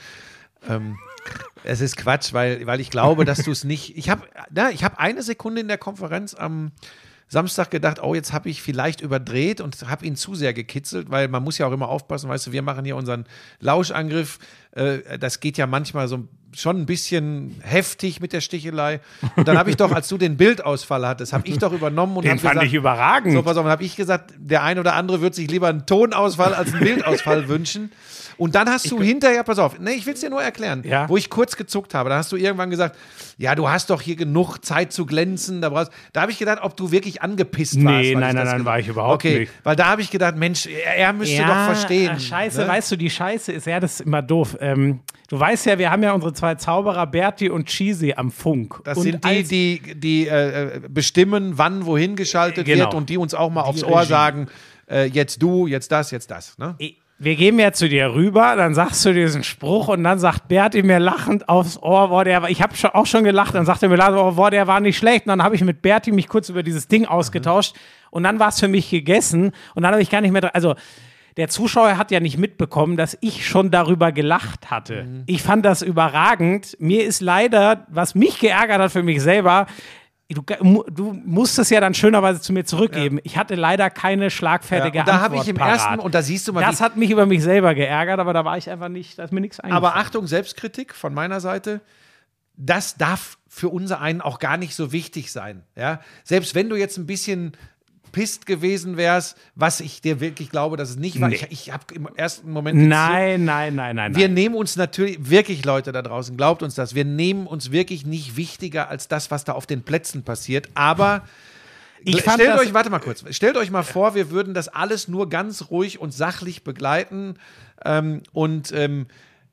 [0.68, 0.98] ähm,
[1.64, 3.98] es ist Quatsch, weil, weil ich glaube, dass du es nicht.
[3.98, 4.24] Ich habe
[4.74, 6.72] ich hab eine Sekunde in der Konferenz am
[7.32, 11.28] Samstag gedacht, oh, jetzt habe ich vielleicht überdreht und habe ihn zu sehr gekitzelt, weil
[11.28, 13.26] man muss ja auch immer aufpassen, weißt du, wir machen hier unseren
[13.60, 14.40] Lauschangriff.
[14.72, 19.02] Äh, das geht ja manchmal so schon ein bisschen heftig mit der Stichelei.
[19.36, 22.24] Und dann habe ich doch, als du den Bildausfall hattest, habe ich doch übernommen und
[22.24, 23.34] Den fand gesagt, ich überragend.
[23.34, 25.86] So, pass auf, dann habe ich gesagt, der ein oder andere wird sich lieber einen
[25.86, 27.92] Tonausfall als einen Bildausfall wünschen.
[28.40, 31.08] Und dann hast du hinterher, pass auf, nee, ich will es dir nur erklären, Ja.
[31.10, 32.10] wo ich kurz gezuckt habe.
[32.10, 32.98] Da hast du irgendwann gesagt,
[33.38, 35.62] ja, du hast doch hier genug Zeit zu glänzen.
[35.62, 37.98] Da, brauchst, da habe ich gedacht, ob du wirklich angepisst Nee, warst.
[37.98, 39.52] weil nein, nein, nein, war ich überhaupt okay, nicht.
[39.64, 42.20] Weil da habe ich gedacht, Mensch, er, er müsste doch verstehen.
[42.20, 42.68] Scheiße, ne?
[42.70, 44.58] weißt du, die Scheiße ist ja, das ist immer doof.
[44.62, 48.80] Ähm, du weißt ja, wir haben ja unsere zwei Zauberer, Berti und Cheesy am Funk.
[48.86, 52.86] Das und sind die, die, die äh, äh, bestimmen, wann wohin geschaltet Genau.
[52.86, 53.92] wird und die uns auch mal aufs Regie.
[53.94, 54.48] Ohr sagen,
[54.90, 56.58] äh, jetzt du, jetzt das, jetzt das.
[56.58, 56.76] Ne?
[57.22, 60.84] Wir gehen ja zu dir rüber, dann sagst du diesen Spruch und dann sagt Berti
[60.84, 63.84] mir lachend aufs Ohr, boah, der war, ich habe schon, auch schon gelacht, dann sagt
[63.84, 65.26] er mir, oh, boah, der war nicht schlecht.
[65.26, 67.76] Und dann habe ich mit Berti mich kurz über dieses Ding ausgetauscht
[68.10, 70.76] und dann war es für mich gegessen und dann habe ich gar nicht mehr, also
[71.36, 75.06] der Zuschauer hat ja nicht mitbekommen, dass ich schon darüber gelacht hatte.
[75.26, 76.76] Ich fand das überragend.
[76.80, 79.68] Mir ist leider, was mich geärgert hat für mich selber,
[80.32, 80.44] Du,
[80.92, 83.20] du musst es ja dann schönerweise zu mir zurückgeben.
[83.24, 85.74] Ich hatte leider keine schlagfertige Ja, und da habe Antwort ich im parat.
[85.74, 88.46] ersten, und da siehst du mal, Das hat mich über mich selber geärgert, aber da
[88.46, 89.86] war ich einfach nicht, da ist mir nichts eingefallen.
[89.86, 91.82] aber Achtung, Selbstkritik von meiner Seite.
[92.56, 95.64] das darf für unser einen auch gar nicht so wichtig sein.
[95.76, 96.02] Ja?
[96.24, 97.54] Selbst wenn du jetzt ein bisschen
[98.12, 101.30] pisst gewesen wärst, was ich dir wirklich glaube, dass es nicht war.
[101.30, 101.36] Nee.
[101.36, 104.16] Ich, ich habe im ersten Moment Nein, nein, nein, nein.
[104.16, 104.34] wir nein.
[104.34, 108.36] nehmen uns natürlich, wirklich Leute da draußen, glaubt uns das, wir nehmen uns wirklich nicht
[108.36, 110.70] wichtiger als das, was da auf den Plätzen passiert.
[110.74, 111.24] Aber
[112.04, 115.08] Ich fand stellt euch, warte mal kurz, stellt euch mal vor, wir würden das alles
[115.08, 117.36] nur ganz ruhig und sachlich begleiten
[117.84, 119.08] ähm, und ähm,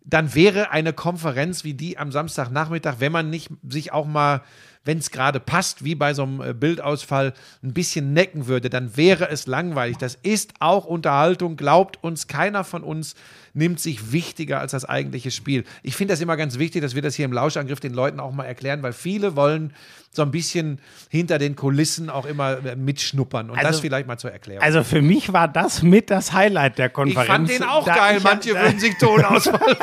[0.07, 4.43] dann wäre eine Konferenz wie die am Samstagnachmittag, wenn man nicht sich auch mal,
[4.87, 8.97] wenn es gerade passt, wie bei so einem äh, Bildausfall, ein bisschen necken würde, dann
[8.97, 9.99] wäre es langweilig.
[9.99, 13.15] Das ist auch Unterhaltung, glaubt uns, keiner von uns
[13.53, 15.65] nimmt sich wichtiger als das eigentliche Spiel.
[15.83, 18.31] Ich finde das immer ganz wichtig, dass wir das hier im Lauschangriff den Leuten auch
[18.33, 19.73] mal erklären, weil viele wollen
[20.13, 20.79] so ein bisschen
[21.11, 24.63] hinter den Kulissen auch immer äh, mitschnuppern und das Also- vielleicht mal zur Erklärung.
[24.63, 27.27] Also für mich war das mit das Highlight der ich Konferenz.
[27.29, 29.77] fand den auch Da geil, ich ja- manche da, würden sich Tonausfall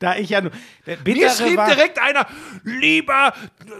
[0.00, 0.50] Da ich ja nur.
[1.04, 2.26] Mir schrieb war, direkt einer,
[2.64, 3.32] lieber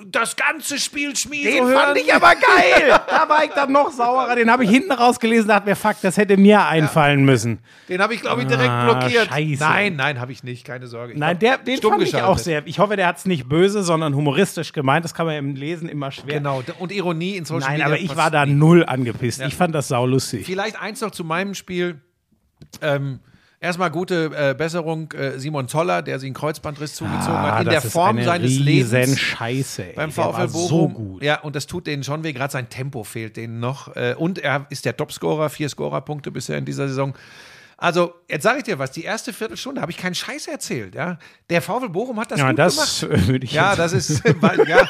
[0.06, 0.45] das ganze
[0.78, 1.74] Spiel Schmiede Den hören.
[1.74, 3.00] fand ich aber geil.
[3.08, 4.34] Da war ich dann noch saurer.
[4.36, 7.58] Den habe ich hinten rausgelesen, dachte mir, fuck, das hätte mir einfallen müssen.
[7.88, 9.28] Den habe ich, glaube ich, direkt Ah, blockiert.
[9.28, 9.62] scheiße.
[9.62, 11.12] Nein, nein, habe ich nicht, keine Sorge.
[11.14, 12.66] Ich Nein, der, den fand ich auch sehr.
[12.66, 15.04] Ich hoffe, der hat es nicht böse, sondern humoristisch gemeint.
[15.04, 16.34] Das kann man im Lesen immer schwer.
[16.38, 17.86] Genau, und Ironie in Social Nein, Media.
[17.86, 19.40] aber ich war da null angepisst.
[19.40, 19.46] Ja.
[19.46, 20.46] Ich fand das saulustig.
[20.46, 22.00] Vielleicht eins noch zu meinem Spiel.
[22.82, 23.20] Ähm,
[23.66, 27.70] erstmal gute äh, Besserung, äh, Simon Zoller, der sich einen Kreuzbandriss zugezogen hat, in Ah,
[27.70, 29.18] der Form eine seines Lebens.
[29.20, 29.84] Scheiße.
[29.84, 29.92] Ey.
[29.94, 30.94] beim VfL so Bochum.
[30.94, 31.22] gut.
[31.22, 32.32] Ja, und das tut denen schon weh.
[32.32, 33.94] Gerade sein Tempo fehlt denen noch.
[33.94, 37.14] Äh, Und er ist der Topscorer, vier Scorerpunkte bisher in dieser Saison.
[37.78, 40.94] Also, jetzt sage ich dir was, die erste Viertelstunde habe ich keinen Scheiß erzählt.
[40.94, 41.18] Ja?
[41.50, 43.26] Der VfL Bochum hat das Ja, gut das gemacht.
[43.28, 44.22] würde ich Ja, das ist,
[44.66, 44.88] ja.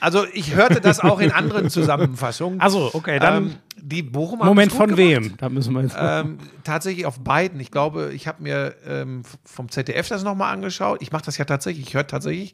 [0.00, 2.60] Also, ich hörte das auch in anderen Zusammenfassungen.
[2.60, 4.98] Also, okay, dann ähm, die Bochum Moment von gemacht.
[4.98, 5.36] wem?
[5.38, 5.96] Da müssen wir jetzt.
[5.98, 7.60] Ähm, tatsächlich auf beiden.
[7.60, 11.00] Ich glaube, ich habe mir ähm, vom ZDF das nochmal angeschaut.
[11.02, 11.86] Ich mache das ja tatsächlich.
[11.88, 12.52] Ich höre tatsächlich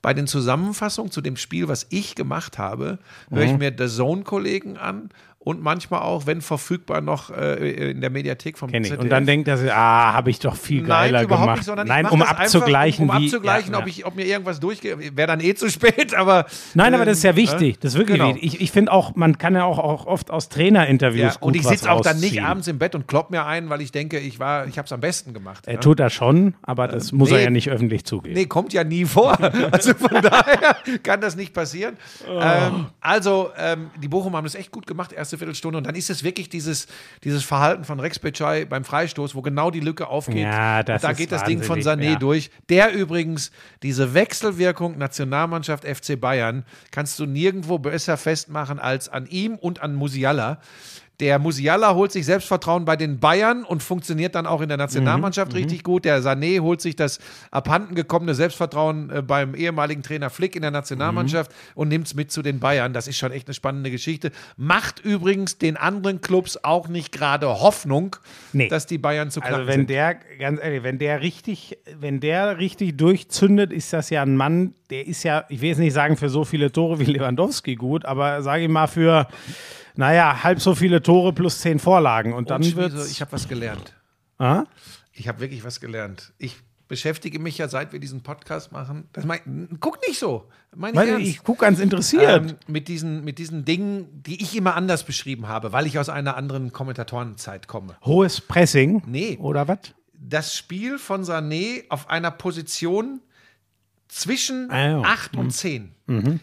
[0.00, 2.98] bei den Zusammenfassungen zu dem Spiel, was ich gemacht habe,
[3.30, 3.50] höre Mhm.
[3.52, 5.10] ich mir The Zone-Kollegen an
[5.48, 8.90] und manchmal auch, wenn verfügbar, noch äh, in der Mediathek vom Kenn ich.
[8.90, 9.02] ZDF.
[9.02, 11.78] Und dann denkt er sich, ah, habe ich doch viel geiler Nein, überhaupt gemacht.
[11.78, 13.26] nicht, Nein, um abzugleichen, einfach, um, um wie.
[13.28, 15.16] abzugleichen, ja, ob, ich, ob mir irgendwas durchgeht.
[15.16, 16.44] Wäre dann eh zu spät, aber.
[16.74, 17.76] Nein, aber ähm, das ist ja wichtig.
[17.76, 18.34] äh, Das ist wirklich genau.
[18.34, 18.56] wichtig.
[18.56, 21.66] Ich, ich finde auch, man kann ja auch, auch oft aus Trainerinterviews Ja, und ich
[21.66, 24.38] sitze auch dann nicht abends im Bett und klopp mir ein, weil ich denke, ich
[24.38, 25.66] war, ich habe es am besten gemacht.
[25.66, 25.80] Er ja.
[25.80, 27.44] tut das schon, aber das muss er nee.
[27.44, 28.34] ja nicht öffentlich zugeben.
[28.34, 29.38] Nee, kommt ja nie vor.
[29.70, 31.96] Also von daher kann das nicht passieren.
[32.28, 32.38] Oh.
[32.40, 35.78] Ähm, also, ähm, die Bochum haben das echt gut gemacht, erste Viertelstunde.
[35.78, 36.86] Und dann ist es wirklich dieses,
[37.24, 40.38] dieses Verhalten von Rex Bitschei beim Freistoß, wo genau die Lücke aufgeht.
[40.38, 42.16] Ja, da geht das Ding von Sané ja.
[42.16, 42.50] durch.
[42.68, 43.50] Der übrigens,
[43.82, 49.94] diese Wechselwirkung Nationalmannschaft FC Bayern, kannst du nirgendwo besser festmachen als an ihm und an
[49.94, 50.60] Musiala.
[51.20, 54.82] Der Musiala holt sich Selbstvertrauen bei den Bayern und funktioniert dann auch in der Mhm,
[54.84, 56.04] Nationalmannschaft richtig gut.
[56.04, 57.18] Der Sané holt sich das
[57.50, 61.56] abhanden gekommene Selbstvertrauen äh, beim ehemaligen Trainer Flick in der Nationalmannschaft Mhm.
[61.74, 62.92] und nimmt es mit zu den Bayern.
[62.92, 64.30] Das ist schon echt eine spannende Geschichte.
[64.56, 68.14] Macht übrigens den anderen Clubs auch nicht gerade Hoffnung,
[68.52, 68.68] Nee.
[68.68, 69.90] dass die Bayern zu knacken Also wenn sind.
[69.90, 74.74] der, ganz ehrlich, wenn der richtig, wenn der richtig durchzündet, ist das ja ein Mann,
[74.90, 78.04] der ist ja, ich will jetzt nicht sagen für so viele Tore wie Lewandowski gut,
[78.04, 79.26] aber sage ich mal für,
[79.98, 82.32] naja, halb so viele Tore plus zehn Vorlagen.
[82.32, 83.94] Und dann wird ich habe was gelernt.
[84.38, 84.62] Ah?
[85.12, 86.32] Ich habe wirklich was gelernt.
[86.38, 89.08] Ich beschäftige mich ja, seit wir diesen Podcast machen.
[89.12, 90.48] Das mein, guck nicht so.
[90.76, 91.26] Meine ich Weil ernst.
[91.26, 92.50] ich gucke ganz interessiert.
[92.50, 96.08] ähm, mit, diesen, mit diesen Dingen, die ich immer anders beschrieben habe, weil ich aus
[96.08, 97.96] einer anderen Kommentatorenzeit komme.
[98.04, 99.02] Hohes Pressing.
[99.04, 99.36] Nee.
[99.40, 99.80] Oder was?
[100.12, 103.20] Das Spiel von Sané auf einer Position
[104.08, 105.00] zwischen Ah, ja.
[105.02, 105.92] 8 und 10.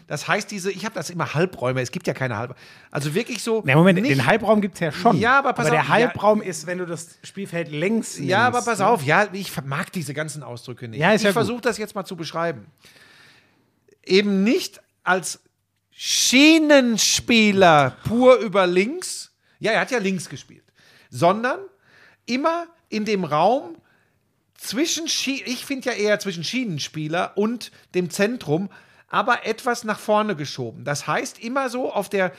[0.06, 2.60] Das heißt, diese, ich habe das immer Halbräume, es gibt ja keine Halbräume.
[2.92, 3.64] Also wirklich so.
[3.66, 5.18] Na, Moment, nicht, den Halbraum gibt es ja schon.
[5.18, 5.92] Ja, aber pass der auf, ja.
[5.92, 8.16] Halbraum ist, wenn du das Spielfeld längs.
[8.16, 8.86] Ja, aber pass ne?
[8.86, 11.00] auf, ja, ich mag diese ganzen Ausdrücke nicht.
[11.00, 12.66] Ja, ich ja versuche das jetzt mal zu beschreiben.
[14.04, 15.40] Eben nicht als
[15.90, 20.62] Schienenspieler pur über links, ja, er hat ja links gespielt,
[21.10, 21.58] sondern
[22.26, 23.74] immer in dem Raum
[24.58, 28.70] zwischen, Schie ich finde ja eher zwischen Schienenspieler und dem Zentrum,
[29.08, 30.84] aber etwas nach vorne geschoben.
[30.84, 32.32] Das heißt immer so auf der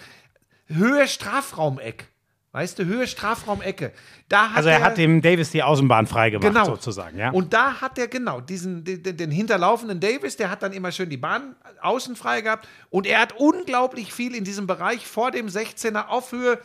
[0.68, 2.09] Höhe Strafraumeck.
[2.53, 3.91] Weißt du, Höhe Strafraumecke.
[4.30, 6.65] Da hat Also er hat dem Davis die Außenbahn freigemacht, genau.
[6.65, 7.18] sozusagen.
[7.20, 7.30] Ja?
[7.30, 10.91] Und da hat er genau diesen den, den- den hinterlaufenden Davis, der hat dann immer
[10.91, 15.30] schön die Bahn außen frei gehabt und er hat unglaublich viel in diesem Bereich vor
[15.30, 16.59] dem 16er auf Höhe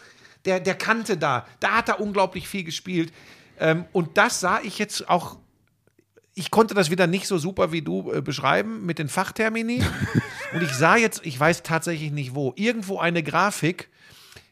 [0.47, 1.47] der, der Kante da.
[1.61, 3.13] Da hat er unglaublich viel gespielt.
[3.61, 5.37] Ähm, und das sah ich jetzt auch.
[6.35, 9.83] Ich konnte das wieder nicht so super wie du äh, beschreiben mit den Fachtermini.
[10.55, 13.91] und ich sah jetzt, ich weiß tatsächlich nicht wo, irgendwo eine Grafik,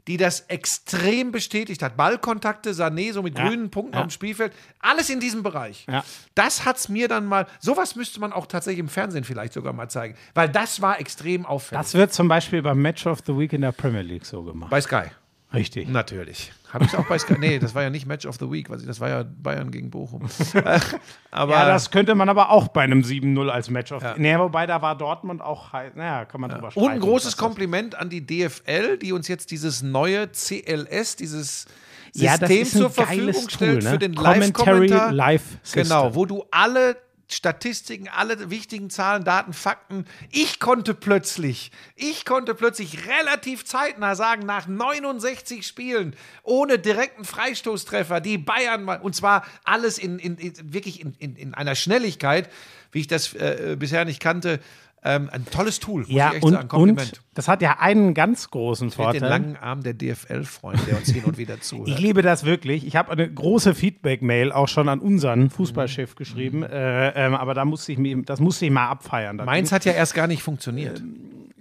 [0.06, 1.96] die das extrem bestätigt hat.
[1.96, 4.00] Ballkontakte, Sané, so mit Ja, grünen Punkten ja.
[4.00, 5.86] auf dem Spielfeld, alles in diesem Bereich.
[5.88, 6.04] Ja.
[6.34, 9.72] Das hat es mir dann mal, sowas müsste man auch tatsächlich im Fernsehen vielleicht sogar
[9.72, 11.82] mal zeigen, weil das war extrem auffällig.
[11.82, 14.70] Das wird zum Beispiel beim Match of the Week in der Premier League so gemacht.
[14.70, 15.04] Bei Sky.
[15.52, 15.88] Richtig.
[15.88, 16.52] Natürlich.
[16.72, 17.34] Habe ich auch bei Sky.
[17.38, 19.70] Nee, das war ja nicht Match of the Week, was ich, das war ja Bayern
[19.70, 20.28] gegen Bochum.
[21.30, 24.02] Aber Ja, das könnte man aber auch bei einem 7-0 als Match of.
[24.02, 24.14] Ja.
[24.16, 25.72] Nee, wobei da war Dortmund auch.
[25.72, 26.86] hei- Naja, kann man drüber streiten.
[26.86, 31.66] Und ein großes Kompliment an die DFL, die uns jetzt dieses neue CLS, dieses
[32.14, 33.90] Ja, das System ist ein zur Verfügung Tool, stellt ne?
[33.90, 35.12] für den Commentary Live-Kommentar.
[35.12, 35.82] Live System.
[35.84, 36.96] Genau, wo du alle
[37.32, 40.04] Statistiken, alle wichtigen Zahlen, Daten, Fakten.
[40.30, 48.20] Ich konnte plötzlich, ich konnte plötzlich relativ zeitnah sagen, nach 69 Spielen, ohne direkten Freistoßtreffer,
[48.20, 52.50] die Bayern und zwar alles in, in, in wirklich in, in, in einer Schnelligkeit,
[52.92, 54.60] wie ich das äh, bisher nicht kannte.
[55.02, 56.68] Ähm, ein tolles Tool, muss Ja, ich echt und, sagen.
[56.68, 57.12] Kompliment.
[57.12, 59.20] und das hat ja einen ganz großen den Vorteil.
[59.28, 61.98] langen Arm der DFL-Freund, der uns hin und wieder Ich zuhört.
[61.98, 62.86] liebe das wirklich.
[62.86, 67.64] Ich habe eine große Feedback-Mail auch schon an unseren Fußballchef geschrieben, äh, ähm, aber da
[67.64, 69.38] musste ich mir, das musste ich mal abfeiern.
[69.38, 71.02] Da Meins hat ja erst gar nicht funktioniert.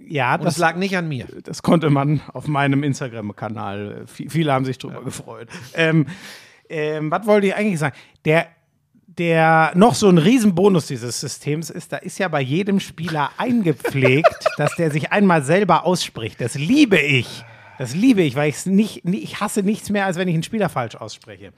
[0.06, 1.26] ja, Und das, lag nicht an mir.
[1.44, 4.02] das konnte man auf meinem Instagram-Kanal.
[4.06, 5.48] v- Viele haben sich darüber gefreut.
[5.74, 6.06] Ähm,
[6.68, 7.96] ähm, was wollte ich eigentlich sagen?
[8.26, 8.46] Der,
[9.20, 14.46] der noch so ein Riesenbonus dieses Systems ist, da ist ja bei jedem Spieler eingepflegt,
[14.56, 16.40] dass der sich einmal selber ausspricht.
[16.40, 17.44] Das liebe ich.
[17.78, 20.68] Das liebe ich, weil ich's nicht, ich hasse nichts mehr, als wenn ich einen Spieler
[20.68, 21.52] falsch ausspreche.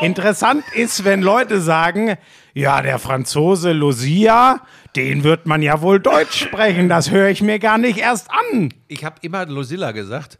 [0.00, 2.16] Interessant ist, wenn Leute sagen,
[2.54, 4.60] ja, der Franzose Lucia,
[4.96, 8.72] den wird man ja wohl Deutsch sprechen, das höre ich mir gar nicht erst an.
[8.86, 10.38] Ich habe immer Losilla gesagt.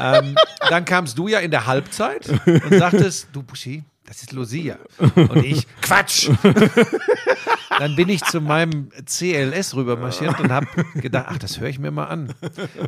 [0.00, 0.34] ähm,
[0.68, 4.78] dann kamst du ja in der Halbzeit und sagtest, du Buschi, das ist Lucia.
[4.98, 6.30] Und ich, Quatsch.
[7.78, 11.78] Dann bin ich zu meinem CLS rüber marschiert und habe gedacht, ach, das höre ich
[11.78, 12.32] mir mal an.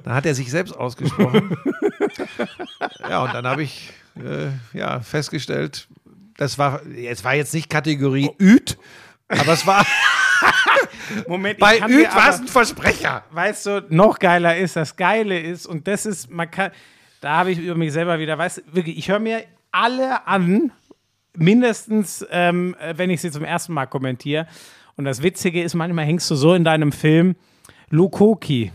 [0.05, 1.57] Dann hat er sich selbst ausgesprochen.
[3.09, 5.89] Ja, und dann habe ich äh, ja, festgestellt,
[6.37, 8.79] das war, es war jetzt nicht Kategorie Üt,
[9.29, 9.85] aber es war,
[11.27, 13.25] Moment, bei Üt war es ein Versprecher.
[13.31, 16.71] weißt du, noch geiler ist, das Geile ist, und das ist, man kann,
[17.21, 20.73] da habe ich über mich selber wieder, weißt du, wirklich, ich höre mir alle an,
[21.39, 24.47] mindestens, ähm, äh, wenn ich sie zum ersten Mal kommentiere.
[24.97, 27.37] Und das Witzige ist, manchmal hängst du so in deinem Film,
[27.91, 28.73] Lukoki.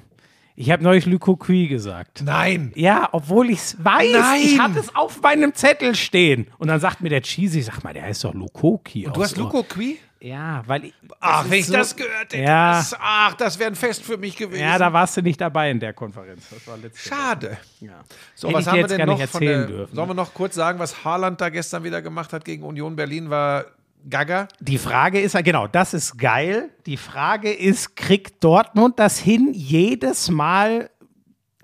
[0.56, 2.22] Ich habe neulich Lukoki gesagt.
[2.24, 2.72] Nein.
[2.76, 4.12] Ja, obwohl ich es weiß.
[4.14, 4.42] Nein.
[4.44, 6.48] Ich hatte es auf meinem Zettel stehen.
[6.60, 9.10] Und dann sagt mir der Cheesy, sag mal, der heißt doch Lukoki.
[9.12, 9.98] Du hast Luko Qui?
[10.23, 10.93] Ja, weil ich.
[11.19, 12.38] Ach, wenn ich so- das gehört hätte.
[12.43, 12.73] Ja.
[12.73, 14.61] Das, ach, das wäre ein Fest für mich gewesen.
[14.61, 16.45] Ja, da warst du nicht dabei in der Konferenz.
[16.52, 17.57] Das war letzte Schade.
[17.80, 18.03] Ja.
[18.35, 19.95] So, Hätte was haben wir denn noch nicht von erzählen der, dürfen.
[19.95, 23.31] Sollen wir noch kurz sagen, was Haaland da gestern wieder gemacht hat gegen Union Berlin?
[23.31, 23.65] War
[24.07, 24.48] Gaga?
[24.60, 26.69] Die Frage ist, ja, genau, das ist geil.
[26.85, 30.91] Die Frage ist, kriegt Dortmund das hin, jedes Mal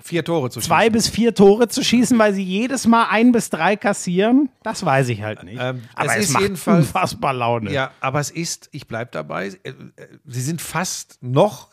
[0.07, 0.93] Vier Tore zu zwei schießen.
[0.93, 4.47] bis vier Tore zu schießen, weil sie jedes Mal ein bis drei kassieren?
[4.63, 5.59] Das weiß ich halt nicht.
[5.61, 7.73] Ähm, Aber es es, ist jedenfalls- unfassbar Laune.
[7.73, 9.73] Ja, aber es ist, ich bleibe dabei, äh, äh,
[10.25, 11.71] sie sind fast noch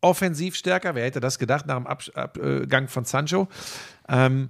[0.00, 0.94] offensiv stärker.
[0.94, 3.48] Wer hätte das gedacht nach dem Abgang von Sancho?
[4.08, 4.48] Ähm,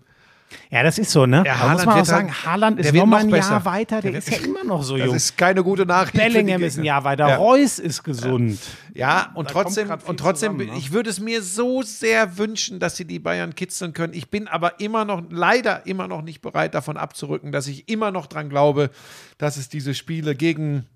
[0.71, 1.43] Ja, das ist so, ne?
[1.47, 3.53] Ja, Da muss man auch sagen, Haaland ist noch mal ein besser.
[3.53, 5.15] Jahr weiter, der, Der ist ja immer noch so das jung.
[5.17, 6.15] ist keine gute Nachricht.
[6.15, 6.85] Bellingham ist ein.
[6.85, 7.37] Jahr weiter, Ja.
[7.37, 8.59] Reus ist gesund.
[8.95, 10.79] Ja, und Da trotzdem, und trotzdem, zusammen, ne?
[10.79, 14.13] ich würde es mir so sehr wünschen, dass sie die Bayern kitzeln können.
[14.15, 18.11] Ich bin aber immer noch, leider immer noch nicht bereit, davon abzurücken, dass ich immer
[18.11, 18.91] noch dran glaube,
[19.39, 20.87] dass es diese Spiele gegen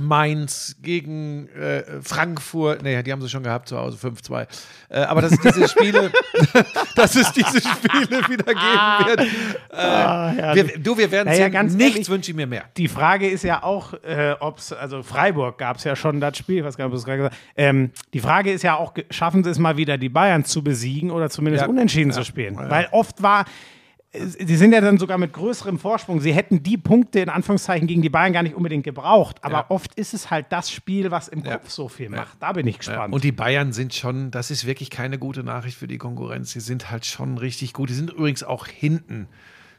[0.00, 4.46] Mainz, gegen äh, Frankfurt, nee, die haben sie schon gehabt zu Hause, 5-2.
[4.90, 6.10] Äh, aber dass es diese Spiele,
[6.96, 9.20] dass es diese Spiele wieder geben wird.
[9.70, 11.30] Äh, wir, du, wir werden Ah.
[11.32, 11.52] Naja, sehen.
[11.52, 12.64] ganz Nichts ehrlich, wünsche ich mir mehr.
[12.76, 16.36] Die Frage ist ja auch, äh, ob es, also Freiburg gab es ja schon das
[16.36, 17.36] Spiel, ob du es gerade gesagt.
[17.56, 21.10] Ähm, die Frage ist ja auch, schaffen sie es mal wieder, die Bayern zu besiegen
[21.10, 21.68] oder zumindest Ja.
[21.68, 22.56] unentschieden zu spielen?
[22.56, 23.44] Weil oft war,
[24.16, 26.20] sie sind ja dann sogar mit größerem Vorsprung.
[26.20, 29.42] Sie hätten die Punkte in Anführungszeichen gegen die Bayern gar nicht unbedingt gebraucht.
[29.42, 29.66] Aber Ja.
[29.70, 31.54] oft ist es halt das Spiel, was im Ja.
[31.58, 32.36] Kopf so viel macht.
[32.40, 33.12] Da bin ich gespannt.
[33.14, 36.52] Und die Bayern sind schon, das ist wirklich keine gute Nachricht für die Konkurrenz.
[36.52, 37.90] Sie sind halt schon richtig gut.
[37.90, 39.28] Die sind übrigens auch hinten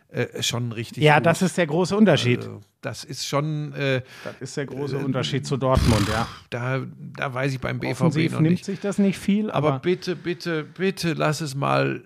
[0.09, 1.25] äh, schon richtig ja, gut.
[1.25, 2.39] das ist der große Unterschied.
[2.39, 6.27] Also, das ist schon, äh, das ist der große Unterschied zu Dortmund, ja.
[6.51, 6.81] da,
[7.17, 8.65] da weiß ich beim BVB Offensiv noch nimmt nicht.
[8.65, 12.03] sich das nicht viel, Aber aber, bitte, bitte, bitte lass es mal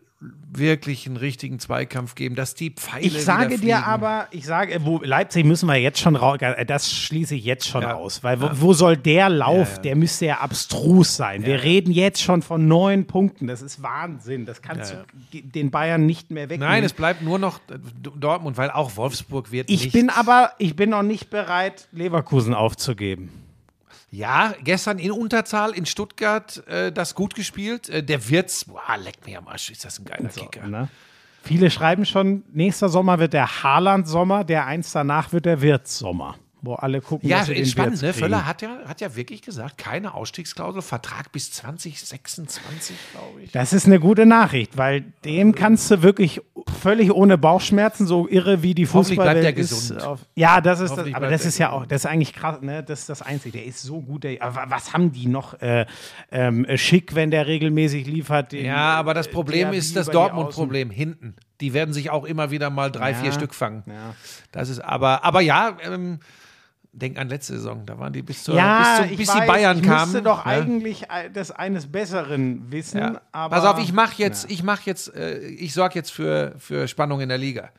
[0.52, 5.00] wirklich einen richtigen Zweikampf geben, dass die Pfeile Ich sage dir aber, ich sage, wo,
[5.02, 7.94] Leipzig müssen wir jetzt schon raus, das schließe ich jetzt schon Ja.
[7.94, 9.82] aus, weil wo, wo soll der Lauf, Ja, ja.
[9.84, 11.46] der müsste ja abstrus sein.
[11.46, 16.06] Wir reden jetzt schon von neun Punkten, das ist Wahnsinn, das kannst du den Bayern
[16.06, 16.70] nicht mehr wegnehmen.
[16.70, 17.78] Nein, es bleibt nur noch äh,
[18.20, 19.94] Dortmund, weil auch Wolfsburg wird ich nicht.
[19.94, 23.30] bin aber, ich bin noch nicht bereit, Leverkusen aufzugeben.
[24.12, 27.90] Ja, gestern in Unterzahl in Stuttgart äh, das gut gespielt.
[27.90, 30.68] Äh, der Wirtz, boah, leck mir am Arsch, ist das ein geiler Kicker.
[30.68, 30.88] Ne?
[31.44, 36.36] Viele schreiben schon, nächster Sommer wird der Haaland-Sommer, der eins danach wird der Wirtz-Sommer.
[36.62, 38.14] Wo alle gucken, Ja, den spannend, ne?
[38.14, 43.52] Völler hat ja, hat ja wirklich gesagt, keine Ausstiegsklausel, Vertrag bis 2026, glaube ich.
[43.52, 46.42] Das ist eine gute Nachricht, weil dem kannst du wirklich
[46.82, 49.70] völlig ohne Bauchschmerzen, so irre wie die Hoffentlich bleibt Fußballwelt er ist.
[49.70, 50.04] gesund.
[50.04, 52.84] Auf, ja, das ist das, aber das ist ja auch, das ist eigentlich krass, ne?
[52.84, 53.58] Das ist das Einzige.
[53.60, 54.24] Der ist so gut.
[54.24, 55.86] Der, aber was haben die noch äh,
[56.32, 58.52] ähm, schick, wenn der regelmäßig liefert?
[58.52, 61.36] Den, Ja, aber das Problem der ist das Dortmund-Problem hinten.
[61.62, 63.18] Die werden sich auch immer wieder mal drei, Ja.
[63.18, 63.84] vier Stück fangen.
[63.88, 64.16] Ja.
[64.52, 66.20] Das ist aber, aber ja, ähm,
[66.92, 69.48] denk an letzte Saison, da waren die bis zur, Ja, bis, ich bis weiß, die
[69.48, 70.12] Bayern ich kamen.
[70.12, 70.52] müsste doch ne?
[70.52, 72.98] eigentlich das eines Besseren wissen.
[73.00, 73.22] Ja.
[73.32, 76.88] Aber, Pass auf, ich mache jetzt, ich mache jetzt, äh, ich sorge jetzt für, für
[76.88, 77.70] Spannung in der Liga.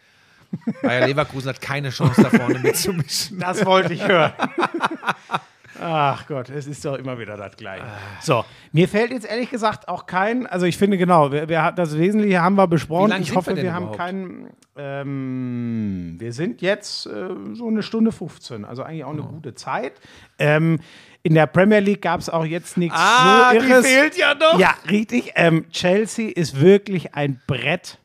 [0.82, 3.38] Bayer Leverkusen hat keine Chance da vorne mitzumischen.
[3.38, 4.32] Das wollte ich hören.
[5.82, 7.84] Ach Gott, es ist doch immer wieder das Gleiche.
[8.20, 11.96] So, mir fällt jetzt ehrlich gesagt auch kein, also ich finde genau, wir, wir, das
[11.98, 13.12] Wesentliche haben wir besprochen.
[13.20, 18.64] Ich hoffe, wir wir, haben keinen, ähm, wir sind jetzt äh, so eine Stunde 15,
[18.64, 19.26] also eigentlich auch eine Oh.
[19.26, 19.92] gute Zeit.
[20.38, 20.80] Ähm,
[21.22, 23.86] in der Premier League gab es auch jetzt nichts Ah, so die Irres.
[23.86, 24.58] fehlt ja noch.
[24.58, 25.32] Ja, richtig.
[25.34, 27.98] Ähm, Chelsea ist wirklich ein Brett.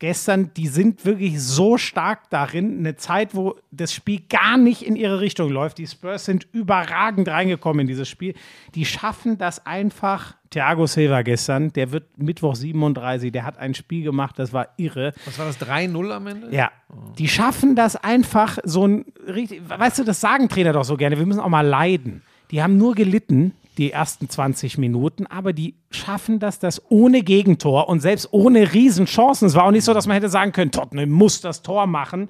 [0.00, 4.94] Gestern, die sind wirklich so stark darin, eine Zeit, wo das Spiel gar nicht in
[4.94, 5.78] ihre Richtung läuft.
[5.78, 8.34] Die Spurs sind überragend reingekommen in dieses Spiel.
[8.76, 10.36] Die schaffen das einfach.
[10.50, 15.12] Thiago Silva gestern, der wird Mittwoch 37, der hat ein Spiel gemacht, das war irre.
[15.26, 16.54] Was war das, 3-0 am Ende?
[16.54, 16.70] Ja,
[17.18, 21.18] die schaffen das einfach so ein richtig, weißt du, das sagen Trainer doch so gerne,
[21.18, 22.22] wir müssen auch mal leiden.
[22.50, 27.88] Die haben nur gelitten, die ersten 20 Minuten, aber die schaffen das, das ohne Gegentor
[27.88, 29.46] und selbst ohne Riesenchancen.
[29.46, 32.28] Es war auch nicht so, dass man hätte sagen können, Tottenham muss das Tor machen.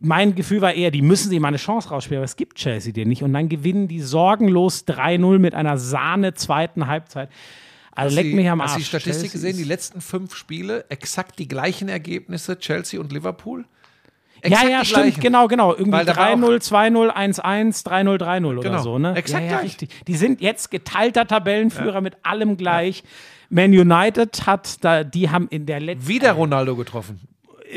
[0.00, 2.92] Mein Gefühl war eher, die müssen sich mal eine Chance rausspielen, aber es gibt Chelsea
[2.92, 3.22] dir nicht.
[3.22, 7.30] Und dann gewinnen die sorgenlos 3-0 mit einer Sahne zweiten Halbzeit.
[7.92, 8.74] Also leck mich am Hast Arsch.
[8.74, 9.56] du die Statistik Chelsea gesehen?
[9.56, 13.64] Die letzten fünf Spiele, exakt die gleichen Ergebnisse, Chelsea und Liverpool?
[14.44, 15.20] Ja, Exakt ja, die stimmt, gleichen.
[15.20, 15.72] genau, genau.
[15.72, 19.14] Irgendwie Weil da war 3-0, 2-0, 1-1, 3-0, 3-0 oder Genau, so, ne?
[19.14, 19.90] exakt ja, ja, richtig.
[20.08, 23.04] Die sind jetzt geteilter Tabellenführer mit allem gleich.
[23.50, 27.20] Man United hat da, die haben in der letzten Wieder Ronaldo getroffen.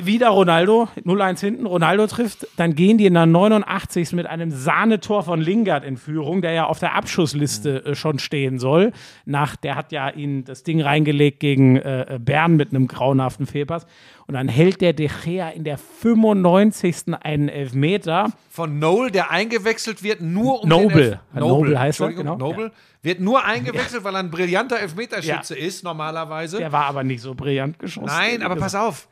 [0.01, 4.13] wieder Ronaldo, 0-1 hinten, Ronaldo trifft, dann gehen die in der 89.
[4.13, 8.57] mit einem Sahnetor von Lingard in Führung, der ja auf der Abschussliste äh, schon stehen
[8.59, 8.91] soll.
[9.25, 13.85] Nach, der hat ja ihn das Ding reingelegt gegen äh, Bern mit einem grauenhaften Fehlpass.
[14.27, 17.13] Und dann hält der De Gea in der 95.
[17.21, 18.31] einen Elfmeter.
[18.49, 20.89] Von Noel, der eingewechselt wird, nur um Noble.
[20.89, 22.35] den Elf Ja, Noble heißt er, genau.
[22.35, 22.71] Noble.
[23.03, 26.57] Wird nur eingewechselt, weil er ein brillanter Elfmeterschütze ist, normalerweise.
[26.57, 28.07] Der war aber nicht so brillant geschossen.
[28.07, 29.07] Nein, aber pass auf.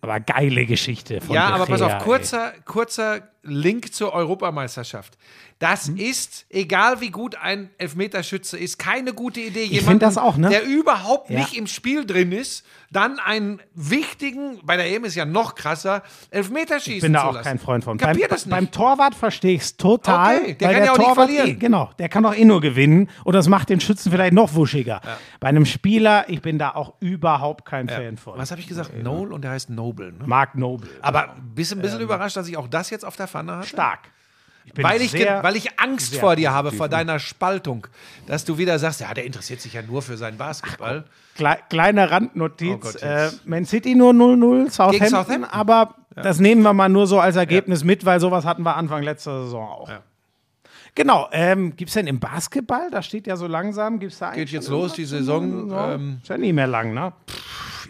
[0.00, 2.00] Aber geile Geschichte von Ja, De aber pass Gea, auf, ey.
[2.02, 5.16] kurzer, kurzer Link zur Europameisterschaft.
[5.60, 5.96] Das Hm?
[5.96, 9.60] ist, egal wie gut ein Elfmeterschütze ist, keine gute Idee.
[9.68, 10.48] find Jemanden, das auch, ne?
[10.48, 11.38] der überhaupt Ja.
[11.38, 16.02] nicht im Spiel drin ist, dann einen wichtigen, bei der EM ist ja noch krasser,
[16.30, 17.44] Elfmeterschießen Ich bin da zu auch lassen.
[17.44, 17.96] kein Freund von.
[17.98, 18.50] Beim, Kapiert das nicht.
[18.50, 20.38] beim Torwart verstehe ich es total.
[20.38, 21.48] Okay, der kann ja auch nicht Torwart verlieren.
[21.50, 24.54] Eh, genau, der kann doch eh nur gewinnen und das macht den Schützen vielleicht noch
[24.54, 25.00] wuschiger.
[25.40, 28.36] Bei einem Spieler, ich bin da auch überhaupt kein Fan von.
[28.38, 28.90] Was habe ich gesagt?
[29.02, 30.12] Noel und der heißt Noble.
[30.12, 30.24] Ne?
[30.26, 30.88] Mark Noble.
[31.00, 33.68] Aber bist du ein bisschen überrascht, dass ich auch das jetzt auf der Pfanne hatte?
[33.68, 34.00] stark.
[34.66, 36.90] Ich Weil ich, weil ich Angst vor dir habe, vor ne?
[36.92, 37.86] deiner Spaltung,
[38.26, 41.04] dass du wieder sagst, ja, der interessiert sich ja nur für seinen Basketball.
[41.34, 42.80] Klei kleine Oh Randnotiz.
[42.80, 43.30] Gott, äh.
[43.44, 45.44] Man City nur 0-0, Southampton, Southampton?
[45.44, 49.02] aber das nehmen wir mal nur so als Ergebnis mit, weil sowas hatten wir Anfang
[49.02, 49.88] letzter Saison auch.
[49.90, 50.00] Ja.
[50.94, 54.28] Genau, ähm, gibt es denn im Basketball, da steht ja so langsam, gibt es da
[54.28, 55.04] eigentlich Geht jetzt los, die?
[55.04, 55.68] Saison.
[55.70, 57.12] Ja, Ähm, ist ja nie mehr lang, ne?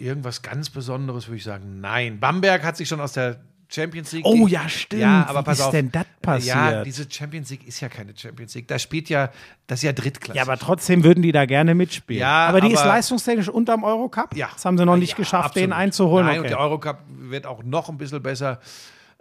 [0.00, 1.80] irgendwas ganz Besonderes würde ich sagen.
[1.80, 2.18] Nein.
[2.18, 3.36] Bamberg hat sich schon aus der
[3.74, 4.24] Champions League.
[4.24, 5.02] Oh ja, stimmt.
[5.02, 5.70] Ja, aber Wie pass ist auf.
[5.72, 6.54] denn das passiert?
[6.56, 8.68] Ja, diese Champions League ist ja keine Champions League.
[8.68, 9.30] Da spielt ja,
[9.66, 10.36] das ist ja Drittklasse.
[10.36, 12.20] Ja, aber trotzdem würden die da gerne mitspielen.
[12.20, 14.36] Ja, aber die ist aber- leistungstechnisch unterm Eurocup.
[14.36, 14.50] Ja.
[14.52, 15.82] Das haben sie noch nicht Ja, geschafft, den absolut.
[15.82, 16.26] einzuholen.
[16.26, 16.46] Nein, okay.
[16.46, 18.60] und der Eurocup wird auch noch ein bisschen besser.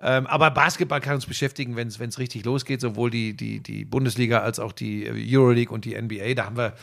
[0.01, 4.39] Ähm, aber Basketball kann uns beschäftigen, wenn es richtig losgeht, sowohl die, die, die Bundesliga
[4.39, 6.33] als auch die äh, Euroleague und die NBA.
[6.33, 6.73] Da haben wir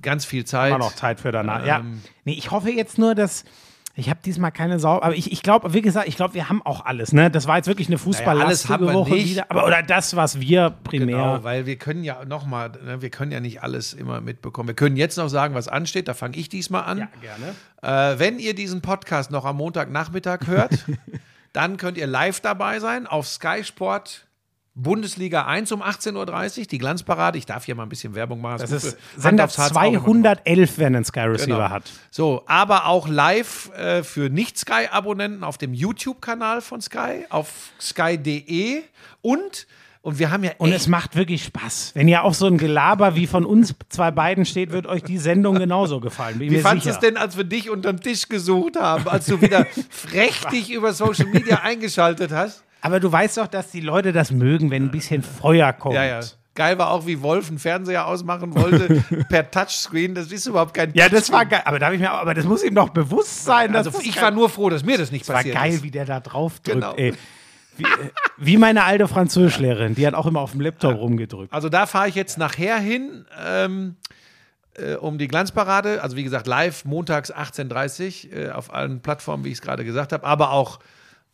[0.00, 0.68] ganz viel Zeit.
[0.70, 1.66] Immer noch Zeit für danach.
[1.66, 1.80] ja.
[1.80, 3.44] Ähm, Nee, ich hoffe jetzt nur, dass.
[3.94, 6.62] Ich habe diesmal keine Sau, aber ich, ich glaube, wie gesagt, ich glaube, wir haben
[6.64, 7.12] auch alles.
[7.12, 7.30] Ne?
[7.30, 9.30] Das war jetzt wirklich eine fußballlastige alles haben wir Woche nicht.
[9.30, 9.50] wieder.
[9.50, 11.16] Aber oder das, was wir primär.
[11.16, 14.68] Genau, weil wir können ja nochmal, ne, wir können ja nicht alles immer mitbekommen.
[14.68, 16.08] Wir können jetzt noch sagen, was ansteht.
[16.08, 16.98] Da fange ich diesmal an.
[16.98, 18.14] Ja, gerne.
[18.14, 20.72] Äh, wenn ihr diesen Podcast noch am Montagnachmittag hört,
[21.52, 24.26] dann könnt ihr live dabei sein auf Sky Sport
[24.74, 27.36] Bundesliga 1 um 18.30 Uhr, die Glanzparade.
[27.36, 28.58] Ich darf hier mal ein bisschen Werbung machen.
[28.60, 30.04] Das gut ist Sender aufs Herz auch immer noch.
[30.04, 31.68] 211, wenn ein Sky Receiver Genau.
[31.68, 31.84] hat.
[32.10, 37.48] So, aber auch live äh, für Nicht-Sky-Abonnenten auf dem YouTube-Kanal von Sky, auf
[37.80, 38.82] sky.de
[39.20, 39.66] und
[40.00, 41.92] Und wir haben ja Und es macht wirklich Spaß.
[41.94, 45.18] Wenn ihr auf so ein Gelaber wie von uns zwei beiden steht, wird euch die
[45.18, 46.40] Sendung genauso gefallen.
[46.40, 49.40] Wie mir fandest du es denn, als wir dich unterm Tisch gesucht haben, als du
[49.40, 52.64] wieder frech dich über Social Media eingeschaltet hast?
[52.82, 55.94] Aber du weißt doch, dass die Leute das mögen, wenn ein bisschen Feuer kommt.
[55.94, 56.20] Ja, ja.
[56.54, 60.14] Geil war auch, wie Wolf einen Fernseher ausmachen wollte per Touchscreen.
[60.14, 61.62] Das ist überhaupt kein Ja, das war geil.
[61.64, 63.72] Aber, da ich mir, aber das muss ihm doch bewusst sein.
[63.72, 65.72] dass Also ich geil- war nur froh, dass mir das nicht Das war passiert geil,
[65.72, 65.82] ist.
[65.82, 66.74] wie der da drauf drückt.
[66.74, 66.94] Genau.
[66.96, 67.14] Ey.
[67.78, 67.86] Wie, äh,
[68.36, 71.54] wie meine alte Französischlehrerin, die hat auch immer auf dem Laptop rumgedrückt.
[71.54, 73.96] Also da fahre ich jetzt nachher hin, ähm,
[74.74, 76.02] äh, um die Glanzparade.
[76.02, 79.86] Also wie gesagt, live montags 18.30 Uhr äh, auf allen Plattformen, wie ich es gerade
[79.86, 80.80] gesagt habe, aber auch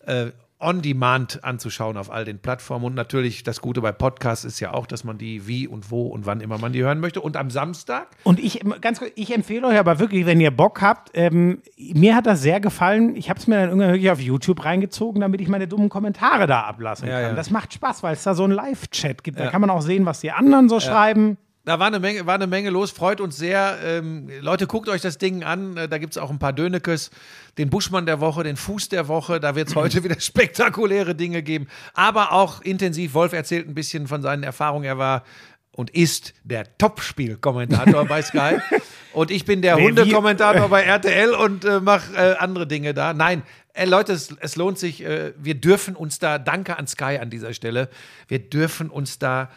[0.07, 0.27] äh,
[0.61, 2.85] on demand anzuschauen auf all den Plattformen.
[2.85, 6.09] Und natürlich das Gute bei Podcasts ist ja auch, dass man die wie und wo
[6.09, 7.21] und wann immer man die hören möchte.
[7.21, 10.81] Und am Samstag Und ich, ganz kurz, ich empfehle euch aber wirklich, wenn ihr Bock
[10.83, 13.15] habt, ähm, mir hat das sehr gefallen.
[13.15, 16.47] Ich habe es mir dann irgendwann wirklich auf YouTube reingezogen, damit ich meine dummen Kommentare
[16.49, 17.31] da ablassen Ja, kann.
[17.31, 17.35] ja.
[17.35, 19.39] Das macht Spaß, weil es da so einen Live-Chat gibt.
[19.39, 21.37] Da kann man auch sehen, was die anderen so schreiben.
[21.69, 23.77] Da war eine Menge, war eine Menge los, freut uns sehr.
[23.85, 25.77] Ähm, Leute, guckt euch das Ding an.
[25.77, 27.11] Äh, Da gibt es auch ein paar Dönekes,
[27.59, 29.39] den Buschmann der Woche, den Fuß der Woche.
[29.39, 31.67] Da wird es heute wieder spektakuläre Dinge geben.
[31.93, 33.13] Aber auch intensiv.
[33.13, 34.85] Wolf erzählt ein bisschen von seinen Erfahrungen.
[34.87, 35.25] Er war
[35.73, 38.57] und ist der Topspiel-Kommentator bei Sky.
[39.13, 43.15] Und ich bin der Hundekommentator bei RTL und äh, mache äh, andere Dinge da.
[43.15, 43.43] Nein,
[43.73, 45.03] äh, Leute, es, es lohnt sich.
[45.03, 47.89] Äh, wir dürfen uns da, danke an Sky an dieser Stelle,
[48.29, 49.51] wir dürfen uns da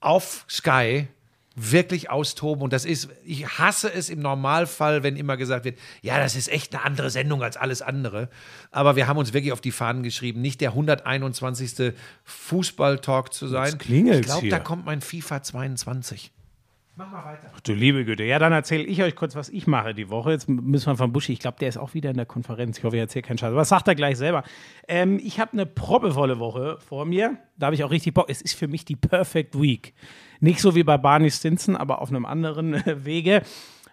[0.00, 1.08] auf Sky
[1.60, 2.62] wirklich austoben.
[2.62, 6.48] Und das ist, ich hasse es im Normalfall, wenn immer gesagt wird, ja, das ist
[6.48, 8.28] echt eine andere Sendung als alles andere.
[8.70, 11.94] Aber wir haben uns wirklich auf die Fahnen geschrieben, nicht der 121.
[12.24, 13.78] Fußball-Talk zu sein.
[13.78, 16.32] klingelt's ich glaube, da kommt mein FIFA 22.
[16.96, 17.50] Mach mal weiter.
[17.54, 18.24] Ach du liebe Güte.
[18.24, 20.32] Ja, dann erzähle ich euch kurz, was ich mache die Woche.
[20.32, 21.32] Jetzt müssen wir von Buschi.
[21.32, 22.78] Ich glaube, der ist auch wieder in der Konferenz.
[22.78, 23.54] Ich hoffe, ich erzähle keinen Scheiß.
[23.54, 24.42] Das sagt er gleich selber.
[24.86, 27.38] Ähm, ich habe eine proppevolle Woche vor mir.
[27.56, 28.26] Da habe ich auch richtig Bock.
[28.28, 29.94] Es ist für mich die Perfect Week.
[30.40, 33.42] Nicht so wie bei Barney Stinson, aber auf einem anderen Wege.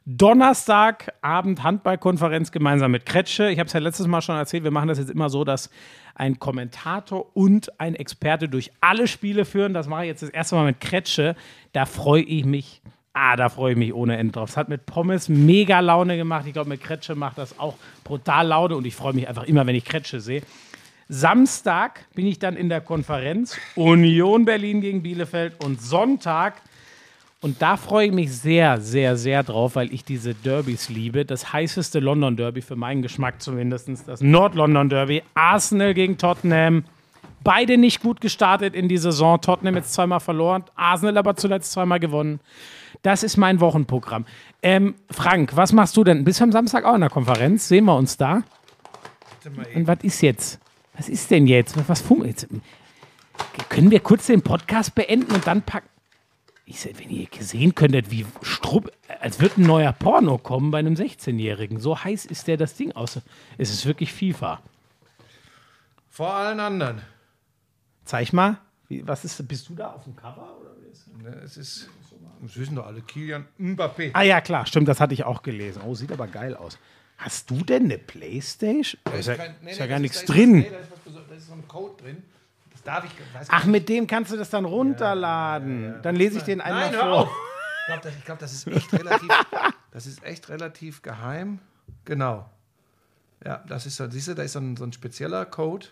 [0.10, 3.50] Donnerstagabend Handballkonferenz gemeinsam mit Kretsche.
[3.50, 5.70] Ich habe es ja letztes Mal schon erzählt, wir machen das jetzt immer so, dass
[6.16, 9.74] ein Kommentator und ein Experte durch alle Spiele führen.
[9.74, 11.36] Das mache ich jetzt das erste Mal mit Kretsche.
[11.74, 12.82] Da freue ich mich.
[13.12, 14.52] Ah, da freue ich mich ohne Ende drauf.
[14.52, 16.46] Es hat mit Pommes mega Laune gemacht.
[16.48, 17.76] Ich glaube, mit Kretsche macht das auch
[18.06, 20.42] brutal Laune und ich freue mich einfach immer, wenn ich Kretsche sehe.
[21.10, 26.62] Samstag bin ich dann in der Konferenz Union Berlin gegen Bielefeld und Sonntag
[27.40, 31.24] und da freue ich mich sehr, sehr, sehr drauf, weil ich diese Derbys liebe.
[31.24, 35.22] Das heißeste London Derby für meinen Geschmack zumindest, das Nord-London Derby.
[35.36, 36.84] Arsenal gegen Tottenham.
[37.44, 39.40] Beide nicht gut gestartet in die Saison.
[39.40, 42.40] Tottenham jetzt zweimal verloren, Arsenal aber zuletzt zweimal gewonnen.
[43.04, 44.26] Das ist mein Wochenprogramm.
[44.64, 46.24] Ähm, Frank, was machst du denn?
[46.24, 47.68] Bist du am Samstag auch in der Konferenz?
[47.68, 48.42] Sehen wir uns da?
[49.76, 50.60] Und was ist jetzt?
[50.96, 51.78] Was ist denn jetzt?
[51.88, 52.48] Was, jetzt?
[53.70, 55.88] Können wir kurz den Podcast beenden und dann packen?
[56.70, 58.92] Ich sag, wenn ihr sehen könntet, wie strupp,
[59.22, 61.80] als würde ein neuer Porno kommen bei einem 16-Jährigen.
[61.80, 63.22] So heiß ist der das Ding aus.
[63.58, 64.60] Es ist wirklich FIFA.
[66.10, 67.02] Vor allen anderen.
[68.04, 68.58] Zeig mal,
[68.90, 70.58] wie, was ist, bist du da auf dem Cover?
[70.60, 70.72] Oder?
[70.82, 71.90] wie ist- Ne, Es ist,
[72.42, 74.12] das wissen doch alle, Kilian Mbappé.
[74.14, 75.82] Ah ja, klar, stimmt, das hatte ich auch gelesen.
[75.86, 76.78] Oh, sieht aber geil aus.
[77.18, 79.00] Hast du denn eine Playstation?
[79.06, 80.52] Da ist ja, Kein- nee, ist nee, ja gar nichts ist- drin.
[80.60, 82.18] Nee, da ist, was da ist so ein Code drin.
[82.88, 83.12] Darf ich.
[83.50, 85.96] Ach, mit dem kannst du das dann runterladen.
[86.04, 87.18] Dann lese ich den einmal Nein, hör vor.
[87.24, 87.30] auf.
[87.82, 89.30] Ich glaube, das, ich glaub, das ist echt relativ.
[89.92, 91.60] das ist echt relativ geheim.
[92.06, 92.50] Genau.
[93.44, 95.88] Ja, das ist so, siehst du, da ist so ein, so ein spezieller Code.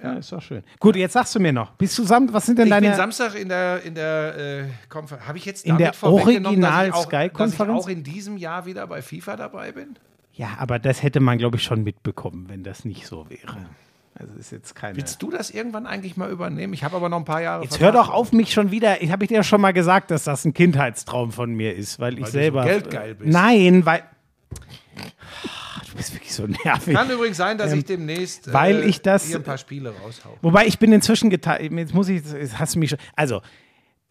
[0.00, 0.62] Ja, ist doch schön.
[0.78, 1.72] Gut, jetzt sagst du mir noch.
[1.72, 2.94] Bist du zusammen, was sind denn Ich bin deine.
[2.94, 5.26] Samstag in der, in der äh, Konferenz.
[5.26, 7.56] Habe ich jetzt In der ich Original-Sky-Konferenz?
[7.56, 9.98] Dass ich auch in diesem Jahr wieder bei FIFA dabei bin?
[10.32, 13.66] Ja, aber das hätte man, glaube ich, schon mitbekommen, wenn das nicht so wäre.
[14.14, 14.96] Also ist jetzt keine.
[14.96, 16.74] Willst du das irgendwann eigentlich mal übernehmen?
[16.74, 17.64] Ich habe aber noch ein paar Jahre.
[17.64, 19.02] Jetzt hör doch auf, mich schon wieder.
[19.02, 22.18] Ich habe dir ja schon mal gesagt, dass das ein Kindheitstraum von mir ist, weil
[22.18, 22.64] ich so selber.
[22.64, 23.30] geldgeil bist.
[23.32, 24.02] Nein, weil.
[25.90, 26.94] Du bist wirklich so nervig.
[26.94, 29.90] Kann übrigens sein, dass ich demnächst Ähm, weil äh, ich das- hier ein paar Spiele
[30.02, 30.36] raushau.
[30.42, 31.72] Wobei ich bin inzwischen geteilt.
[31.72, 32.22] Jetzt muss ich.
[32.24, 32.98] Jetzt hast du mich schon.
[33.16, 33.40] Also.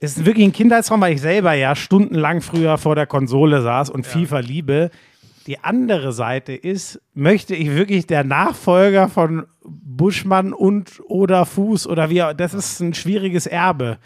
[0.04, 3.92] Es ist wirklich ein Kindheitstraum, weil ich selber ja stundenlang früher vor der Konsole saß
[3.92, 4.90] und FIFA liebe.
[5.46, 12.10] Die andere Seite ist, möchte ich wirklich der Nachfolger von Buschmann und oder Fuß oder
[12.10, 14.00] wie auch, das ist ein schwieriges Erbe.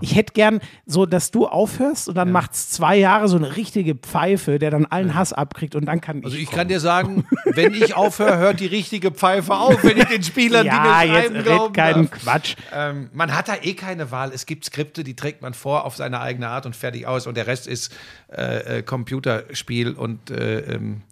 [0.00, 3.94] Ich hätte gern so, dass du aufhörst und dann macht's zwei Jahre so eine richtige
[3.94, 6.44] Pfeife, der dann allen Hass abkriegt und dann kann Also ich.
[6.44, 10.22] ich kann dir sagen, wenn ich aufhöre, hört die richtige Pfeife auf, wenn ich den
[10.22, 12.22] Spielern, ja, die mir jetzt schreiben, red glauben keinen darf.
[12.22, 12.56] Quatsch.
[12.72, 14.30] Ähm, man hat da eh keine Wahl.
[14.32, 17.26] Es gibt Skripte, die trägt man vor auf seine eigene Art und fertig aus.
[17.26, 17.92] Und der Rest ist
[18.32, 21.02] äh, äh, Computerspiel und äh, ähm,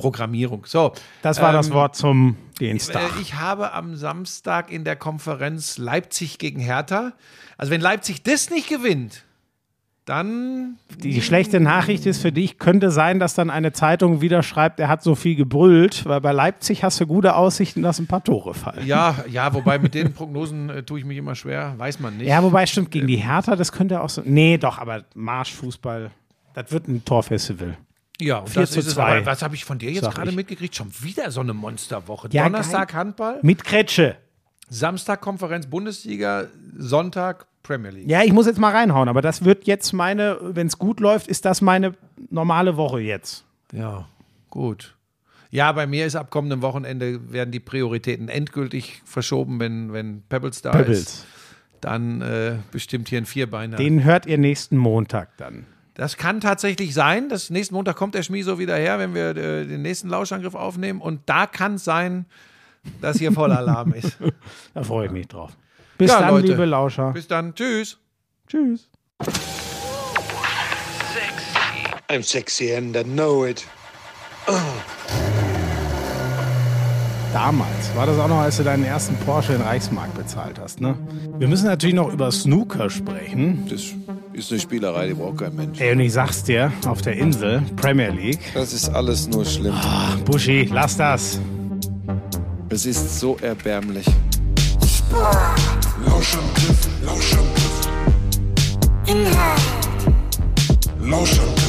[0.00, 0.64] Programmierung.
[0.66, 0.92] So.
[1.22, 3.02] Das war das ähm, Wort zum Dienstag.
[3.16, 7.12] Äh, Ich habe am Samstag in der Konferenz Leipzig gegen Hertha.
[7.56, 9.24] Also wenn Leipzig das nicht gewinnt,
[10.06, 14.42] dann Die, die schlechte Nachricht ist für dich, könnte sein, dass dann eine Zeitung wieder
[14.42, 18.06] schreibt, er hat so viel gebrüllt, weil bei Leipzig hast du gute Aussichten, dass ein
[18.08, 18.84] paar Tore fallen.
[18.86, 22.26] ja, ja, wobei mit den Prognosen äh, tue ich mich immer schwer, weiß man nicht.
[22.26, 24.22] Ja, wobei stimmt, gegen die Hertha, das könnte auch so.
[24.24, 26.10] Nee, doch, aber Marschfußball,
[26.54, 27.76] das wird ein Torfestival.
[28.20, 28.94] Ja und 4 das zu ist es.
[28.94, 30.36] 2, Aber was habe ich von dir jetzt sag gerade ich.
[30.36, 30.74] mitgekriegt?
[30.76, 32.28] Schon wieder so eine Monsterwoche.
[32.32, 32.98] Ja, Donnerstag geil.
[33.00, 34.16] Handball, Mit Kretsche.
[34.68, 36.46] Samstag Konferenz Bundesliga,
[36.78, 38.08] Sonntag Premier League.
[38.08, 41.26] Ja, ich muss jetzt mal reinhauen, aber das wird jetzt meine, wenn es gut läuft,
[41.28, 41.94] ist das meine
[42.30, 43.44] normale Woche jetzt.
[43.72, 44.06] Ja,
[44.48, 44.94] gut.
[45.50, 50.62] Ja, bei mir ist ab kommendem Wochenende werden die Prioritäten endgültig verschoben, wenn, wenn Pebbles
[50.62, 50.76] da ist.
[50.78, 51.26] Pebbles.
[51.80, 53.76] Dann äh, bestimmt hier ein Vierbeiner.
[53.76, 55.66] Den hört ihr nächsten Montag dann.
[55.94, 57.28] Das kann tatsächlich sein.
[57.28, 61.00] Das nächsten Montag kommt der Schmieso wieder her, wenn wir äh, den nächsten Lauschangriff aufnehmen.
[61.00, 62.26] Und da kann es sein,
[63.00, 64.16] dass hier voller Alarm ist.
[64.74, 65.52] Da freue ich mich drauf.
[65.98, 66.46] Bis Ja, dann, Leute.
[66.48, 67.12] liebe Lauscher.
[67.12, 67.54] Bis dann.
[67.54, 67.98] Tschüss.
[68.46, 68.88] Tschüss.
[72.08, 73.66] I'm sexy and I know it.
[77.32, 80.96] Damals war das auch noch, als du deinen ersten Porsche in Reichsmark bezahlt hast, ne?
[81.38, 83.66] Wir müssen natürlich noch über Snooker sprechen.
[83.70, 83.82] Das
[84.40, 85.80] ist eine Spielerei, die braucht kein Mensch.
[85.80, 88.40] Ey, und ich sag's dir, auf der Insel, Premier League.
[88.54, 89.74] Das ist alles nur schlimm.
[90.24, 91.38] Buschi, lass das.
[92.70, 94.06] Es ist so erbärmlich.
[96.06, 97.88] Lauschangriff, Lauschangriff,
[99.06, 99.60] Inhalt,
[101.02, 101.59] Lauschangriff,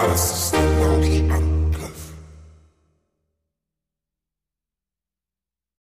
[0.00, 0.39] Lauschangriff,